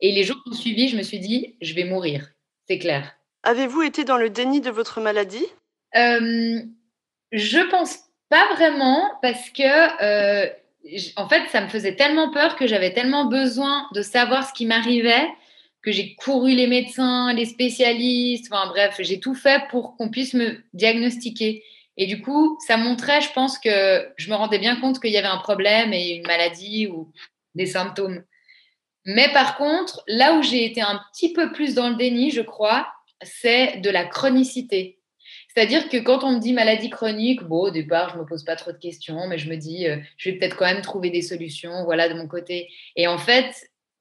Et 0.00 0.10
les 0.10 0.24
jours 0.24 0.42
qui 0.42 0.50
ont 0.50 0.60
suivi, 0.60 0.88
je 0.88 0.96
me 0.96 1.04
suis 1.04 1.20
dit, 1.20 1.54
je 1.60 1.72
vais 1.74 1.84
mourir, 1.84 2.32
c'est 2.66 2.80
clair. 2.80 3.16
Avez-vous 3.42 3.82
été 3.82 4.04
dans 4.04 4.16
le 4.16 4.30
déni 4.30 4.60
de 4.60 4.70
votre 4.70 5.00
maladie? 5.00 5.46
Euh, 5.96 6.60
Je 7.32 7.70
pense 7.70 7.98
pas 8.28 8.54
vraiment 8.54 9.10
parce 9.20 9.50
que, 9.50 10.02
euh, 10.02 10.48
en 11.16 11.28
fait, 11.28 11.48
ça 11.50 11.60
me 11.60 11.68
faisait 11.68 11.96
tellement 11.96 12.30
peur 12.30 12.56
que 12.56 12.66
j'avais 12.66 12.92
tellement 12.92 13.26
besoin 13.26 13.86
de 13.94 14.02
savoir 14.02 14.48
ce 14.48 14.52
qui 14.52 14.66
m'arrivait 14.66 15.28
que 15.82 15.90
j'ai 15.90 16.14
couru 16.14 16.54
les 16.54 16.68
médecins, 16.68 17.32
les 17.32 17.44
spécialistes, 17.44 18.46
enfin 18.50 18.68
bref, 18.68 18.96
j'ai 19.00 19.18
tout 19.18 19.34
fait 19.34 19.64
pour 19.68 19.96
qu'on 19.96 20.10
puisse 20.10 20.32
me 20.32 20.62
diagnostiquer. 20.72 21.64
Et 21.96 22.06
du 22.06 22.22
coup, 22.22 22.56
ça 22.66 22.76
montrait, 22.76 23.20
je 23.20 23.32
pense 23.32 23.58
que 23.58 24.08
je 24.16 24.30
me 24.30 24.36
rendais 24.36 24.60
bien 24.60 24.76
compte 24.76 25.00
qu'il 25.00 25.10
y 25.10 25.18
avait 25.18 25.26
un 25.26 25.38
problème 25.38 25.92
et 25.92 26.14
une 26.14 26.26
maladie 26.26 26.86
ou 26.86 27.12
des 27.54 27.66
symptômes. 27.66 28.22
Mais 29.04 29.28
par 29.32 29.56
contre, 29.56 30.02
là 30.06 30.34
où 30.34 30.42
j'ai 30.42 30.64
été 30.64 30.80
un 30.80 31.00
petit 31.12 31.32
peu 31.32 31.52
plus 31.52 31.74
dans 31.74 31.90
le 31.90 31.96
déni, 31.96 32.30
je 32.30 32.42
crois, 32.42 32.86
c'est 33.24 33.78
de 33.78 33.90
la 33.90 34.04
chronicité. 34.04 34.98
C'est-à-dire 35.54 35.88
que 35.88 35.98
quand 35.98 36.24
on 36.24 36.32
me 36.32 36.40
dit 36.40 36.52
maladie 36.52 36.88
chronique, 36.88 37.42
bon, 37.42 37.64
au 37.64 37.70
départ, 37.70 38.10
je 38.10 38.18
me 38.18 38.24
pose 38.24 38.44
pas 38.44 38.56
trop 38.56 38.72
de 38.72 38.78
questions, 38.78 39.26
mais 39.28 39.38
je 39.38 39.50
me 39.50 39.56
dis, 39.56 39.86
euh, 39.86 39.98
je 40.16 40.30
vais 40.30 40.38
peut-être 40.38 40.56
quand 40.56 40.64
même 40.64 40.80
trouver 40.80 41.10
des 41.10 41.22
solutions, 41.22 41.84
voilà, 41.84 42.08
de 42.08 42.14
mon 42.14 42.26
côté. 42.26 42.70
Et 42.96 43.06
en 43.06 43.18
fait, 43.18 43.54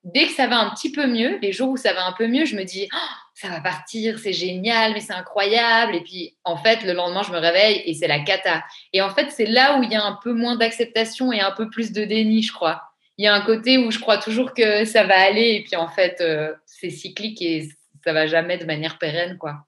dès 0.03 0.27
que 0.27 0.31
ça 0.31 0.47
va 0.47 0.59
un 0.59 0.69
petit 0.69 0.91
peu 0.91 1.07
mieux, 1.07 1.39
les 1.41 1.51
jours 1.51 1.69
où 1.69 1.77
ça 1.77 1.93
va 1.93 2.05
un 2.05 2.13
peu 2.13 2.27
mieux, 2.27 2.45
je 2.45 2.55
me 2.55 2.63
dis, 2.63 2.87
oh, 2.93 3.11
ça 3.33 3.49
va 3.49 3.59
partir, 3.59 4.17
c'est 4.19 4.31
génial, 4.31 4.93
mais 4.93 5.01
c'est 5.01 5.13
incroyable. 5.13 5.95
Et 5.95 6.01
puis, 6.01 6.37
en 6.45 6.55
fait, 6.55 6.83
le 6.83 6.93
lendemain, 6.93 7.23
je 7.23 7.31
me 7.31 7.37
réveille 7.37 7.81
et 7.85 7.93
c'est 7.93 8.07
la 8.07 8.19
cata. 8.19 8.63
Et 8.93 9.01
en 9.01 9.09
fait, 9.09 9.29
c'est 9.29 9.45
là 9.45 9.77
où 9.77 9.83
il 9.83 9.91
y 9.91 9.95
a 9.95 10.03
un 10.03 10.17
peu 10.23 10.33
moins 10.33 10.55
d'acceptation 10.55 11.33
et 11.33 11.41
un 11.41 11.51
peu 11.51 11.69
plus 11.69 11.91
de 11.91 12.05
déni, 12.05 12.43
je 12.43 12.53
crois. 12.53 12.81
Il 13.17 13.25
y 13.25 13.27
a 13.27 13.33
un 13.33 13.41
côté 13.41 13.77
où 13.77 13.91
je 13.91 13.99
crois 13.99 14.17
toujours 14.17 14.53
que 14.53 14.85
ça 14.85 15.03
va 15.03 15.19
aller, 15.19 15.55
et 15.55 15.63
puis 15.63 15.75
en 15.75 15.89
fait, 15.89 16.21
euh, 16.21 16.53
c'est 16.65 16.89
cyclique 16.89 17.41
et 17.41 17.67
ça 18.03 18.13
va 18.13 18.27
jamais 18.27 18.57
de 18.57 18.65
manière 18.65 18.97
pérenne, 18.97 19.37
quoi. 19.37 19.65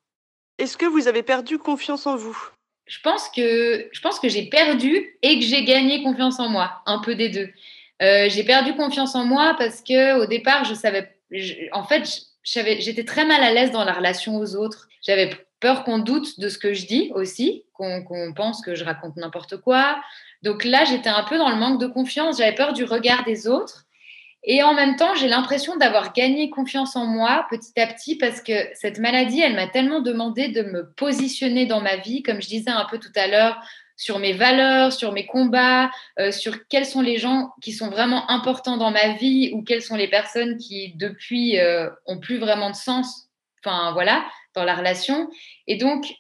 Est-ce 0.58 0.78
que 0.78 0.86
vous 0.86 1.08
avez 1.08 1.24
perdu 1.24 1.58
confiance 1.58 2.06
en 2.08 2.16
vous? 2.16 2.38
Je 2.86 3.00
pense 3.02 3.30
que 3.30 3.90
je 3.92 4.02
pense 4.02 4.20
que 4.20 4.30
j'ai 4.30 4.50
perdu 4.50 5.18
et 5.22 5.40
que 5.40 5.46
j'ai 5.46 5.64
gagné 5.64 6.04
confiance 6.04 6.40
en 6.40 6.50
moi, 6.50 6.82
un 6.86 7.00
peu 7.00 7.16
des 7.16 7.30
deux. 7.30 7.50
Euh, 8.02 8.28
j'ai 8.30 8.44
perdu 8.44 8.76
confiance 8.76 9.16
en 9.16 9.26
moi 9.26 9.56
parce 9.58 9.82
que 9.82 10.20
au 10.20 10.26
départ, 10.26 10.66
je 10.66 10.74
savais, 10.74 11.16
en 11.72 11.84
fait, 11.84 12.04
j'étais 12.44 13.06
très 13.06 13.26
mal 13.26 13.42
à 13.42 13.54
l'aise 13.54 13.72
dans 13.72 13.86
la 13.86 13.94
relation 13.94 14.38
aux 14.38 14.56
autres. 14.56 14.88
J'avais 15.02 15.30
peur 15.60 15.86
qu'on 15.86 16.00
doute 16.00 16.40
de 16.40 16.50
ce 16.50 16.58
que 16.58 16.74
je 16.74 16.86
dis 16.86 17.12
aussi, 17.16 17.64
qu'on 17.74 18.34
pense 18.36 18.62
que 18.62 18.76
je 18.76 18.84
raconte 18.84 19.16
n'importe 19.16 19.58
quoi. 19.58 20.02
Donc 20.42 20.66
là, 20.66 20.84
j'étais 20.84 21.10
un 21.10 21.24
peu 21.24 21.38
dans 21.38 21.50
le 21.50 21.56
manque 21.56 21.80
de 21.80 21.88
confiance. 21.88 22.38
J'avais 22.40 22.56
peur 22.56 22.74
du 22.74 22.84
regard 22.84 23.24
des 23.24 23.48
autres. 23.48 23.86
Et 24.46 24.62
en 24.62 24.74
même 24.74 24.98
temps, 24.98 25.16
j'ai 25.16 25.30
l'impression 25.30 25.78
d'avoir 25.78 26.12
gagné 26.12 26.50
confiance 26.50 26.96
en 26.96 27.06
moi 27.06 27.48
petit 27.50 27.80
à 27.80 27.88
petit 27.88 28.18
parce 28.18 28.42
que 28.42 28.54
cette 28.74 29.00
maladie, 29.00 29.40
elle 29.40 29.56
m'a 29.56 29.68
tellement 29.68 30.02
demandé 30.02 30.50
de 30.50 30.64
me 30.64 30.92
positionner 30.94 31.66
dans 31.66 31.80
ma 31.80 31.96
vie, 31.96 32.24
comme 32.24 32.42
je 32.42 32.48
disais 32.48 32.70
un 32.70 32.86
peu 32.86 33.00
tout 33.00 33.12
à 33.16 33.28
l'heure, 33.28 33.62
sur 33.96 34.20
mes 34.20 34.34
valeurs, 34.34 34.92
sur 34.92 35.14
mes 35.14 35.26
combats, 35.26 35.90
euh, 36.20 36.32
sur 36.32 36.68
quels 36.68 36.86
sont 36.86 37.02
les 37.02 37.18
gens 37.18 37.54
qui 37.62 37.72
sont 37.72 37.90
vraiment 37.90 38.30
importants 38.30 38.76
dans 38.76 38.92
ma 38.92 39.14
vie 39.14 39.52
ou 39.54 39.64
quelles 39.64 39.82
sont 39.82 39.96
les 39.96 40.10
personnes 40.10 40.58
qui, 40.58 40.94
depuis, 40.96 41.60
euh, 41.60 41.90
ont 42.06 42.20
plus 42.20 42.38
vraiment 42.38 42.70
de 42.70 42.76
sens, 42.76 43.30
enfin 43.64 43.94
voilà, 43.94 44.26
dans 44.56 44.66
la 44.66 44.76
relation. 44.76 45.30
Et 45.68 45.78
donc, 45.78 46.14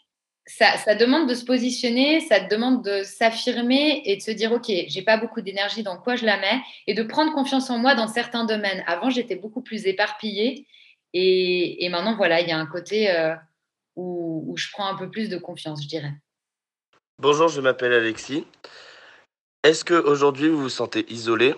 ça, 0.45 0.95
demande 0.95 1.29
de 1.29 1.35
se 1.35 1.45
positionner, 1.45 2.19
ça 2.19 2.39
demande 2.41 2.83
de 2.83 3.03
s'affirmer 3.03 4.01
et 4.05 4.17
de 4.17 4.21
se 4.21 4.31
dire 4.31 4.51
ok, 4.51 4.65
j'ai 4.67 5.01
pas 5.01 5.17
beaucoup 5.17 5.41
d'énergie, 5.41 5.83
dans 5.83 5.97
quoi 5.97 6.15
je 6.15 6.25
la 6.25 6.37
mets 6.37 6.61
et 6.87 6.93
de 6.93 7.03
prendre 7.03 7.33
confiance 7.33 7.69
en 7.69 7.77
moi 7.77 7.95
dans 7.95 8.07
certains 8.07 8.43
domaines. 8.43 8.83
Avant, 8.87 9.09
j'étais 9.09 9.35
beaucoup 9.35 9.61
plus 9.61 9.85
éparpillée 9.85 10.67
et, 11.13 11.87
maintenant 11.89 12.15
voilà, 12.15 12.41
il 12.41 12.47
y 12.47 12.51
a 12.51 12.57
un 12.57 12.65
côté 12.65 13.11
euh, 13.11 13.35
où, 13.95 14.43
où, 14.47 14.57
je 14.57 14.69
prends 14.71 14.87
un 14.87 14.95
peu 14.95 15.09
plus 15.09 15.29
de 15.29 15.37
confiance, 15.37 15.83
je 15.83 15.87
dirais. 15.87 16.13
Bonjour, 17.19 17.47
je 17.47 17.61
m'appelle 17.61 17.93
Alexis. 17.93 18.45
Est-ce 19.63 19.85
que 19.85 19.93
aujourd'hui 19.93 20.49
vous 20.49 20.63
vous 20.63 20.69
sentez 20.69 21.05
isolé 21.09 21.55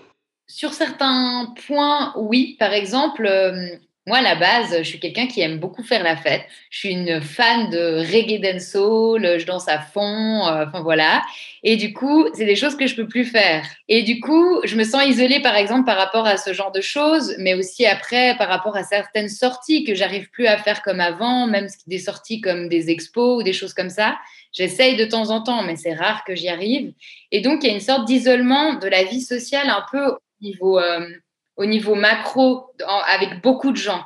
Sur 0.48 0.74
certains 0.74 1.54
points, 1.66 2.14
oui. 2.18 2.56
Par 2.60 2.74
exemple, 2.74 3.26
euh, 3.26 3.78
moi, 4.08 4.18
à 4.18 4.22
la 4.22 4.36
base, 4.36 4.78
je 4.78 4.84
suis 4.84 5.00
quelqu'un 5.00 5.26
qui 5.26 5.42
aime 5.42 5.58
beaucoup 5.58 5.82
faire 5.82 6.04
la 6.04 6.16
fête. 6.16 6.44
Je 6.70 6.78
suis 6.78 6.92
une 6.92 7.22
fan 7.22 7.72
de 7.72 7.98
reggae 7.98 8.40
dancehall, 8.40 9.40
je 9.40 9.46
danse 9.48 9.68
à 9.68 9.80
fond, 9.80 10.48
euh, 10.48 10.66
enfin 10.68 10.82
voilà. 10.82 11.24
Et 11.64 11.76
du 11.76 11.92
coup, 11.92 12.28
c'est 12.36 12.46
des 12.46 12.56
choses 12.56 12.78
que 12.78 12.86
je 12.86 12.96
peux 12.96 13.08
plus 13.08 13.26
faire. 13.26 13.66
Et 13.88 14.04
du 14.04 14.20
coup, 14.20 14.62
je 14.64 14.76
me 14.76 14.84
sens 14.84 15.04
isolée, 15.08 15.40
par 15.42 15.56
exemple, 15.56 15.86
par 15.86 15.98
rapport 15.98 16.28
à 16.28 16.38
ce 16.38 16.54
genre 16.54 16.72
de 16.72 16.82
choses, 16.82 17.34
mais 17.40 17.56
aussi 17.56 17.88
après, 17.88 18.38
par 18.38 18.48
rapport 18.48 18.76
à 18.76 18.84
certaines 18.84 19.30
sorties 19.30 19.84
que 19.84 19.96
j'arrive 19.96 20.30
plus 20.30 20.46
à 20.46 20.58
faire 20.58 20.84
comme 20.84 21.00
avant, 21.00 21.48
même 21.48 21.68
des 21.88 22.00
sorties 22.00 22.42
comme 22.42 22.70
des 22.70 22.92
expos 22.92 23.40
ou 23.40 23.44
des 23.44 23.54
choses 23.54 23.74
comme 23.74 23.90
ça. 23.90 24.18
J'essaye 24.54 24.98
de 24.98 25.06
temps 25.06 25.32
en 25.32 25.42
temps, 25.42 25.64
mais 25.64 25.78
c'est 25.78 25.96
rare 25.96 26.24
que 26.26 26.36
j'y 26.36 26.48
arrive. 26.48 26.94
Et 27.32 27.42
donc, 27.42 27.64
il 27.64 27.68
y 27.68 27.72
a 27.72 27.74
une 27.74 27.82
sorte 27.82 28.06
d'isolement 28.06 28.76
de 28.76 28.88
la 28.88 29.04
vie 29.04 29.22
sociale 29.22 29.70
un 29.70 29.84
peu 29.92 30.12
au 30.12 30.20
niveau... 30.42 30.78
Euh, 30.78 31.10
au 31.58 31.66
niveau 31.66 31.96
macro 31.96 32.74
avec 33.08 33.42
beaucoup 33.42 33.72
de 33.72 33.78
gens. 33.78 34.04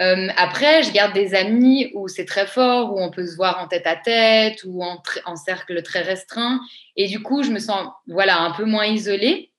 Euh, 0.00 0.28
après, 0.36 0.82
je 0.82 0.92
garde 0.92 1.12
des 1.12 1.34
amis 1.34 1.90
où 1.94 2.08
c'est 2.08 2.24
très 2.24 2.46
fort, 2.46 2.94
où 2.94 3.00
on 3.00 3.10
peut 3.10 3.26
se 3.26 3.36
voir 3.36 3.62
en 3.62 3.68
tête 3.68 3.86
à 3.86 3.96
tête 3.96 4.62
ou 4.64 4.82
en, 4.82 5.36
cercle 5.36 5.82
très 5.82 6.00
restreint. 6.00 6.60
Et 6.96 7.06
du 7.06 7.22
coup, 7.22 7.42
je 7.42 7.50
me 7.50 7.58
sens 7.58 7.86
voilà, 8.06 8.40
un 8.40 8.52
peu 8.52 8.64
moins 8.64 8.86
isolée 8.86 9.52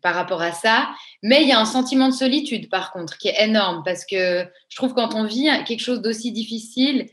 par 0.00 0.14
rapport 0.14 0.40
à 0.40 0.52
ça. 0.52 0.88
Mais 1.22 1.42
il 1.42 1.48
y 1.48 1.52
a 1.52 1.60
un 1.60 1.66
sentiment 1.66 2.08
de 2.08 2.14
solitude, 2.14 2.70
par 2.70 2.90
contre, 2.90 3.18
qui 3.18 3.28
est 3.28 3.44
énorme 3.44 3.82
parce 3.84 4.06
que 4.06 4.46
je 4.68 4.76
trouve 4.76 4.94
quand 4.94 5.14
on 5.14 5.24
vit 5.24 5.48
quelque 5.66 5.80
chose 5.80 6.00
d'aussi 6.00 6.32
difficile, 6.32 7.08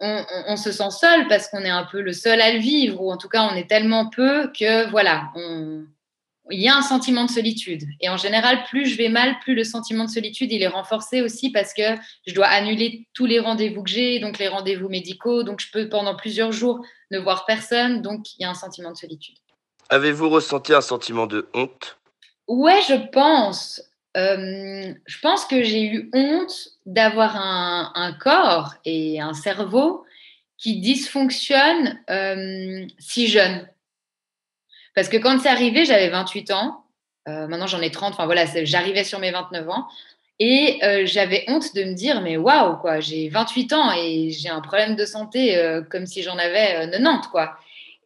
on, 0.00 0.24
on, 0.46 0.56
se 0.56 0.72
sent 0.72 0.90
seul 0.90 1.26
parce 1.28 1.48
qu'on 1.48 1.64
est 1.64 1.68
un 1.68 1.84
peu 1.84 2.00
le 2.00 2.12
seul 2.12 2.40
à 2.40 2.52
le 2.52 2.60
vivre, 2.60 3.02
ou 3.02 3.10
en 3.10 3.16
tout 3.16 3.28
cas, 3.28 3.48
on 3.52 3.56
est 3.56 3.68
tellement 3.68 4.08
peu 4.08 4.50
que 4.58 4.88
voilà, 4.90 5.30
on, 5.34 5.84
il 6.50 6.60
y 6.60 6.68
a 6.68 6.76
un 6.76 6.82
sentiment 6.82 7.24
de 7.24 7.30
solitude. 7.30 7.84
Et 8.00 8.08
en 8.08 8.16
général, 8.16 8.64
plus 8.64 8.86
je 8.86 8.96
vais 8.96 9.08
mal, 9.08 9.38
plus 9.40 9.54
le 9.54 9.64
sentiment 9.64 10.04
de 10.04 10.10
solitude, 10.10 10.50
il 10.52 10.62
est 10.62 10.68
renforcé 10.68 11.22
aussi 11.22 11.50
parce 11.50 11.74
que 11.74 11.82
je 12.26 12.34
dois 12.34 12.46
annuler 12.46 13.06
tous 13.14 13.26
les 13.26 13.38
rendez-vous 13.38 13.82
que 13.82 13.90
j'ai, 13.90 14.18
donc 14.18 14.38
les 14.38 14.48
rendez-vous 14.48 14.88
médicaux. 14.88 15.42
Donc, 15.42 15.60
je 15.60 15.70
peux 15.70 15.88
pendant 15.88 16.16
plusieurs 16.16 16.52
jours 16.52 16.84
ne 17.10 17.18
voir 17.18 17.44
personne. 17.46 18.02
Donc, 18.02 18.34
il 18.38 18.42
y 18.42 18.44
a 18.44 18.50
un 18.50 18.54
sentiment 18.54 18.92
de 18.92 18.96
solitude. 18.96 19.36
Avez-vous 19.90 20.28
ressenti 20.28 20.74
un 20.74 20.80
sentiment 20.80 21.26
de 21.26 21.48
honte? 21.54 21.98
Ouais, 22.46 22.80
je 22.88 23.08
pense. 23.10 23.82
Euh, 24.16 24.94
je 25.06 25.18
pense 25.20 25.44
que 25.44 25.62
j'ai 25.62 25.84
eu 25.84 26.10
honte 26.12 26.68
d'avoir 26.86 27.36
un, 27.36 28.12
corps 28.18 28.74
et 28.84 29.20
un 29.20 29.34
cerveau 29.34 30.04
qui 30.56 30.80
dysfonctionnent 30.80 32.00
euh, 32.10 32.86
si 32.98 33.28
jeune. 33.28 33.68
Parce 34.98 35.08
que 35.08 35.16
quand 35.16 35.38
c'est 35.38 35.48
arrivé, 35.48 35.84
j'avais 35.84 36.08
28 36.08 36.50
ans. 36.50 36.84
Euh, 37.28 37.46
maintenant, 37.46 37.68
j'en 37.68 37.80
ai 37.80 37.92
30. 37.92 38.14
Enfin, 38.14 38.26
voilà, 38.26 38.46
j'arrivais 38.64 39.04
sur 39.04 39.20
mes 39.20 39.30
29 39.30 39.68
ans. 39.68 39.86
Et 40.40 40.80
euh, 40.82 41.06
j'avais 41.06 41.44
honte 41.46 41.72
de 41.76 41.84
me 41.84 41.94
dire, 41.94 42.20
mais 42.20 42.36
waouh, 42.36 42.78
quoi, 42.78 42.98
j'ai 42.98 43.28
28 43.28 43.72
ans 43.74 43.92
et 43.96 44.30
j'ai 44.30 44.48
un 44.48 44.60
problème 44.60 44.96
de 44.96 45.04
santé 45.04 45.56
euh, 45.56 45.82
comme 45.82 46.04
si 46.04 46.24
j'en 46.24 46.36
avais 46.36 46.90
90, 46.90 47.28
quoi. 47.28 47.56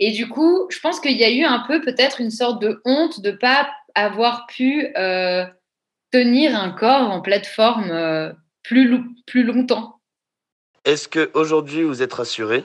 Et 0.00 0.10
du 0.10 0.28
coup, 0.28 0.66
je 0.68 0.80
pense 0.80 1.00
qu'il 1.00 1.16
y 1.16 1.24
a 1.24 1.30
eu 1.30 1.44
un 1.44 1.60
peu 1.60 1.80
peut-être 1.80 2.20
une 2.20 2.30
sorte 2.30 2.60
de 2.60 2.82
honte 2.84 3.22
de 3.22 3.30
ne 3.30 3.36
pas 3.36 3.70
avoir 3.94 4.46
pu 4.46 4.92
tenir 6.12 6.60
un 6.60 6.72
corps 6.72 7.10
en 7.10 7.22
plateforme 7.22 8.34
plus, 8.62 9.00
plus 9.24 9.44
longtemps. 9.44 9.98
Est-ce 10.84 11.08
qu'aujourd'hui, 11.08 11.84
vous 11.84 12.02
êtes 12.02 12.12
rassuré? 12.12 12.64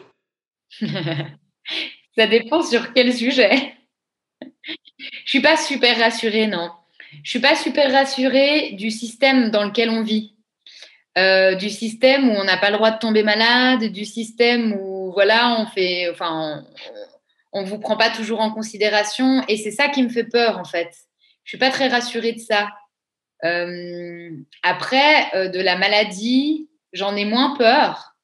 Ça 2.18 2.28
dépend 2.28 2.62
sur 2.62 2.92
quel 2.92 3.14
sujet. 3.14 3.77
Je 4.98 5.30
suis 5.30 5.42
pas 5.42 5.58
super 5.58 5.98
rassurée, 5.98 6.48
non. 6.48 6.72
Je 7.24 7.30
suis 7.30 7.40
pas 7.40 7.56
super 7.56 7.92
rassurée 7.92 8.72
du 8.74 8.92
système 8.92 9.50
dans 9.50 9.64
lequel 9.64 9.90
on 9.90 10.04
vit. 10.04 10.34
Euh, 11.18 11.56
du 11.56 11.72
système 11.72 12.30
où 12.30 12.34
on 12.34 12.44
n'a 12.44 12.58
pas 12.58 12.70
le 12.70 12.76
droit 12.76 12.92
de 12.92 13.00
tomber 13.00 13.24
malade, 13.24 13.86
du 13.86 14.06
système 14.06 14.74
où 14.74 15.12
voilà, 15.14 15.58
on 15.60 15.66
fait, 15.66 16.10
enfin, 16.12 16.64
on, 17.52 17.64
vous 17.64 17.80
prend 17.80 17.98
pas 17.98 18.12
toujours 18.12 18.40
en 18.40 18.52
considération, 18.52 19.44
et 19.48 19.58
c'est 19.58 19.72
ça 19.72 19.88
qui 19.88 20.04
me 20.04 20.10
fait 20.10 20.26
peur 20.26 20.60
en 20.60 20.64
fait. 20.64 20.92
Je 21.44 21.50
suis 21.50 21.58
pas 21.58 21.72
très 21.72 21.88
rassurée 21.88 22.34
de 22.34 22.40
ça. 22.40 22.70
Euh, 23.46 24.30
après, 24.62 25.34
euh, 25.34 25.48
de 25.48 25.60
la 25.60 25.76
maladie, 25.76 26.70
j'en 26.94 27.16
ai 27.16 27.26
moins 27.26 27.56
peur 27.58 28.16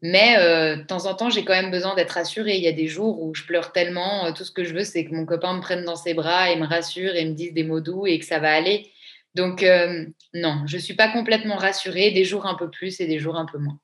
mais 0.00 0.36
euh, 0.38 0.76
de 0.76 0.82
temps 0.82 1.06
en 1.06 1.14
temps, 1.14 1.28
j'ai 1.28 1.44
quand 1.44 1.54
même 1.54 1.70
besoin 1.70 1.94
d'être 1.94 2.12
rassurée. 2.12 2.56
Il 2.56 2.62
y 2.62 2.68
a 2.68 2.72
des 2.72 2.86
jours 2.86 3.20
où 3.20 3.34
je 3.34 3.44
pleure 3.44 3.72
tellement, 3.72 4.26
euh, 4.26 4.32
tout 4.32 4.44
ce 4.44 4.52
que 4.52 4.62
je 4.62 4.72
veux, 4.72 4.84
c'est 4.84 5.04
que 5.04 5.14
mon 5.14 5.26
copain 5.26 5.54
me 5.54 5.60
prenne 5.60 5.84
dans 5.84 5.96
ses 5.96 6.14
bras 6.14 6.50
et 6.50 6.56
me 6.56 6.66
rassure 6.66 7.14
et 7.16 7.24
me 7.24 7.32
dise 7.32 7.52
des 7.52 7.64
mots 7.64 7.80
doux 7.80 8.06
et 8.06 8.18
que 8.18 8.24
ça 8.24 8.38
va 8.38 8.52
aller. 8.52 8.92
Donc, 9.34 9.62
euh, 9.62 10.06
non, 10.34 10.62
je 10.66 10.76
ne 10.76 10.82
suis 10.82 10.94
pas 10.94 11.08
complètement 11.08 11.56
rassurée, 11.56 12.12
des 12.12 12.24
jours 12.24 12.46
un 12.46 12.54
peu 12.54 12.70
plus 12.70 13.00
et 13.00 13.06
des 13.06 13.18
jours 13.18 13.36
un 13.36 13.46
peu 13.46 13.58
moins. 13.58 13.78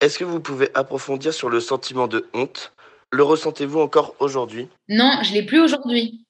Est-ce 0.00 0.18
que 0.18 0.24
vous 0.24 0.40
pouvez 0.40 0.68
approfondir 0.74 1.34
sur 1.34 1.50
le 1.50 1.60
sentiment 1.60 2.06
de 2.06 2.28
honte? 2.34 2.72
Le 3.10 3.22
ressentez-vous 3.22 3.80
encore 3.80 4.14
aujourd'hui? 4.20 4.68
Non, 4.88 5.18
je 5.22 5.30
ne 5.30 5.34
l'ai 5.34 5.42
plus 5.42 5.60
aujourd'hui. 5.60 6.24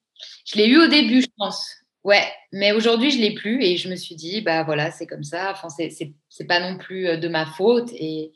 Je 0.46 0.56
l'ai 0.56 0.66
eu 0.66 0.78
au 0.78 0.88
début, 0.88 1.22
je 1.22 1.28
pense. 1.36 1.70
Ouais, 2.04 2.24
mais 2.50 2.72
aujourd'hui, 2.72 3.10
je 3.10 3.18
ne 3.18 3.22
l'ai 3.22 3.34
plus 3.34 3.62
et 3.62 3.76
je 3.76 3.88
me 3.88 3.94
suis 3.94 4.16
dit, 4.16 4.40
bah 4.40 4.64
voilà, 4.64 4.90
c'est 4.90 5.06
comme 5.06 5.22
ça. 5.22 5.52
Enfin, 5.52 5.68
c'est 5.68 6.46
pas 6.46 6.58
non 6.58 6.76
plus 6.76 7.16
de 7.16 7.28
ma 7.28 7.46
faute. 7.46 7.90
Et 7.92 8.32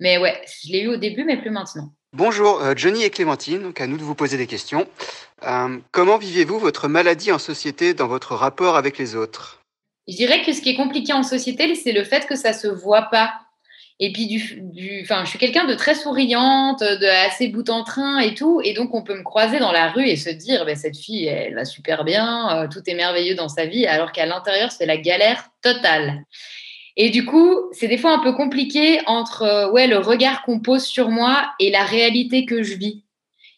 mais 0.00 0.18
ouais, 0.18 0.40
je 0.64 0.72
l'ai 0.72 0.80
eu 0.80 0.88
au 0.88 0.96
début, 0.96 1.24
mais 1.24 1.36
plus 1.36 1.50
maintenant. 1.50 1.92
Bonjour, 2.12 2.60
euh, 2.60 2.72
Johnny 2.74 3.04
et 3.04 3.10
Clémentine, 3.10 3.62
donc 3.62 3.80
à 3.80 3.86
nous 3.86 3.96
de 3.96 4.02
vous 4.02 4.16
poser 4.16 4.36
des 4.36 4.48
questions. 4.48 4.88
Euh, 5.46 5.78
comment 5.92 6.18
vivez-vous 6.18 6.58
votre 6.58 6.88
maladie 6.88 7.30
en 7.30 7.38
société 7.38 7.94
dans 7.94 8.08
votre 8.08 8.34
rapport 8.34 8.76
avec 8.76 8.98
les 8.98 9.14
autres? 9.14 9.62
Je 10.08 10.16
dirais 10.16 10.42
que 10.42 10.52
ce 10.52 10.60
qui 10.60 10.70
est 10.70 10.76
compliqué 10.76 11.12
en 11.12 11.22
société, 11.22 11.72
c'est 11.76 11.92
le 11.92 12.02
fait 12.02 12.26
que 12.26 12.34
ça 12.34 12.52
se 12.52 12.66
voit 12.66 13.02
pas. 13.02 13.32
Et 14.02 14.12
puis, 14.12 14.26
du, 14.26 14.60
du, 14.62 15.06
je 15.06 15.24
suis 15.26 15.38
quelqu'un 15.38 15.66
de 15.66 15.74
très 15.74 15.94
souriante, 15.94 16.80
de 16.80 17.26
assez 17.26 17.48
bout 17.48 17.68
en 17.68 17.84
train 17.84 18.18
et 18.18 18.34
tout. 18.34 18.62
Et 18.64 18.72
donc, 18.72 18.94
on 18.94 19.02
peut 19.02 19.14
me 19.14 19.22
croiser 19.22 19.58
dans 19.58 19.72
la 19.72 19.90
rue 19.90 20.06
et 20.06 20.16
se 20.16 20.30
dire, 20.30 20.64
ben, 20.64 20.74
cette 20.74 20.96
fille, 20.96 21.26
elle 21.26 21.54
va 21.54 21.66
super 21.66 22.02
bien, 22.02 22.64
euh, 22.64 22.66
tout 22.66 22.80
est 22.86 22.94
merveilleux 22.94 23.34
dans 23.34 23.50
sa 23.50 23.66
vie, 23.66 23.86
alors 23.86 24.10
qu'à 24.12 24.24
l'intérieur, 24.24 24.72
c'est 24.72 24.86
la 24.86 24.96
galère 24.96 25.50
totale. 25.62 26.24
Et 26.96 27.10
du 27.10 27.24
coup, 27.24 27.56
c'est 27.72 27.88
des 27.88 27.98
fois 27.98 28.12
un 28.12 28.18
peu 28.18 28.32
compliqué 28.32 29.00
entre 29.06 29.42
euh, 29.42 29.70
ouais, 29.70 29.86
le 29.86 29.98
regard 29.98 30.42
qu'on 30.42 30.60
pose 30.60 30.84
sur 30.84 31.08
moi 31.08 31.52
et 31.58 31.70
la 31.70 31.84
réalité 31.84 32.44
que 32.44 32.62
je 32.62 32.74
vis. 32.74 33.04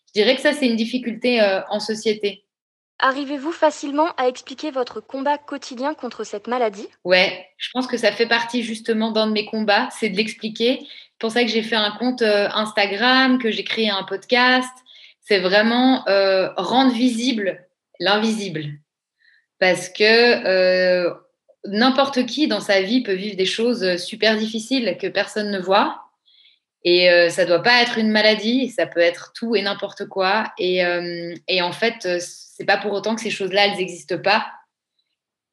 Je 0.08 0.12
dirais 0.20 0.36
que 0.36 0.42
ça, 0.42 0.52
c'est 0.52 0.66
une 0.66 0.76
difficulté 0.76 1.40
euh, 1.40 1.60
en 1.68 1.80
société. 1.80 2.44
Arrivez-vous 2.98 3.50
facilement 3.50 4.08
à 4.16 4.28
expliquer 4.28 4.70
votre 4.70 5.00
combat 5.00 5.38
quotidien 5.38 5.94
contre 5.94 6.24
cette 6.24 6.46
maladie? 6.46 6.86
Ouais, 7.04 7.48
je 7.56 7.70
pense 7.72 7.86
que 7.86 7.96
ça 7.96 8.12
fait 8.12 8.28
partie 8.28 8.62
justement 8.62 9.10
d'un 9.10 9.26
de 9.26 9.32
mes 9.32 9.46
combats, 9.46 9.88
c'est 9.90 10.10
de 10.10 10.16
l'expliquer. 10.16 10.78
C'est 10.80 11.18
pour 11.18 11.32
ça 11.32 11.42
que 11.42 11.50
j'ai 11.50 11.62
fait 11.62 11.76
un 11.76 11.90
compte 11.92 12.22
euh, 12.22 12.48
Instagram, 12.54 13.38
que 13.38 13.50
j'ai 13.50 13.64
créé 13.64 13.90
un 13.90 14.04
podcast. 14.04 14.70
C'est 15.20 15.40
vraiment 15.40 16.04
rendre 16.56 16.92
visible 16.92 17.64
l'invisible. 18.00 18.72
Parce 19.60 19.88
que 19.88 21.14
n'importe 21.66 22.26
qui 22.26 22.48
dans 22.48 22.60
sa 22.60 22.82
vie 22.82 23.02
peut 23.02 23.14
vivre 23.14 23.36
des 23.36 23.46
choses 23.46 23.96
super 23.96 24.36
difficiles 24.36 24.96
que 25.00 25.06
personne 25.06 25.50
ne 25.50 25.60
voit. 25.60 26.02
Et 26.84 27.10
euh, 27.10 27.28
ça 27.28 27.44
doit 27.44 27.62
pas 27.62 27.80
être 27.82 27.98
une 27.98 28.10
maladie, 28.10 28.68
ça 28.68 28.86
peut 28.86 29.00
être 29.00 29.32
tout 29.34 29.54
et 29.54 29.62
n'importe 29.62 30.06
quoi. 30.06 30.52
Et, 30.58 30.84
euh, 30.84 31.34
et, 31.46 31.62
en 31.62 31.72
fait, 31.72 32.06
euh, 32.06 32.18
c'est 32.20 32.64
pas 32.64 32.76
pour 32.76 32.92
autant 32.92 33.14
que 33.14 33.20
ces 33.20 33.30
choses-là, 33.30 33.66
elles 33.66 33.78
n'existent 33.78 34.18
pas. 34.18 34.46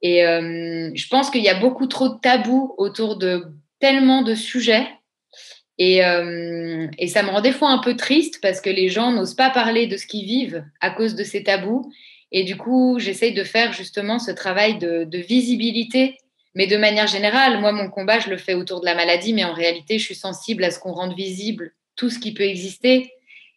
Et 0.01 0.21
je 0.21 1.07
pense 1.09 1.29
qu'il 1.29 1.43
y 1.43 1.49
a 1.49 1.59
beaucoup 1.59 1.85
trop 1.85 2.07
de 2.07 2.19
tabous 2.21 2.73
autour 2.77 3.17
de 3.17 3.47
tellement 3.81 4.21
de 4.21 4.33
sujets. 4.33 4.87
Et, 5.77 5.97
et, 5.97 7.07
ça 7.09 7.21
me 7.21 7.29
rend 7.29 7.41
des 7.41 7.51
fois 7.51 7.69
un 7.69 7.79
peu 7.79 7.97
triste 7.97 8.39
parce 8.41 8.61
que 8.61 8.69
les 8.69 8.87
gens 8.87 9.11
n'osent 9.11 9.35
pas 9.35 9.49
parler 9.49 9.87
de 9.87 9.97
ce 9.97 10.07
qu'ils 10.07 10.25
vivent 10.25 10.63
à 10.79 10.91
cause 10.91 11.15
de 11.15 11.25
ces 11.25 11.43
tabous. 11.43 11.91
Et 12.31 12.43
du 12.43 12.57
coup, 12.57 12.99
j'essaye 12.99 13.33
de 13.33 13.43
faire 13.43 13.73
justement 13.73 14.19
ce 14.19 14.31
travail 14.31 14.77
de, 14.77 15.07
visibilité, 15.17 16.17
mais 16.55 16.67
de 16.67 16.77
manière 16.77 17.07
générale. 17.07 17.59
Moi, 17.59 17.71
mon 17.71 17.89
combat, 17.89 18.19
je 18.19 18.29
le 18.29 18.37
fais 18.37 18.53
autour 18.53 18.81
de 18.81 18.85
la 18.85 18.95
maladie, 18.95 19.33
mais 19.33 19.43
en 19.43 19.53
réalité, 19.53 19.97
je 19.97 20.05
suis 20.05 20.15
sensible 20.15 20.63
à 20.63 20.71
ce 20.71 20.79
qu'on 20.79 20.93
rende 20.93 21.15
visible 21.15 21.71
tout 21.95 22.09
ce 22.09 22.19
qui 22.19 22.33
peut 22.33 22.43
exister. 22.43 23.13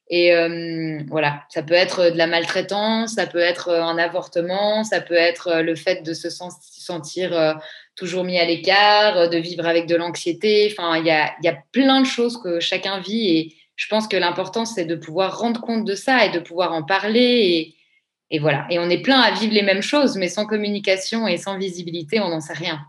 Et 0.09 0.35
euh, 0.35 1.01
voilà, 1.09 1.43
ça 1.49 1.63
peut 1.63 1.75
être 1.75 2.11
de 2.11 2.19
la 2.19 2.27
maltraitance, 2.27 3.15
ça 3.15 3.27
peut 3.27 3.39
être 3.39 3.71
un 3.71 3.97
avortement, 3.99 4.85
ça 4.85 5.01
peut 5.01 5.15
être 5.15 5.63
le 5.63 5.75
fait 5.75 6.03
de 6.03 6.13
se 6.13 6.29
sentir 6.29 7.37
euh, 7.37 7.55
toujours 7.95 8.25
mis 8.25 8.39
à 8.39 8.45
l'écart, 8.45 9.31
de 9.31 9.39
vivre 9.39 9.67
avec 9.67 9.87
de 9.87 9.97
l'anxiété. 9.97 10.69
Enfin, 10.71 10.99
il 10.99 11.07
y 11.07 11.11
a, 11.11 11.33
y 11.43 11.49
a 11.49 11.57
plein 11.73 12.01
de 12.01 12.07
choses 12.07 12.37
que 12.43 12.59
chacun 12.59 13.01
vit 13.01 13.29
et 13.29 13.55
je 13.77 13.89
pense 13.89 14.07
que 14.07 14.17
l'important, 14.17 14.65
c'est 14.65 14.85
de 14.85 14.97
pouvoir 14.97 15.39
rendre 15.39 15.61
compte 15.61 15.85
de 15.85 15.95
ça 15.95 16.27
et 16.27 16.31
de 16.31 16.39
pouvoir 16.39 16.73
en 16.73 16.83
parler 16.83 17.75
et 18.33 18.39
voilà. 18.39 18.67
Et 18.71 18.79
on 18.79 18.89
est 18.89 19.03
plein 19.03 19.21
à 19.21 19.31
vivre 19.31 19.53
les 19.53 19.63
mêmes 19.63 19.83
choses, 19.83 20.17
mais 20.17 20.29
sans 20.29 20.47
communication 20.47 21.29
et 21.29 21.37
sans 21.37 21.59
visibilité, 21.59 22.19
on 22.19 22.31
n'en 22.31 22.41
sait 22.41 22.55
rien. 22.55 22.81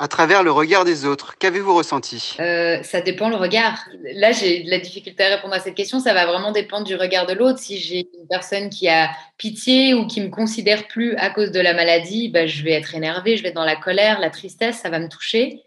À 0.00 0.06
travers 0.06 0.42
le 0.42 0.50
regard 0.50 0.84
des 0.84 1.06
autres, 1.06 1.36
qu'avez-vous 1.38 1.74
ressenti? 1.74 2.36
Euh, 2.40 2.82
Ça 2.82 3.00
dépend 3.00 3.28
le 3.28 3.36
regard. 3.36 3.78
Là, 4.14 4.32
j'ai 4.32 4.62
de 4.62 4.70
la 4.70 4.78
difficulté 4.78 5.24
à 5.24 5.36
répondre 5.36 5.54
à 5.54 5.60
cette 5.60 5.74
question. 5.74 5.98
Ça 5.98 6.14
va 6.14 6.26
vraiment 6.26 6.52
dépendre 6.52 6.84
du 6.84 6.94
regard 6.96 7.26
de 7.26 7.32
l'autre. 7.32 7.58
Si 7.58 7.78
j'ai 7.78 8.08
une 8.20 8.28
personne 8.28 8.70
qui 8.70 8.88
a 8.88 9.10
pitié 9.38 9.94
ou 9.94 10.06
qui 10.06 10.20
me 10.20 10.28
considère 10.28 10.86
plus 10.86 11.16
à 11.16 11.30
cause 11.30 11.52
de 11.52 11.60
la 11.60 11.74
maladie, 11.74 12.28
bah, 12.28 12.46
je 12.46 12.62
vais 12.62 12.72
être 12.72 12.94
énervée, 12.94 13.36
je 13.36 13.42
vais 13.42 13.48
être 13.48 13.54
dans 13.54 13.64
la 13.64 13.76
colère, 13.76 14.20
la 14.20 14.30
tristesse, 14.30 14.78
ça 14.78 14.90
va 14.90 14.98
me 14.98 15.08
toucher. 15.08 15.62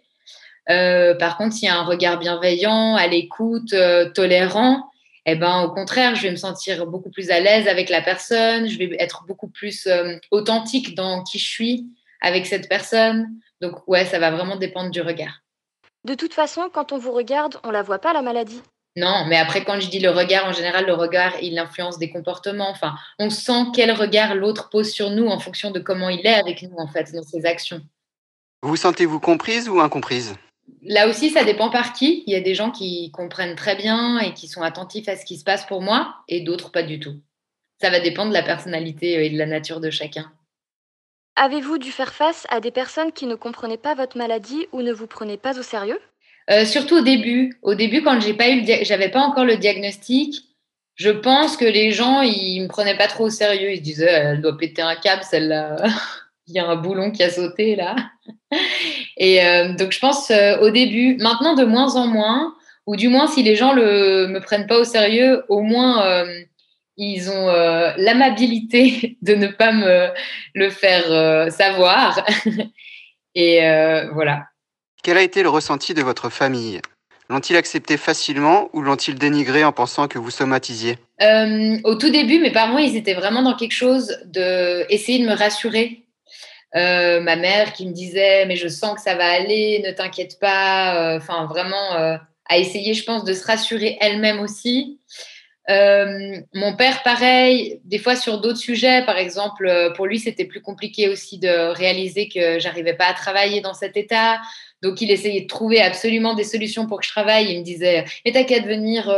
Euh, 0.70 1.15
par 1.15 1.38
contre, 1.38 1.56
s'il 1.56 1.67
y 1.67 1.72
a 1.72 1.78
un 1.78 1.84
regard 1.84 2.20
bienveillant, 2.20 2.96
à 2.96 3.08
l'écoute, 3.08 3.74
euh, 3.74 4.10
tolérant, 4.12 4.90
eh 5.25 5.36
ben, 5.36 5.62
au 5.62 5.71
contraire, 5.71 6.15
je 6.15 6.23
vais 6.23 6.31
me 6.31 6.36
sentir 6.36 6.86
beaucoup 6.88 7.12
plus 7.12 7.29
à 7.29 7.39
l'aise 7.39 7.67
avec 7.67 7.89
la 7.89 8.01
personne, 8.01 8.67
je 8.67 8.77
vais 8.77 8.95
être 8.99 9.23
beaucoup 9.27 9.49
plus 9.49 9.86
euh, 9.88 10.17
authentique 10.31 10.95
dans 10.95 11.23
qui 11.23 11.38
je 11.38 11.45
suis 11.45 11.86
avec 12.21 12.45
cette 12.45 12.67
personne. 12.67 13.27
Donc, 13.62 13.88
ouais, 13.88 14.05
ça 14.05 14.19
va 14.19 14.31
vraiment 14.31 14.55
dépendre 14.55 14.89
du 14.89 15.01
regard. 15.01 15.41
De 16.03 16.15
toute 16.15 16.34
façon, 16.34 16.69
quand 16.73 16.91
on 16.91 16.97
vous 16.97 17.12
regarde, 17.12 17.57
on 17.63 17.69
la 17.69 17.84
voit 17.84 17.99
pas, 17.99 18.13
la 18.13 18.23
maladie. 18.23 18.62
Non, 18.97 19.25
mais 19.27 19.38
après, 19.38 19.63
quand 19.63 19.79
je 19.79 19.89
dis 19.89 19.99
le 19.99 20.10
regard, 20.10 20.45
en 20.45 20.51
général, 20.51 20.86
le 20.86 20.93
regard, 20.93 21.34
il 21.41 21.57
influence 21.57 21.97
des 21.97 22.10
comportements. 22.10 22.69
Enfin, 22.69 22.95
on 23.19 23.29
sent 23.29 23.67
quel 23.73 23.91
regard 23.91 24.36
l'autre 24.36 24.69
pose 24.69 24.91
sur 24.91 25.12
nous 25.12 25.27
en 25.27 25.39
fonction 25.39 25.71
de 25.71 25.79
comment 25.79 26.10
il 26.10 26.25
est 26.25 26.34
avec 26.34 26.63
nous, 26.63 26.75
en 26.77 26.88
fait, 26.88 27.13
dans 27.13 27.23
ses 27.23 27.45
actions. 27.45 27.81
Vous 28.63 28.75
sentez-vous 28.75 29.19
comprise 29.19 29.69
ou 29.69 29.79
incomprise? 29.79 30.36
Là 30.84 31.07
aussi, 31.07 31.29
ça 31.29 31.43
dépend 31.43 31.69
par 31.69 31.93
qui. 31.93 32.23
Il 32.27 32.34
y 32.34 32.36
a 32.36 32.41
des 32.41 32.55
gens 32.55 32.71
qui 32.71 33.12
comprennent 33.12 33.55
très 33.55 33.75
bien 33.75 34.19
et 34.19 34.34
qui 34.34 34.47
sont 34.47 34.62
attentifs 34.62 35.07
à 35.07 35.15
ce 35.15 35.25
qui 35.25 35.38
se 35.38 35.43
passe 35.43 35.65
pour 35.65 35.81
moi, 35.81 36.15
et 36.27 36.41
d'autres 36.41 36.71
pas 36.71 36.84
du 36.84 36.99
tout. 36.99 37.15
Ça 37.81 37.89
va 37.89 37.99
dépendre 37.99 38.29
de 38.29 38.36
la 38.36 38.43
personnalité 38.43 39.25
et 39.25 39.29
de 39.29 39.38
la 39.38 39.45
nature 39.45 39.79
de 39.79 39.89
chacun. 39.89 40.31
Avez-vous 41.36 41.77
dû 41.77 41.91
faire 41.91 42.13
face 42.13 42.45
à 42.49 42.60
des 42.60 42.71
personnes 42.71 43.12
qui 43.12 43.25
ne 43.25 43.36
comprenaient 43.36 43.77
pas 43.77 43.95
votre 43.95 44.17
maladie 44.17 44.67
ou 44.71 44.81
ne 44.81 44.91
vous 44.91 45.07
prenaient 45.07 45.38
pas 45.38 45.57
au 45.57 45.63
sérieux? 45.63 45.99
Euh, 46.49 46.65
Surtout 46.65 46.97
au 46.97 47.01
début. 47.01 47.57
Au 47.62 47.73
début, 47.73 48.03
quand 48.03 48.19
j'ai 48.19 48.34
pas 48.34 48.49
eu, 48.49 48.65
j'avais 48.84 49.10
pas 49.10 49.21
encore 49.21 49.45
le 49.45 49.57
diagnostic, 49.57 50.43
je 50.95 51.10
pense 51.10 51.57
que 51.57 51.65
les 51.65 51.91
gens 51.91 52.21
ils 52.21 52.62
me 52.62 52.67
prenaient 52.67 52.97
pas 52.97 53.07
trop 53.07 53.25
au 53.25 53.29
sérieux. 53.29 53.71
Ils 53.71 53.77
se 53.77 53.84
disaient, 53.84 54.05
elle 54.05 54.41
doit 54.41 54.57
péter 54.57 54.81
un 54.81 54.95
câble, 54.95 55.23
celle-là. 55.23 55.77
il 56.47 56.56
y 56.56 56.60
a 56.60 56.67
un 56.67 56.75
boulon 56.75 57.12
qui 57.12 57.23
a 57.23 57.30
sauté 57.30 57.75
là. 57.75 57.95
Et 59.17 59.45
euh, 59.45 59.73
donc, 59.73 59.91
je 59.91 59.99
pense 59.99 60.32
euh, 60.32 60.58
au 60.60 60.69
début, 60.69 61.17
maintenant 61.17 61.56
de 61.56 61.63
moins 61.63 61.95
en 61.95 62.08
moins, 62.08 62.56
ou 62.88 62.95
du 62.95 63.08
moins 63.08 63.27
si 63.27 63.43
les 63.43 63.56
gens 63.56 63.75
ne 63.75 64.27
me 64.27 64.39
prennent 64.39 64.67
pas 64.67 64.80
au 64.80 64.84
sérieux, 64.84 65.43
au 65.49 65.62
moins 65.62 66.04
euh, 66.06 66.41
ils 66.97 67.30
ont 67.30 67.47
l'amabilité 67.97 69.17
de 69.21 69.36
ne 69.36 69.47
pas 69.47 69.71
me 69.71 70.10
le 70.54 70.69
faire 70.69 71.51
savoir. 71.51 72.25
Et 73.36 73.60
voilà. 74.13 74.45
Quel 75.04 75.17
a 75.17 75.21
été 75.21 75.41
le 75.41 75.49
ressenti 75.49 75.93
de 75.93 76.01
votre 76.01 76.30
famille? 76.30 76.82
L'ont-ils 77.30 77.56
accepté 77.56 77.95
facilement 77.95 78.69
ou 78.73 78.82
l'ont-ils 78.82 79.15
dénigré 79.15 79.63
en 79.63 79.71
pensant 79.71 80.08
que 80.10 80.19
vous 80.19 80.32
somatisiez 80.32 80.97
Au 81.21 81.95
tout 81.95 82.10
début, 82.10 82.39
mes 82.39 82.51
parents, 82.51 82.77
ils 82.77 82.97
étaient 82.97 83.13
vraiment 83.13 83.41
dans 83.41 83.56
quelque 83.56 83.71
chose 83.71 84.17
de 84.25 84.86
essayer 84.91 85.19
de 85.19 85.30
me 85.30 85.36
rassurer 85.36 86.00
euh, 86.75 87.19
ma 87.19 87.36
mère 87.36 87.73
qui 87.73 87.86
me 87.86 87.91
disait 87.91 88.45
mais 88.45 88.55
je 88.55 88.69
sens 88.69 88.95
que 88.95 89.01
ça 89.01 89.15
va 89.15 89.29
aller, 89.29 89.81
ne 89.86 89.91
t'inquiète 89.91 90.39
pas. 90.39 91.13
Euh, 91.13 91.17
enfin 91.17 91.45
vraiment 91.45 91.95
euh, 91.95 92.17
à 92.49 92.57
essayer, 92.57 92.93
je 92.93 93.03
pense, 93.03 93.23
de 93.23 93.34
se 93.34 93.45
rassurer 93.45 93.97
elle-même 94.01 94.39
aussi. 94.39 94.99
mon 95.69 96.75
père, 96.77 97.01
pareil, 97.03 97.79
des 97.86 97.97
fois 97.97 98.15
sur 98.17 98.41
d'autres 98.41 98.60
sujets, 98.60 99.05
par 99.05 99.17
exemple, 99.17 99.93
pour 99.95 100.05
lui, 100.05 100.19
c'était 100.19 100.43
plus 100.43 100.62
compliqué 100.62 101.07
aussi 101.07 101.38
de 101.39 101.71
réaliser 101.73 102.27
que 102.27 102.60
j'arrivais 102.60 102.93
pas 102.93 103.05
à 103.05 103.13
travailler 103.13 103.62
dans 103.62 103.73
cet 103.73 103.95
état. 103.95 104.41
Donc, 104.81 104.99
il 104.99 105.12
essayait 105.12 105.41
de 105.41 105.47
trouver 105.47 105.79
absolument 105.81 106.34
des 106.34 106.43
solutions 106.43 106.88
pour 106.88 106.99
que 106.99 107.05
je 107.05 107.12
travaille. 107.12 107.53
Il 107.53 107.60
me 107.60 107.63
disait, 107.63 108.03
mais 108.25 108.34
t'as 108.34 108.43
qu'à 108.43 108.60
devenir 108.60 109.15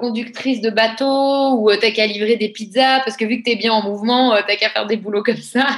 conductrice 0.00 0.60
de 0.60 0.70
bateau 0.70 1.60
ou 1.60 1.70
t'as 1.76 1.92
qu'à 1.92 2.06
livrer 2.06 2.34
des 2.34 2.48
pizzas 2.48 3.00
parce 3.04 3.16
que 3.16 3.24
vu 3.24 3.38
que 3.38 3.44
t'es 3.44 3.56
bien 3.56 3.72
en 3.72 3.82
mouvement, 3.82 4.36
t'as 4.44 4.56
qu'à 4.56 4.70
faire 4.70 4.86
des 4.86 4.96
boulots 4.96 5.22
comme 5.22 5.36
ça. 5.36 5.68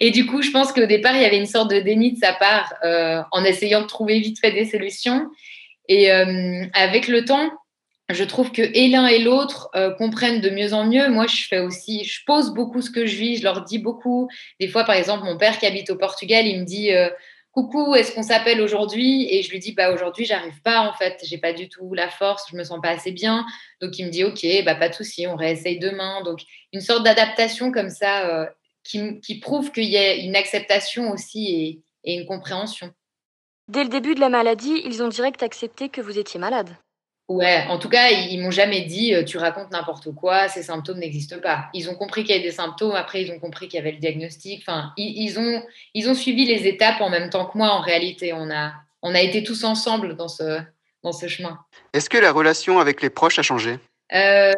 Et 0.00 0.10
du 0.10 0.26
coup, 0.26 0.42
je 0.42 0.50
pense 0.50 0.72
qu'au 0.72 0.86
départ, 0.86 1.14
il 1.16 1.22
y 1.22 1.24
avait 1.24 1.38
une 1.38 1.46
sorte 1.46 1.70
de 1.70 1.80
déni 1.80 2.12
de 2.12 2.18
sa 2.18 2.32
part 2.32 2.74
euh, 2.84 3.22
en 3.30 3.44
essayant 3.44 3.82
de 3.82 3.86
trouver 3.86 4.18
vite 4.20 4.38
fait 4.40 4.52
des 4.52 4.64
solutions. 4.64 5.28
Et 5.88 6.12
euh, 6.12 6.64
avec 6.74 7.08
le 7.08 7.24
temps, 7.24 7.50
je 8.10 8.24
trouve 8.24 8.52
que 8.52 8.62
et 8.62 8.88
l'un 8.88 9.06
et 9.06 9.18
l'autre 9.18 9.70
euh, 9.74 9.90
comprennent 9.90 10.40
de 10.40 10.50
mieux 10.50 10.74
en 10.74 10.86
mieux. 10.86 11.08
Moi, 11.08 11.26
je 11.26 11.46
fais 11.48 11.60
aussi, 11.60 12.04
je 12.04 12.20
pose 12.26 12.52
beaucoup 12.52 12.82
ce 12.82 12.90
que 12.90 13.06
je 13.06 13.16
vis, 13.16 13.38
je 13.38 13.44
leur 13.44 13.64
dis 13.64 13.78
beaucoup. 13.78 14.28
Des 14.60 14.68
fois, 14.68 14.84
par 14.84 14.96
exemple, 14.96 15.24
mon 15.24 15.38
père 15.38 15.58
qui 15.58 15.66
habite 15.66 15.90
au 15.90 15.96
Portugal, 15.96 16.46
il 16.46 16.60
me 16.60 16.64
dit 16.64 16.90
coucou, 17.52 17.94
est-ce 17.94 18.12
qu'on 18.12 18.22
s'appelle 18.22 18.60
aujourd'hui? 18.60 19.26
Et 19.30 19.42
je 19.42 19.50
lui 19.50 19.58
dis, 19.58 19.72
bah 19.72 19.92
aujourd'hui, 19.92 20.24
j'arrive 20.24 20.60
pas 20.62 20.80
en 20.80 20.94
fait, 20.94 21.20
j'ai 21.24 21.36
pas 21.36 21.52
du 21.52 21.68
tout 21.68 21.92
la 21.92 22.08
force, 22.08 22.46
je 22.50 22.56
me 22.56 22.64
sens 22.64 22.80
pas 22.82 22.90
assez 22.90 23.12
bien. 23.12 23.44
Donc 23.80 23.98
il 23.98 24.06
me 24.06 24.10
dit, 24.10 24.24
ok, 24.24 24.44
bah 24.64 24.74
pas 24.74 24.88
de 24.88 24.94
souci, 24.94 25.26
on 25.26 25.36
réessaye 25.36 25.78
demain. 25.78 26.22
Donc 26.22 26.40
une 26.72 26.80
sorte 26.80 27.04
d'adaptation 27.04 27.70
comme 27.70 27.90
ça 27.90 28.48
qui, 28.84 29.38
prouve 29.40 29.72
qu'il 29.72 29.84
y 29.84 29.96
a 29.96 30.14
une 30.14 30.36
acceptation 30.36 31.10
aussi 31.10 31.82
et, 32.04 32.14
une 32.14 32.26
compréhension. 32.26 32.92
Dès 33.68 33.84
le 33.84 33.88
début 33.88 34.14
de 34.14 34.20
la 34.20 34.28
maladie, 34.28 34.82
ils 34.84 35.02
ont 35.02 35.08
direct 35.08 35.42
accepté 35.42 35.88
que 35.88 36.00
vous 36.00 36.18
étiez 36.18 36.40
malade. 36.40 36.76
Ouais, 37.28 37.64
en 37.68 37.78
tout 37.78 37.88
cas, 37.88 38.10
ils, 38.10 38.40
m'ont 38.42 38.50
jamais 38.50 38.82
dit 38.82 39.14
euh, 39.14 39.24
tu 39.24 39.38
racontes 39.38 39.70
n'importe 39.70 40.12
quoi, 40.12 40.48
ces 40.48 40.64
symptômes 40.64 40.98
n'existent 40.98 41.38
pas. 41.38 41.66
Ils 41.72 41.88
ont 41.88 41.94
compris 41.94 42.24
qu'il 42.24 42.34
y 42.34 42.38
avait 42.38 42.48
des 42.48 42.54
symptômes, 42.54 42.94
après 42.94 43.22
ils 43.22 43.30
ont 43.30 43.38
compris 43.38 43.68
qu'il 43.68 43.78
y 43.78 43.80
avait 43.80 43.92
le 43.92 43.98
diagnostic. 43.98 44.62
Enfin, 44.66 44.92
ils, 44.96 45.38
ont, 45.38 45.62
ils 45.94 46.10
ont 46.10 46.14
suivi 46.14 46.44
les 46.44 46.66
étapes 46.66 47.00
en 47.00 47.08
même 47.08 47.30
temps 47.30 47.46
que 47.46 47.56
moi. 47.56 47.70
En 47.70 47.80
réalité, 47.80 48.32
on 48.32 48.50
a, 48.50 48.72
on 49.02 49.14
a 49.14 49.20
été 49.20 49.44
tous 49.44 49.64
ensemble 49.64 50.16
dans 50.16 50.28
ce, 50.28 50.60
dans 51.02 51.12
ce 51.12 51.28
chemin. 51.28 51.58
Est-ce 51.92 52.10
que 52.10 52.18
la 52.18 52.32
relation 52.32 52.80
avec 52.80 53.00
les 53.00 53.10
proches 53.10 53.38
a 53.38 53.42
changé? 53.42 53.78
Euh, 54.12 54.52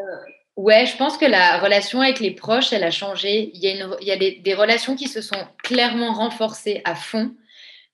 Ouais, 0.56 0.86
je 0.86 0.96
pense 0.96 1.18
que 1.18 1.24
la 1.24 1.58
relation 1.58 2.00
avec 2.00 2.20
les 2.20 2.30
proches, 2.30 2.72
elle 2.72 2.84
a 2.84 2.92
changé. 2.92 3.50
Il 3.54 3.60
y 3.60 4.10
a, 4.12 4.16
des, 4.16 4.54
relations 4.54 4.94
qui 4.94 5.08
se 5.08 5.20
sont 5.20 5.48
clairement 5.64 6.12
renforcées 6.12 6.80
à 6.84 6.94
fond 6.94 7.34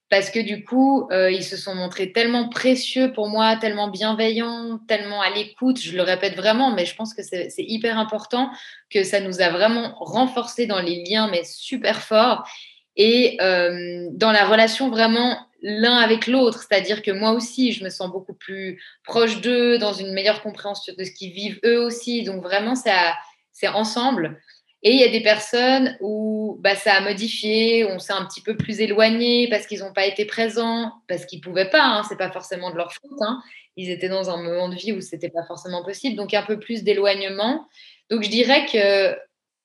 parce 0.09 0.29
que 0.29 0.39
du 0.39 0.63
coup, 0.63 1.07
euh, 1.11 1.31
ils 1.31 1.43
se 1.43 1.57
sont 1.57 1.73
montrés 1.73 2.11
tellement 2.11 2.49
précieux 2.49 3.13
pour 3.13 3.29
moi, 3.29 3.55
tellement 3.55 3.87
bienveillants, 3.87 4.79
tellement 4.87 5.21
à 5.21 5.31
l'écoute. 5.31 5.79
Je 5.81 5.95
le 5.95 6.03
répète 6.03 6.35
vraiment, 6.35 6.71
mais 6.71 6.85
je 6.85 6.95
pense 6.95 7.15
que 7.15 7.23
c'est 7.23 7.51
hyper 7.57 7.97
important 7.97 8.51
que 8.91 9.03
ça 9.03 9.21
nous 9.21 9.41
a 9.41 9.49
vraiment 9.49 9.95
renforcés 9.99 10.67
dans 10.67 10.81
les 10.81 11.03
liens, 11.03 11.29
mais 11.31 11.43
super 11.43 12.03
forts. 12.03 12.47
Et 12.95 13.37
euh, 13.41 14.07
dans 14.11 14.31
la 14.31 14.45
relation 14.45 14.89
vraiment 14.89 15.47
l'un 15.61 15.97
avec 15.97 16.27
l'autre. 16.27 16.63
C'est-à-dire 16.67 17.01
que 17.01 17.11
moi 17.11 17.31
aussi, 17.31 17.71
je 17.71 17.83
me 17.83 17.89
sens 17.89 18.11
beaucoup 18.11 18.33
plus 18.33 18.81
proche 19.03 19.41
d'eux, 19.41 19.77
dans 19.77 19.93
une 19.93 20.13
meilleure 20.13 20.41
compréhension 20.41 20.93
de 20.97 21.03
ce 21.03 21.11
qu'ils 21.11 21.31
vivent 21.31 21.59
eux 21.65 21.79
aussi. 21.83 22.23
Donc 22.23 22.41
vraiment, 22.41 22.75
c'est 22.75 23.67
ensemble. 23.67 24.39
Et 24.83 24.93
il 24.93 24.99
y 24.99 25.03
a 25.03 25.09
des 25.09 25.21
personnes 25.21 25.95
où 26.01 26.57
bah, 26.59 26.75
ça 26.75 26.93
a 26.93 27.01
modifié, 27.01 27.85
on 27.85 27.99
s'est 27.99 28.13
un 28.13 28.25
petit 28.25 28.41
peu 28.41 28.57
plus 28.57 28.81
éloigné 28.81 29.47
parce 29.47 29.67
qu'ils 29.67 29.81
n'ont 29.81 29.93
pas 29.93 30.07
été 30.07 30.25
présents, 30.25 30.91
parce 31.07 31.25
qu'ils 31.25 31.37
ne 31.39 31.43
pouvaient 31.43 31.69
pas, 31.69 31.83
hein, 31.83 32.03
c'est 32.09 32.17
pas 32.17 32.31
forcément 32.31 32.71
de 32.71 32.77
leur 32.77 32.91
faute. 32.91 33.21
Hein. 33.21 33.41
Ils 33.77 33.91
étaient 33.91 34.09
dans 34.09 34.31
un 34.31 34.41
moment 34.41 34.69
de 34.69 34.75
vie 34.75 34.91
où 34.91 34.99
c'était 34.99 35.29
pas 35.29 35.43
forcément 35.45 35.83
possible, 35.83 36.15
donc 36.15 36.33
un 36.33 36.41
peu 36.41 36.57
plus 36.57 36.83
d'éloignement. 36.83 37.67
Donc 38.09 38.23
je 38.23 38.29
dirais 38.29 38.65
que 38.65 39.15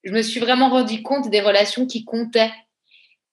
je 0.05 0.13
me 0.13 0.21
suis 0.21 0.39
vraiment 0.39 0.69
rendu 0.69 1.03
compte 1.03 1.31
des 1.31 1.41
relations 1.41 1.87
qui 1.87 2.05
comptaient. 2.05 2.53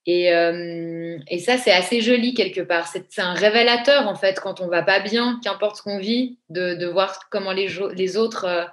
Et, 0.05 0.33
euh, 0.33 1.17
et 1.27 1.39
ça, 1.39 1.57
c'est 1.57 1.71
assez 1.71 2.01
joli 2.01 2.33
quelque 2.33 2.61
part. 2.61 2.87
C'est 2.87 3.19
un 3.19 3.33
révélateur, 3.33 4.07
en 4.07 4.15
fait, 4.15 4.39
quand 4.39 4.59
on 4.59 4.67
va 4.67 4.83
pas 4.83 4.99
bien, 4.99 5.39
qu'importe 5.43 5.77
ce 5.77 5.81
qu'on 5.81 5.99
vit, 5.99 6.37
de, 6.49 6.75
de, 6.75 6.85
voir 6.87 7.29
comment 7.29 7.53
les, 7.53 7.69
les 7.95 8.17
autres 8.17 8.45
euh, 8.45 8.65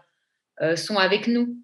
euh, 0.60 0.76
sont 0.76 0.96
avec 0.96 1.28
nous. 1.28 1.56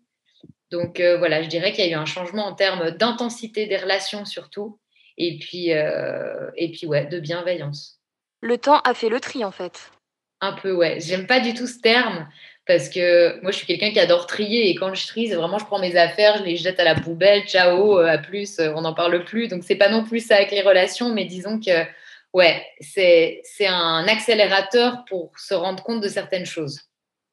Donc 0.72 1.00
voilà, 1.00 1.42
je 1.42 1.48
dirais 1.48 1.72
qu'il 1.72 1.84
y 1.84 1.88
a 1.88 1.92
eu 1.92 1.94
un 1.94 2.06
changement 2.06 2.44
en 2.44 2.52
termes 2.52 2.90
d'intensité 2.90 3.66
des 3.66 3.76
relations 3.76 4.24
surtout, 4.24 4.80
et 5.16 5.38
puis, 5.38 5.68
et 5.68 6.72
puis 6.72 6.88
ouais, 6.88 7.06
de 7.06 7.20
bienveillance. 7.20 8.00
Le 8.40 8.58
temps 8.58 8.80
a 8.80 8.92
fait 8.92 9.08
le 9.08 9.20
tri 9.20 9.44
en 9.44 9.52
fait. 9.52 9.92
Un 10.40 10.54
peu, 10.54 10.72
ouais. 10.72 10.98
J'aime 10.98 11.28
pas 11.28 11.38
du 11.38 11.54
tout 11.54 11.68
ce 11.68 11.78
terme 11.78 12.28
parce 12.66 12.88
que 12.88 13.40
moi, 13.42 13.50
je 13.52 13.58
suis 13.58 13.66
quelqu'un 13.66 13.92
qui 13.92 14.00
adore 14.00 14.26
trier 14.26 14.70
et 14.70 14.74
quand 14.74 14.92
je 14.94 15.06
trie, 15.06 15.28
c'est 15.28 15.34
vraiment 15.36 15.58
je 15.58 15.64
prends 15.64 15.78
mes 15.78 15.96
affaires, 15.96 16.38
je 16.38 16.42
les 16.42 16.56
jette 16.56 16.80
à 16.80 16.84
la 16.84 16.94
poubelle, 16.94 17.46
ciao, 17.46 17.98
à 17.98 18.18
plus, 18.18 18.58
on 18.58 18.80
n'en 18.82 18.94
parle 18.94 19.24
plus. 19.24 19.48
Donc, 19.48 19.62
c'est 19.64 19.76
pas 19.76 19.88
non 19.88 20.04
plus 20.04 20.20
ça 20.20 20.36
avec 20.36 20.50
les 20.50 20.62
relations, 20.62 21.12
mais 21.12 21.24
disons 21.24 21.60
que, 21.60 21.84
ouais, 22.32 22.66
c'est 22.80 23.42
un 23.66 24.06
accélérateur 24.08 25.04
pour 25.08 25.38
se 25.38 25.54
rendre 25.54 25.82
compte 25.82 26.00
de 26.00 26.08
certaines 26.08 26.46
choses. 26.46 26.80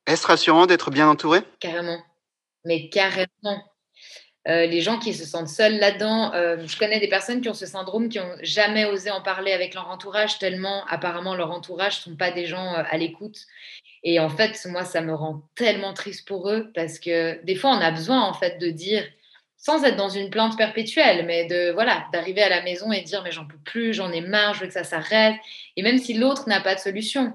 Est-ce 0.06 0.28
rassurant 0.28 0.68
d'être 0.68 0.92
bien 0.92 1.08
entouré? 1.08 1.40
Carrément 1.60 2.00
mais 2.66 2.90
carrément. 2.90 3.64
Euh, 4.50 4.66
les 4.66 4.82
gens 4.82 5.00
qui 5.00 5.14
se 5.14 5.26
sentent 5.26 5.48
seuls 5.48 5.80
là-dedans, 5.80 6.34
euh, 6.34 6.58
je 6.68 6.78
connais 6.78 7.00
des 7.00 7.08
personnes 7.08 7.40
qui 7.40 7.48
ont 7.48 7.54
ce 7.54 7.66
syndrome, 7.66 8.10
qui 8.10 8.20
n'ont 8.20 8.36
jamais 8.42 8.84
osé 8.84 9.10
en 9.10 9.22
parler 9.22 9.54
avec 9.54 9.74
leur 9.74 9.90
entourage, 9.90 10.38
tellement 10.38 10.86
apparemment 10.88 11.34
leur 11.34 11.52
entourage 11.52 12.00
ne 12.00 12.12
sont 12.12 12.18
pas 12.18 12.32
des 12.32 12.46
gens 12.46 12.74
euh, 12.74 12.84
à 12.90 12.98
l'écoute. 12.98 13.38
Et 14.04 14.20
en 14.20 14.30
fait, 14.30 14.60
moi, 14.70 14.84
ça 14.84 15.02
me 15.02 15.14
rend 15.14 15.44
tellement 15.56 15.94
triste 15.94 16.28
pour 16.28 16.50
eux 16.50 16.72
parce 16.76 17.00
que 17.00 17.44
des 17.46 17.56
fois, 17.56 17.72
on 17.72 17.82
a 17.82 17.92
besoin 17.92 18.22
en 18.22 18.34
fait 18.34 18.60
de 18.60 18.70
dire, 18.70 19.06
sans 19.58 19.84
être 19.86 19.96
dans 19.96 20.10
une 20.10 20.30
plainte 20.30 20.58
perpétuelle, 20.58 21.26
mais 21.26 21.46
de 21.46 21.72
voilà, 21.72 22.06
d'arriver 22.12 22.42
à 22.42 22.50
la 22.50 22.62
maison 22.64 22.92
et 22.92 23.02
dire 23.02 23.24
mais 23.24 23.32
j'en 23.32 23.46
peux 23.46 23.60
plus, 23.64 23.94
j'en 23.94 24.12
ai 24.12 24.22
marre, 24.22 24.56
je 24.56 24.62
veux 24.62 24.68
que 24.68 24.74
ça 24.74 24.84
s'arrête. 24.84 25.36
Et 25.78 25.84
même 25.84 25.98
si 25.98 26.14
l'autre 26.14 26.50
n'a 26.50 26.60
pas 26.60 26.76
de 26.76 26.80
solution, 26.80 27.34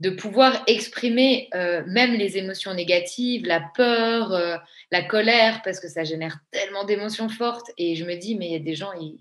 de 0.00 0.10
pouvoir 0.10 0.62
exprimer 0.66 1.48
euh, 1.54 1.82
même 1.86 2.14
les 2.14 2.36
émotions 2.36 2.74
négatives, 2.74 3.46
la 3.46 3.60
peur, 3.74 4.32
euh, 4.32 4.56
la 4.90 5.02
colère, 5.02 5.62
parce 5.64 5.80
que 5.80 5.88
ça 5.88 6.04
génère 6.04 6.38
tellement 6.50 6.84
d'émotions 6.84 7.28
fortes. 7.28 7.70
Et 7.78 7.94
je 7.94 8.04
me 8.04 8.14
dis, 8.14 8.36
mais 8.36 8.46
il 8.46 8.52
y 8.52 8.56
a 8.56 8.60
des 8.60 8.74
gens, 8.74 8.92
ils 8.92 9.16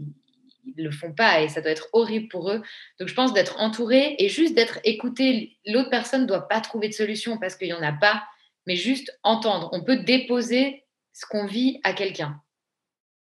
ne 0.78 0.84
le 0.84 0.92
font 0.92 1.14
pas 1.14 1.42
et 1.42 1.50
ça 1.50 1.62
doit 1.62 1.72
être 1.72 1.88
horrible 1.94 2.28
pour 2.28 2.50
eux. 2.52 2.62
Donc 3.00 3.08
je 3.08 3.14
pense 3.14 3.34
d'être 3.34 3.60
entouré 3.60 4.16
et 4.20 4.30
juste 4.30 4.56
d'être 4.56 4.80
écouté. 4.84 5.58
L'autre 5.66 5.90
personne 5.90 6.22
ne 6.22 6.28
doit 6.28 6.48
pas 6.48 6.62
trouver 6.62 6.90
de 6.90 6.94
solution 6.94 7.38
parce 7.38 7.56
qu'il 7.56 7.68
n'y 7.68 7.74
en 7.74 7.84
a 7.84 7.94
pas, 7.94 8.24
mais 8.66 8.76
juste 8.76 9.18
entendre. 9.24 9.70
On 9.74 9.84
peut 9.84 9.98
déposer 9.98 10.86
ce 11.14 11.26
qu'on 11.26 11.46
vit 11.46 11.80
à 11.84 11.94
quelqu'un. 11.94 12.42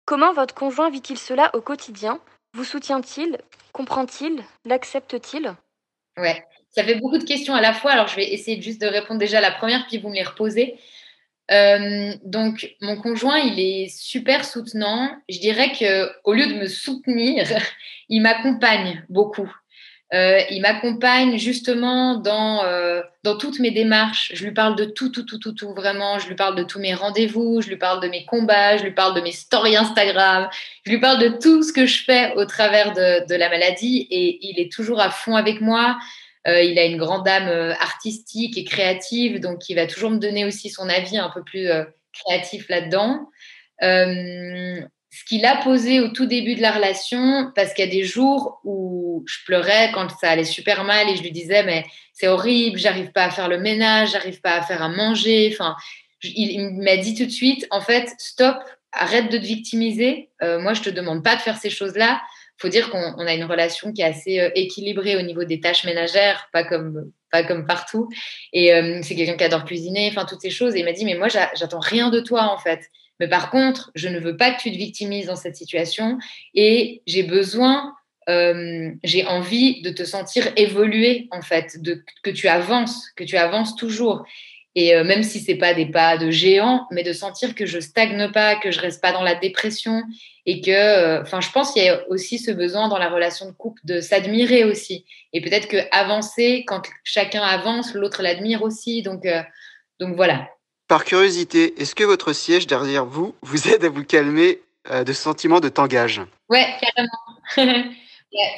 Comment 0.05 0.33
votre 0.33 0.53
conjoint 0.53 0.89
vit-il 0.89 1.17
cela 1.17 1.49
au 1.55 1.61
quotidien? 1.61 2.19
Vous 2.53 2.63
soutient-il? 2.63 3.37
Comprend-il? 3.73 4.43
L'accepte-t-il? 4.63 5.53
Ouais, 6.17 6.45
ça 6.69 6.83
fait 6.83 6.95
beaucoup 6.95 7.17
de 7.17 7.23
questions 7.23 7.55
à 7.55 7.61
la 7.61 7.73
fois. 7.73 7.91
Alors, 7.91 8.07
je 8.07 8.15
vais 8.15 8.31
essayer 8.31 8.61
juste 8.61 8.81
de 8.81 8.87
répondre 8.87 9.19
déjà 9.19 9.39
à 9.39 9.41
la 9.41 9.51
première, 9.51 9.85
puis 9.87 9.97
vous 9.97 10.09
me 10.09 10.15
les 10.15 10.23
reposez. 10.23 10.79
Euh, 11.51 12.13
donc, 12.23 12.75
mon 12.81 12.95
conjoint, 12.95 13.37
il 13.37 13.59
est 13.59 13.87
super 13.87 14.45
soutenant. 14.45 15.11
Je 15.29 15.39
dirais 15.39 15.71
que 15.71 16.09
au 16.23 16.33
lieu 16.33 16.47
de 16.47 16.53
me 16.53 16.67
soutenir, 16.67 17.47
il 18.09 18.21
m'accompagne 18.21 19.03
beaucoup. 19.09 19.51
Euh, 20.13 20.39
il 20.51 20.61
m'accompagne 20.61 21.37
justement 21.37 22.15
dans, 22.15 22.63
euh, 22.63 23.01
dans 23.23 23.37
toutes 23.37 23.59
mes 23.59 23.71
démarches. 23.71 24.31
Je 24.35 24.45
lui 24.45 24.53
parle 24.53 24.75
de 24.75 24.85
tout, 24.85 25.09
tout, 25.09 25.23
tout, 25.23 25.39
tout, 25.39 25.51
tout, 25.51 25.73
vraiment. 25.73 26.19
Je 26.19 26.27
lui 26.27 26.35
parle 26.35 26.55
de 26.55 26.63
tous 26.63 26.79
mes 26.79 26.93
rendez-vous, 26.93 27.61
je 27.61 27.69
lui 27.69 27.75
parle 27.75 28.01
de 28.01 28.07
mes 28.07 28.23
combats, 28.25 28.77
je 28.77 28.83
lui 28.83 28.91
parle 28.91 29.15
de 29.15 29.21
mes 29.21 29.31
stories 29.31 29.75
Instagram, 29.75 30.47
je 30.85 30.91
lui 30.91 30.99
parle 30.99 31.19
de 31.19 31.29
tout 31.29 31.63
ce 31.63 31.73
que 31.73 31.87
je 31.87 32.03
fais 32.03 32.33
au 32.35 32.45
travers 32.45 32.93
de, 32.93 33.27
de 33.27 33.35
la 33.35 33.49
maladie 33.49 34.07
et 34.11 34.37
il 34.47 34.59
est 34.59 34.71
toujours 34.71 35.01
à 35.01 35.09
fond 35.09 35.35
avec 35.35 35.59
moi. 35.59 35.97
Euh, 36.47 36.61
il 36.61 36.77
a 36.77 36.85
une 36.85 36.97
grande 36.97 37.27
âme 37.27 37.47
euh, 37.47 37.73
artistique 37.79 38.57
et 38.57 38.63
créative, 38.63 39.39
donc 39.39 39.67
il 39.69 39.75
va 39.75 39.87
toujours 39.87 40.11
me 40.11 40.19
donner 40.19 40.45
aussi 40.45 40.69
son 40.69 40.87
avis 40.89 41.17
un 41.17 41.29
peu 41.29 41.43
plus 41.43 41.67
euh, 41.67 41.83
créatif 42.13 42.69
là-dedans. 42.69 43.29
ce 43.81 45.23
qu'il 45.27 45.45
a 45.45 45.55
posé 45.63 46.01
au 46.01 46.09
tout 46.09 46.25
début 46.25 46.55
de 46.55 46.61
la 46.61 46.71
relation, 46.71 47.51
parce 47.55 47.73
qu'il 47.73 47.85
y 47.85 47.87
a 47.87 47.91
des 47.91 48.03
jours 48.03 48.59
où 48.63 49.23
je 49.27 49.37
pleurais 49.45 49.91
quand 49.93 50.09
ça 50.19 50.29
allait 50.29 50.43
super 50.43 50.83
mal 50.83 51.09
et 51.09 51.15
je 51.15 51.23
lui 51.23 51.31
disais 51.31 51.63
mais 51.63 51.85
c'est 52.13 52.27
horrible, 52.27 52.77
j'arrive 52.77 53.11
pas 53.11 53.25
à 53.25 53.29
faire 53.31 53.47
le 53.47 53.57
ménage, 53.57 54.11
j'arrive 54.11 54.41
pas 54.41 54.55
à 54.55 54.61
faire 54.61 54.83
à 54.83 54.89
manger. 54.89 55.49
Enfin, 55.53 55.75
il, 56.21 56.69
m'a 56.81 56.97
dit 56.97 57.15
tout 57.15 57.25
de 57.25 57.31
suite 57.31 57.65
en 57.71 57.81
fait 57.81 58.09
stop, 58.17 58.57
arrête 58.91 59.31
de 59.31 59.37
te 59.37 59.45
victimiser. 59.45 60.29
moi 60.41 60.73
je 60.73 60.81
te 60.81 60.89
demande 60.89 61.23
pas 61.23 61.37
de 61.37 61.41
faire 61.41 61.57
ces 61.57 61.69
choses-là 61.69 62.21
faut 62.57 62.69
dire 62.69 62.89
qu'on 62.89 63.19
a 63.19 63.33
une 63.33 63.43
relation 63.43 63.91
qui 63.91 64.01
est 64.01 64.05
assez 64.05 64.39
euh, 64.39 64.49
équilibrée 64.55 65.17
au 65.17 65.21
niveau 65.21 65.43
des 65.43 65.59
tâches 65.59 65.83
ménagères, 65.83 66.49
pas 66.53 66.63
comme, 66.63 67.11
pas 67.31 67.43
comme 67.43 67.65
partout. 67.65 68.09
Et 68.53 68.73
euh, 68.73 68.99
c'est 69.03 69.15
quelqu'un 69.15 69.35
qui 69.35 69.43
adore 69.43 69.65
cuisiner, 69.65 70.07
enfin 70.09 70.25
toutes 70.25 70.41
ces 70.41 70.49
choses. 70.49 70.75
Et 70.75 70.79
il 70.79 70.85
m'a 70.85 70.93
dit, 70.93 71.05
mais 71.05 71.15
moi, 71.15 71.27
j'attends 71.27 71.79
rien 71.79 72.09
de 72.09 72.19
toi, 72.19 72.51
en 72.53 72.57
fait. 72.57 72.89
Mais 73.19 73.27
par 73.27 73.49
contre, 73.49 73.91
je 73.95 74.09
ne 74.09 74.19
veux 74.19 74.37
pas 74.37 74.51
que 74.51 74.61
tu 74.61 74.71
te 74.71 74.77
victimises 74.77 75.27
dans 75.27 75.35
cette 75.35 75.55
situation 75.55 76.17
et 76.53 77.01
j'ai 77.07 77.23
besoin, 77.23 77.95
euh, 78.27 78.91
j'ai 79.03 79.25
envie 79.25 79.81
de 79.81 79.89
te 79.89 80.03
sentir 80.03 80.47
évoluer, 80.57 81.27
en 81.31 81.41
fait, 81.41 81.81
de, 81.81 82.03
que 82.23 82.29
tu 82.29 82.47
avances, 82.47 83.09
que 83.15 83.23
tu 83.23 83.37
avances 83.37 83.75
toujours. 83.75 84.25
Et 84.75 84.93
même 85.03 85.23
si 85.23 85.39
c'est 85.39 85.55
pas 85.55 85.73
des 85.73 85.85
pas 85.85 86.17
de 86.17 86.29
géant, 86.31 86.85
mais 86.91 87.03
de 87.03 87.13
sentir 87.13 87.55
que 87.55 87.65
je 87.65 87.79
stagne 87.79 88.29
pas, 88.33 88.57
que 88.57 88.71
je 88.71 88.81
reste 88.81 89.01
pas 89.01 89.13
dans 89.13 89.23
la 89.23 89.35
dépression 89.35 90.03
et 90.45 90.61
que, 90.61 90.71
euh, 90.71 91.21
enfin, 91.21 91.41
je 91.41 91.49
pense 91.51 91.71
qu'il 91.71 91.83
y 91.83 91.89
a 91.89 92.07
aussi 92.09 92.37
ce 92.37 92.51
besoin 92.51 92.87
dans 92.87 92.99
la 92.99 93.09
relation 93.09 93.47
de 93.47 93.51
couple 93.51 93.81
de 93.83 93.99
s'admirer 93.99 94.63
aussi. 94.63 95.05
Et 95.33 95.41
peut-être 95.41 95.67
que 95.67 95.77
avancer, 95.91 96.63
quand 96.67 96.83
chacun 97.03 97.41
avance, 97.41 97.93
l'autre 97.93 98.21
l'admire 98.21 98.61
aussi. 98.61 99.01
Donc, 99.01 99.25
euh, 99.25 99.41
donc 99.99 100.15
voilà. 100.15 100.47
Par 100.87 101.03
curiosité, 101.03 101.73
est-ce 101.81 101.95
que 101.95 102.03
votre 102.03 102.31
siège 102.31 102.67
derrière 102.67 103.05
vous 103.05 103.33
vous 103.41 103.69
aide 103.69 103.85
à 103.85 103.89
vous 103.89 104.03
calmer 104.03 104.61
euh, 104.91 105.03
de 105.03 105.13
ce 105.13 105.21
sentiment 105.23 105.59
de 105.59 105.69
tangage? 105.69 106.21
Ouais, 106.49 106.67
carrément. 106.79 107.89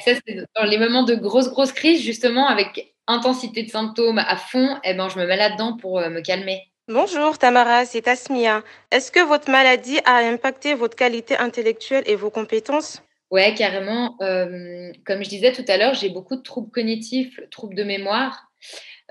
ça, 0.04 0.12
c'est 0.26 0.36
dans 0.56 0.64
les 0.64 0.78
moments 0.78 1.04
de 1.04 1.14
grosse, 1.14 1.50
grosse 1.50 1.72
crise, 1.72 2.02
justement, 2.02 2.46
avec 2.46 2.94
intensité 3.06 3.62
de 3.62 3.70
symptômes 3.70 4.18
à 4.18 4.36
fond, 4.36 4.76
eh 4.84 4.94
ben, 4.94 5.08
je 5.08 5.18
me 5.18 5.26
mets 5.26 5.36
là-dedans 5.36 5.76
pour 5.76 6.00
me 6.00 6.20
calmer. 6.20 6.62
Bonjour 6.88 7.36
Tamara, 7.36 7.84
c'est 7.84 8.00
Tasmia. 8.00 8.62
Est-ce 8.90 9.12
que 9.12 9.20
votre 9.20 9.50
maladie 9.50 9.98
a 10.06 10.16
impacté 10.16 10.72
votre 10.72 10.96
qualité 10.96 11.36
intellectuelle 11.36 12.02
et 12.06 12.16
vos 12.16 12.30
compétences? 12.30 13.02
Ouais, 13.30 13.54
carrément. 13.54 14.16
Euh, 14.22 14.90
comme 15.04 15.22
je 15.22 15.28
disais 15.28 15.52
tout 15.52 15.64
à 15.68 15.76
l'heure, 15.76 15.92
j'ai 15.92 16.08
beaucoup 16.08 16.36
de 16.36 16.42
troubles 16.42 16.70
cognitifs, 16.70 17.40
troubles 17.50 17.74
de 17.74 17.84
mémoire. 17.84 18.50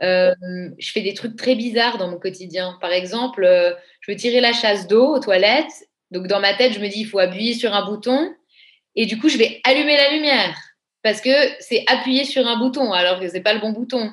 Euh, 0.01 0.33
je 0.79 0.91
fais 0.91 1.01
des 1.01 1.13
trucs 1.13 1.35
très 1.35 1.53
bizarres 1.53 1.99
dans 1.99 2.09
mon 2.09 2.17
quotidien. 2.17 2.77
Par 2.81 2.91
exemple, 2.91 3.43
euh, 3.43 3.73
je 4.01 4.11
veux 4.11 4.17
tirer 4.17 4.41
la 4.41 4.53
chasse 4.53 4.87
d'eau 4.87 5.15
aux 5.15 5.19
toilettes. 5.19 5.87
Donc 6.09 6.25
dans 6.25 6.39
ma 6.39 6.55
tête, 6.55 6.73
je 6.73 6.79
me 6.79 6.87
dis 6.87 7.01
il 7.01 7.05
faut 7.05 7.19
appuyer 7.19 7.53
sur 7.53 7.75
un 7.75 7.85
bouton. 7.85 8.33
Et 8.97 9.05
du 9.05 9.17
coup, 9.19 9.29
je 9.29 9.37
vais 9.37 9.61
allumer 9.63 9.95
la 9.95 10.11
lumière 10.11 10.57
parce 11.03 11.21
que 11.21 11.29
c'est 11.59 11.85
appuyer 11.87 12.25
sur 12.25 12.45
un 12.45 12.57
bouton 12.57 12.91
alors 12.91 13.19
que 13.19 13.29
ce 13.29 13.33
n'est 13.33 13.41
pas 13.41 13.53
le 13.53 13.61
bon 13.61 13.71
bouton. 13.71 14.11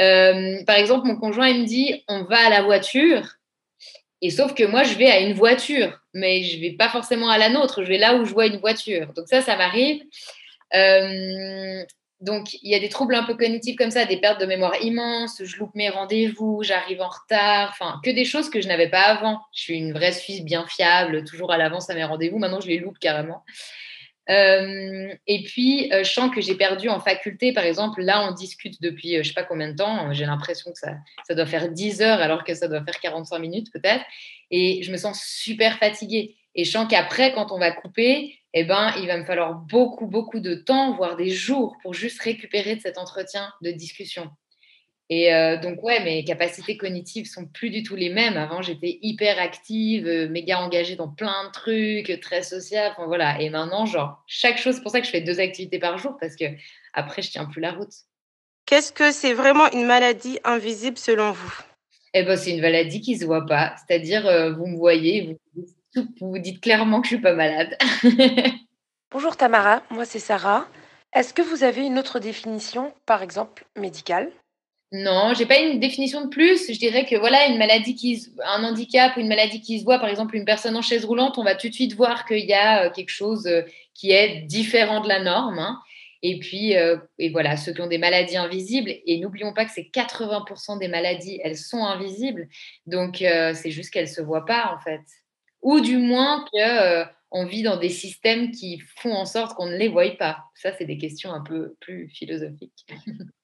Euh, 0.00 0.62
par 0.66 0.76
exemple, 0.76 1.06
mon 1.06 1.16
conjoint, 1.16 1.48
il 1.48 1.62
me 1.62 1.66
dit, 1.66 2.04
on 2.08 2.24
va 2.24 2.46
à 2.46 2.50
la 2.50 2.62
voiture. 2.62 3.36
Et 4.20 4.30
sauf 4.30 4.54
que 4.54 4.64
moi, 4.64 4.82
je 4.82 4.94
vais 4.94 5.08
à 5.08 5.20
une 5.20 5.34
voiture, 5.34 6.00
mais 6.12 6.42
je 6.42 6.60
vais 6.60 6.72
pas 6.72 6.88
forcément 6.88 7.30
à 7.30 7.38
la 7.38 7.48
nôtre. 7.48 7.84
Je 7.84 7.88
vais 7.88 7.98
là 7.98 8.16
où 8.16 8.24
je 8.24 8.32
vois 8.32 8.46
une 8.46 8.58
voiture. 8.58 9.12
Donc 9.14 9.28
ça, 9.28 9.40
ça 9.40 9.56
m'arrive. 9.56 10.02
Euh, 10.74 11.84
donc, 12.20 12.54
il 12.54 12.68
y 12.68 12.74
a 12.74 12.80
des 12.80 12.88
troubles 12.88 13.14
un 13.14 13.22
peu 13.22 13.34
cognitifs 13.34 13.76
comme 13.76 13.92
ça, 13.92 14.04
des 14.04 14.16
pertes 14.16 14.40
de 14.40 14.46
mémoire 14.46 14.74
immenses. 14.82 15.40
Je 15.44 15.56
loupe 15.56 15.74
mes 15.76 15.88
rendez-vous, 15.88 16.64
j'arrive 16.64 17.00
en 17.00 17.08
retard. 17.08 17.70
Enfin, 17.70 18.00
que 18.04 18.10
des 18.10 18.24
choses 18.24 18.50
que 18.50 18.60
je 18.60 18.66
n'avais 18.66 18.88
pas 18.88 19.02
avant. 19.02 19.40
Je 19.54 19.60
suis 19.60 19.76
une 19.76 19.92
vraie 19.92 20.12
Suisse 20.12 20.42
bien 20.42 20.66
fiable, 20.66 21.22
toujours 21.22 21.52
à 21.52 21.56
l'avance 21.56 21.88
à 21.88 21.94
mes 21.94 22.02
rendez-vous. 22.02 22.38
Maintenant, 22.38 22.60
je 22.60 22.66
les 22.66 22.78
loupe 22.78 22.98
carrément. 22.98 23.44
Euh, 24.30 25.14
et 25.26 25.42
puis, 25.42 25.90
euh, 25.92 26.04
je 26.04 26.12
sens 26.12 26.34
que 26.34 26.40
j'ai 26.40 26.54
perdu 26.54 26.88
en 26.88 27.00
faculté. 27.00 27.52
Par 27.52 27.64
exemple, 27.64 28.02
là, 28.02 28.28
on 28.28 28.32
discute 28.32 28.80
depuis 28.82 29.16
euh, 29.16 29.22
je 29.22 29.28
ne 29.28 29.32
sais 29.32 29.34
pas 29.34 29.44
combien 29.44 29.68
de 29.68 29.76
temps. 29.76 30.12
J'ai 30.12 30.26
l'impression 30.26 30.70
que 30.70 30.78
ça, 30.78 31.34
doit 31.34 31.46
faire 31.46 31.70
10 31.70 32.02
heures 32.02 32.20
alors 32.20 32.44
que 32.44 32.54
ça 32.54 32.68
doit 32.68 32.84
faire 32.84 33.00
45 33.00 33.38
minutes 33.38 33.72
peut-être. 33.72 34.04
Et 34.50 34.82
je 34.82 34.92
me 34.92 34.96
sens 34.96 35.22
super 35.22 35.78
fatiguée. 35.78 36.36
Et 36.54 36.64
sens 36.64 36.86
qu'après, 36.88 37.32
quand 37.32 37.52
on 37.52 37.58
va 37.58 37.70
couper, 37.70 38.38
eh 38.52 38.64
ben, 38.64 38.92
il 38.98 39.06
va 39.06 39.16
me 39.16 39.24
falloir 39.24 39.54
beaucoup, 39.54 40.06
beaucoup 40.06 40.40
de 40.40 40.54
temps, 40.54 40.94
voire 40.94 41.16
des 41.16 41.30
jours, 41.30 41.76
pour 41.82 41.94
juste 41.94 42.20
récupérer 42.20 42.76
de 42.76 42.80
cet 42.80 42.98
entretien 42.98 43.52
de 43.62 43.70
discussion. 43.70 44.30
Et 45.10 45.32
euh, 45.32 45.56
donc, 45.56 45.82
ouais, 45.82 46.04
mes 46.04 46.22
capacités 46.24 46.76
cognitives 46.76 47.26
sont 47.26 47.46
plus 47.46 47.70
du 47.70 47.82
tout 47.82 47.96
les 47.96 48.10
mêmes. 48.10 48.36
Avant, 48.36 48.60
j'étais 48.60 48.98
hyper 49.00 49.38
active, 49.38 50.06
euh, 50.06 50.28
méga 50.28 50.58
engagée 50.58 50.96
dans 50.96 51.08
plein 51.08 51.46
de 51.46 51.52
trucs, 51.52 52.20
très 52.20 52.42
sociable. 52.42 52.94
Enfin, 52.98 53.06
voilà. 53.06 53.40
Et 53.40 53.48
maintenant, 53.48 53.86
genre, 53.86 54.22
chaque 54.26 54.58
chose, 54.58 54.76
c'est 54.76 54.82
pour 54.82 54.92
ça 54.92 55.00
que 55.00 55.06
je 55.06 55.10
fais 55.10 55.22
deux 55.22 55.40
activités 55.40 55.78
par 55.78 55.96
jour, 55.96 56.16
parce 56.20 56.36
que 56.36 56.44
après, 56.92 57.22
je 57.22 57.30
tiens 57.30 57.46
plus 57.46 57.62
la 57.62 57.72
route. 57.72 57.92
Qu'est-ce 58.66 58.92
que 58.92 59.10
c'est 59.10 59.32
vraiment 59.32 59.70
une 59.72 59.86
maladie 59.86 60.38
invisible 60.44 60.98
selon 60.98 61.32
vous? 61.32 61.54
Eh 62.12 62.22
ben, 62.22 62.36
c'est 62.36 62.50
une 62.50 62.60
maladie 62.60 63.00
qui 63.00 63.16
se 63.16 63.24
voit 63.24 63.46
pas. 63.46 63.74
C'est-à-dire, 63.76 64.26
euh, 64.26 64.52
vous 64.52 64.66
me 64.66 64.76
voyez, 64.76 65.38
vous, 65.54 65.66
vous, 65.94 66.08
vous 66.20 66.38
dites 66.38 66.60
clairement 66.60 67.00
que 67.00 67.08
je 67.08 67.14
suis 67.14 67.22
pas 67.22 67.32
malade. 67.32 67.78
Bonjour 69.10 69.38
Tamara, 69.38 69.82
moi 69.88 70.04
c'est 70.04 70.18
Sarah. 70.18 70.68
Est-ce 71.14 71.32
que 71.32 71.40
vous 71.40 71.64
avez 71.64 71.86
une 71.86 71.98
autre 71.98 72.18
définition, 72.18 72.92
par 73.06 73.22
exemple 73.22 73.64
médicale? 73.74 74.30
Non, 74.90 75.34
j'ai 75.34 75.44
pas 75.44 75.58
une 75.58 75.80
définition 75.80 76.22
de 76.24 76.28
plus. 76.28 76.72
Je 76.72 76.78
dirais 76.78 77.04
que 77.04 77.14
voilà, 77.16 77.46
une 77.48 77.58
maladie 77.58 77.94
qui, 77.94 78.26
un 78.42 78.64
handicap 78.64 79.16
ou 79.16 79.20
une 79.20 79.28
maladie 79.28 79.60
qui 79.60 79.78
se 79.78 79.84
voit, 79.84 79.98
par 79.98 80.08
exemple 80.08 80.34
une 80.34 80.46
personne 80.46 80.76
en 80.76 80.82
chaise 80.82 81.04
roulante, 81.04 81.36
on 81.36 81.44
va 81.44 81.54
tout 81.54 81.68
de 81.68 81.74
suite 81.74 81.94
voir 81.94 82.24
qu'il 82.24 82.46
y 82.46 82.54
a 82.54 82.86
euh, 82.86 82.90
quelque 82.90 83.10
chose 83.10 83.46
euh, 83.46 83.62
qui 83.92 84.12
est 84.12 84.42
différent 84.46 85.02
de 85.02 85.08
la 85.08 85.22
norme. 85.22 85.58
Hein. 85.58 85.78
Et 86.22 86.38
puis, 86.38 86.74
euh, 86.74 86.96
et 87.18 87.28
voilà, 87.28 87.58
ceux 87.58 87.72
qui 87.74 87.82
ont 87.82 87.86
des 87.86 87.98
maladies 87.98 88.38
invisibles, 88.38 88.90
et 89.06 89.20
n'oublions 89.20 89.52
pas 89.52 89.66
que 89.66 89.72
c'est 89.72 89.90
80% 89.92 90.78
des 90.78 90.88
maladies, 90.88 91.38
elles 91.44 91.58
sont 91.58 91.84
invisibles. 91.84 92.48
Donc, 92.86 93.18
c'est 93.18 93.70
juste 93.70 93.92
qu'elles 93.92 94.08
ne 94.08 94.12
se 94.12 94.22
voient 94.22 94.44
pas, 94.44 94.74
en 94.76 94.80
fait. 94.80 95.02
Ou 95.62 95.78
du 95.78 95.96
moins 95.96 96.44
qu'on 96.50 97.46
vit 97.46 97.62
dans 97.62 97.76
des 97.76 97.88
systèmes 97.88 98.50
qui 98.50 98.82
font 98.96 99.12
en 99.12 99.26
sorte 99.26 99.54
qu'on 99.54 99.66
ne 99.66 99.76
les 99.76 99.88
voie 99.88 100.10
pas. 100.18 100.38
Ça, 100.56 100.72
c'est 100.76 100.86
des 100.86 100.98
questions 100.98 101.32
un 101.32 101.42
peu 101.42 101.76
plus 101.78 102.08
philosophiques. 102.08 102.84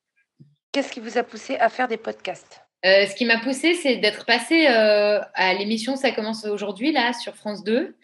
Qu'est-ce 0.74 0.90
qui 0.90 0.98
vous 0.98 1.18
a 1.18 1.22
poussé 1.22 1.54
à 1.58 1.68
faire 1.68 1.86
des 1.86 1.96
podcasts? 1.96 2.60
Euh, 2.84 3.06
ce 3.06 3.14
qui 3.14 3.26
m'a 3.26 3.38
poussé, 3.38 3.74
c'est 3.74 3.98
d'être 3.98 4.26
passé 4.26 4.66
euh, 4.66 5.20
à 5.34 5.54
l'émission 5.54 5.94
Ça 5.94 6.10
commence 6.10 6.44
aujourd'hui, 6.46 6.90
là, 6.90 7.12
sur 7.12 7.36
France 7.36 7.62
2. 7.62 7.94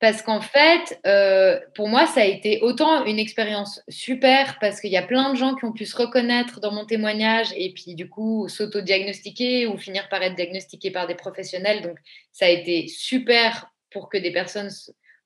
Parce 0.00 0.20
qu'en 0.20 0.40
fait, 0.40 0.98
euh, 1.06 1.60
pour 1.76 1.86
moi, 1.86 2.08
ça 2.08 2.22
a 2.22 2.24
été 2.24 2.62
autant 2.62 3.04
une 3.04 3.20
expérience 3.20 3.80
super 3.88 4.58
parce 4.58 4.80
qu'il 4.80 4.90
y 4.90 4.96
a 4.96 5.02
plein 5.02 5.30
de 5.30 5.36
gens 5.36 5.54
qui 5.54 5.64
ont 5.66 5.72
pu 5.72 5.86
se 5.86 5.96
reconnaître 5.96 6.58
dans 6.58 6.72
mon 6.72 6.84
témoignage 6.84 7.52
et 7.54 7.72
puis 7.72 7.94
du 7.94 8.08
coup 8.08 8.48
s'auto-diagnostiquer 8.48 9.68
ou 9.68 9.78
finir 9.78 10.08
par 10.08 10.20
être 10.20 10.34
diagnostiqués 10.34 10.90
par 10.90 11.06
des 11.06 11.14
professionnels. 11.14 11.80
Donc, 11.80 11.96
ça 12.32 12.46
a 12.46 12.48
été 12.48 12.88
super 12.88 13.70
pour 13.92 14.08
que 14.08 14.18
des 14.18 14.32
personnes 14.32 14.70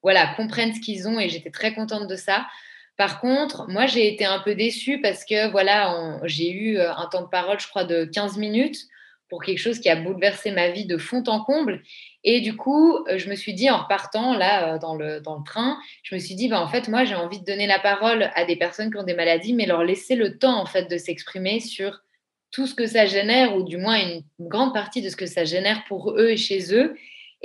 voilà, 0.02 0.34
comprennent 0.36 0.74
ce 0.74 0.80
qu'ils 0.80 1.08
ont 1.08 1.18
et 1.18 1.30
j'étais 1.30 1.50
très 1.50 1.72
contente 1.72 2.08
de 2.08 2.16
ça. 2.16 2.44
Par 2.96 3.20
contre, 3.20 3.66
moi, 3.68 3.86
j'ai 3.86 4.12
été 4.12 4.24
un 4.24 4.38
peu 4.38 4.54
déçue 4.54 5.00
parce 5.00 5.24
que 5.24 5.50
voilà, 5.50 6.20
j'ai 6.24 6.50
eu 6.50 6.78
euh, 6.78 6.94
un 6.94 7.06
temps 7.06 7.22
de 7.22 7.28
parole, 7.28 7.58
je 7.58 7.66
crois, 7.66 7.84
de 7.84 8.04
15 8.04 8.36
minutes 8.38 8.86
pour 9.28 9.42
quelque 9.42 9.58
chose 9.58 9.80
qui 9.80 9.88
a 9.88 9.96
bouleversé 9.96 10.52
ma 10.52 10.70
vie 10.70 10.86
de 10.86 10.96
fond 10.96 11.24
en 11.26 11.42
comble. 11.42 11.82
Et 12.22 12.40
du 12.40 12.56
coup, 12.56 12.96
euh, 13.08 13.18
je 13.18 13.28
me 13.28 13.34
suis 13.34 13.52
dit, 13.52 13.68
en 13.68 13.78
repartant 13.78 14.34
là 14.36 14.74
euh, 14.74 14.78
dans 14.78 14.94
le, 14.94 15.20
train, 15.44 15.78
je 16.04 16.14
me 16.14 16.20
suis 16.20 16.36
dit, 16.36 16.48
bah, 16.48 16.60
en 16.60 16.68
fait, 16.68 16.88
moi, 16.88 17.04
j'ai 17.04 17.16
envie 17.16 17.40
de 17.40 17.44
donner 17.44 17.66
la 17.66 17.80
parole 17.80 18.30
à 18.34 18.44
des 18.44 18.54
personnes 18.54 18.92
qui 18.92 18.98
ont 18.98 19.02
des 19.02 19.14
maladies, 19.14 19.54
mais 19.54 19.66
leur 19.66 19.82
laisser 19.82 20.14
le 20.14 20.38
temps, 20.38 20.60
en 20.60 20.66
fait, 20.66 20.88
de 20.88 20.96
s'exprimer 20.96 21.58
sur 21.58 22.00
tout 22.52 22.68
ce 22.68 22.74
que 22.74 22.86
ça 22.86 23.06
génère, 23.06 23.56
ou 23.56 23.64
du 23.64 23.76
moins 23.76 23.98
une 23.98 24.22
grande 24.38 24.72
partie 24.72 25.02
de 25.02 25.08
ce 25.08 25.16
que 25.16 25.26
ça 25.26 25.44
génère 25.44 25.82
pour 25.88 26.12
eux 26.12 26.30
et 26.30 26.36
chez 26.36 26.72
eux, 26.72 26.96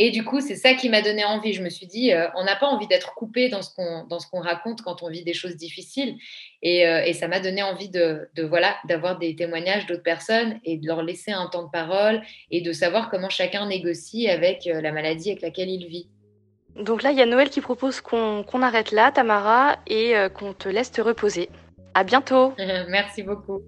et 0.02 0.12
du 0.12 0.24
coup, 0.24 0.40
c'est 0.40 0.56
ça 0.56 0.76
qui 0.76 0.88
m'a 0.88 1.02
donné 1.02 1.26
envie. 1.26 1.52
Je 1.52 1.62
me 1.62 1.70
suis 1.70 1.86
dit, 1.86 2.14
euh, 2.14 2.30
on 2.36 2.46
n'a 2.46 2.56
pas 2.56 2.68
envie 2.68 2.88
d'être 2.88 3.14
coupé 3.16 3.50
dans 3.50 3.62
ce 3.62 3.76
qu'on 3.76 4.06
dans 4.06 4.20
ce 4.20 4.28
qu'on 4.28 4.40
raconte 4.40 4.82
quand 4.82 5.04
on 5.04 5.10
vit 5.10 5.26
des 5.26 5.34
choses 5.34 5.58
difficiles. 5.58 6.16
Et, 6.62 6.88
euh, 6.88 7.04
et 7.04 7.12
ça 7.12 7.28
m'a 7.28 7.42
donné 7.42 7.62
envie 7.64 7.90
de, 7.90 8.30
de 8.34 8.44
voilà 8.44 8.78
d'avoir 8.88 9.20
des 9.20 9.36
témoignages 9.36 9.88
d'autres 9.88 10.02
personnes 10.02 10.58
et 10.64 10.78
de 10.78 10.88
leur 10.88 11.04
laisser 11.04 11.32
un 11.32 11.48
temps 11.48 11.64
de 11.64 11.70
parole 11.70 12.22
et 12.50 12.62
de 12.62 12.72
savoir 12.72 13.10
comment 13.10 13.30
chacun 13.30 13.68
négocie 13.68 14.30
avec 14.30 14.68
euh, 14.68 14.80
la 14.80 14.94
maladie 14.94 15.32
avec 15.32 15.42
laquelle 15.42 15.70
il 15.70 15.86
vit. 15.86 16.08
Donc 16.78 17.04
là, 17.04 17.12
il 17.12 17.18
y 17.18 17.22
a 17.22 17.26
Noël 17.26 17.50
qui 17.50 17.60
propose 17.60 18.00
qu'on 18.00 18.62
arrête 18.62 18.94
là, 18.94 19.12
Tamara, 19.12 19.80
et 19.88 20.14
qu'on 20.34 20.54
te 20.54 20.70
laisse 20.70 20.92
te 20.92 21.02
reposer. 21.02 21.50
À 21.94 22.06
bientôt. 22.06 22.54
Merci 22.88 23.24
beaucoup. 23.24 23.64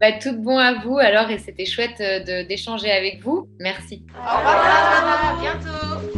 Bah, 0.00 0.12
tout 0.12 0.36
bon 0.36 0.58
à 0.58 0.74
vous 0.74 0.98
alors 0.98 1.28
et 1.30 1.38
c'était 1.38 1.66
chouette 1.66 2.00
euh, 2.00 2.44
d'échanger 2.44 2.90
avec 2.90 3.22
vous. 3.22 3.48
Merci. 3.58 4.04
Au 4.14 4.36
revoir, 4.36 5.36
à 5.36 5.40
bientôt. 5.40 6.17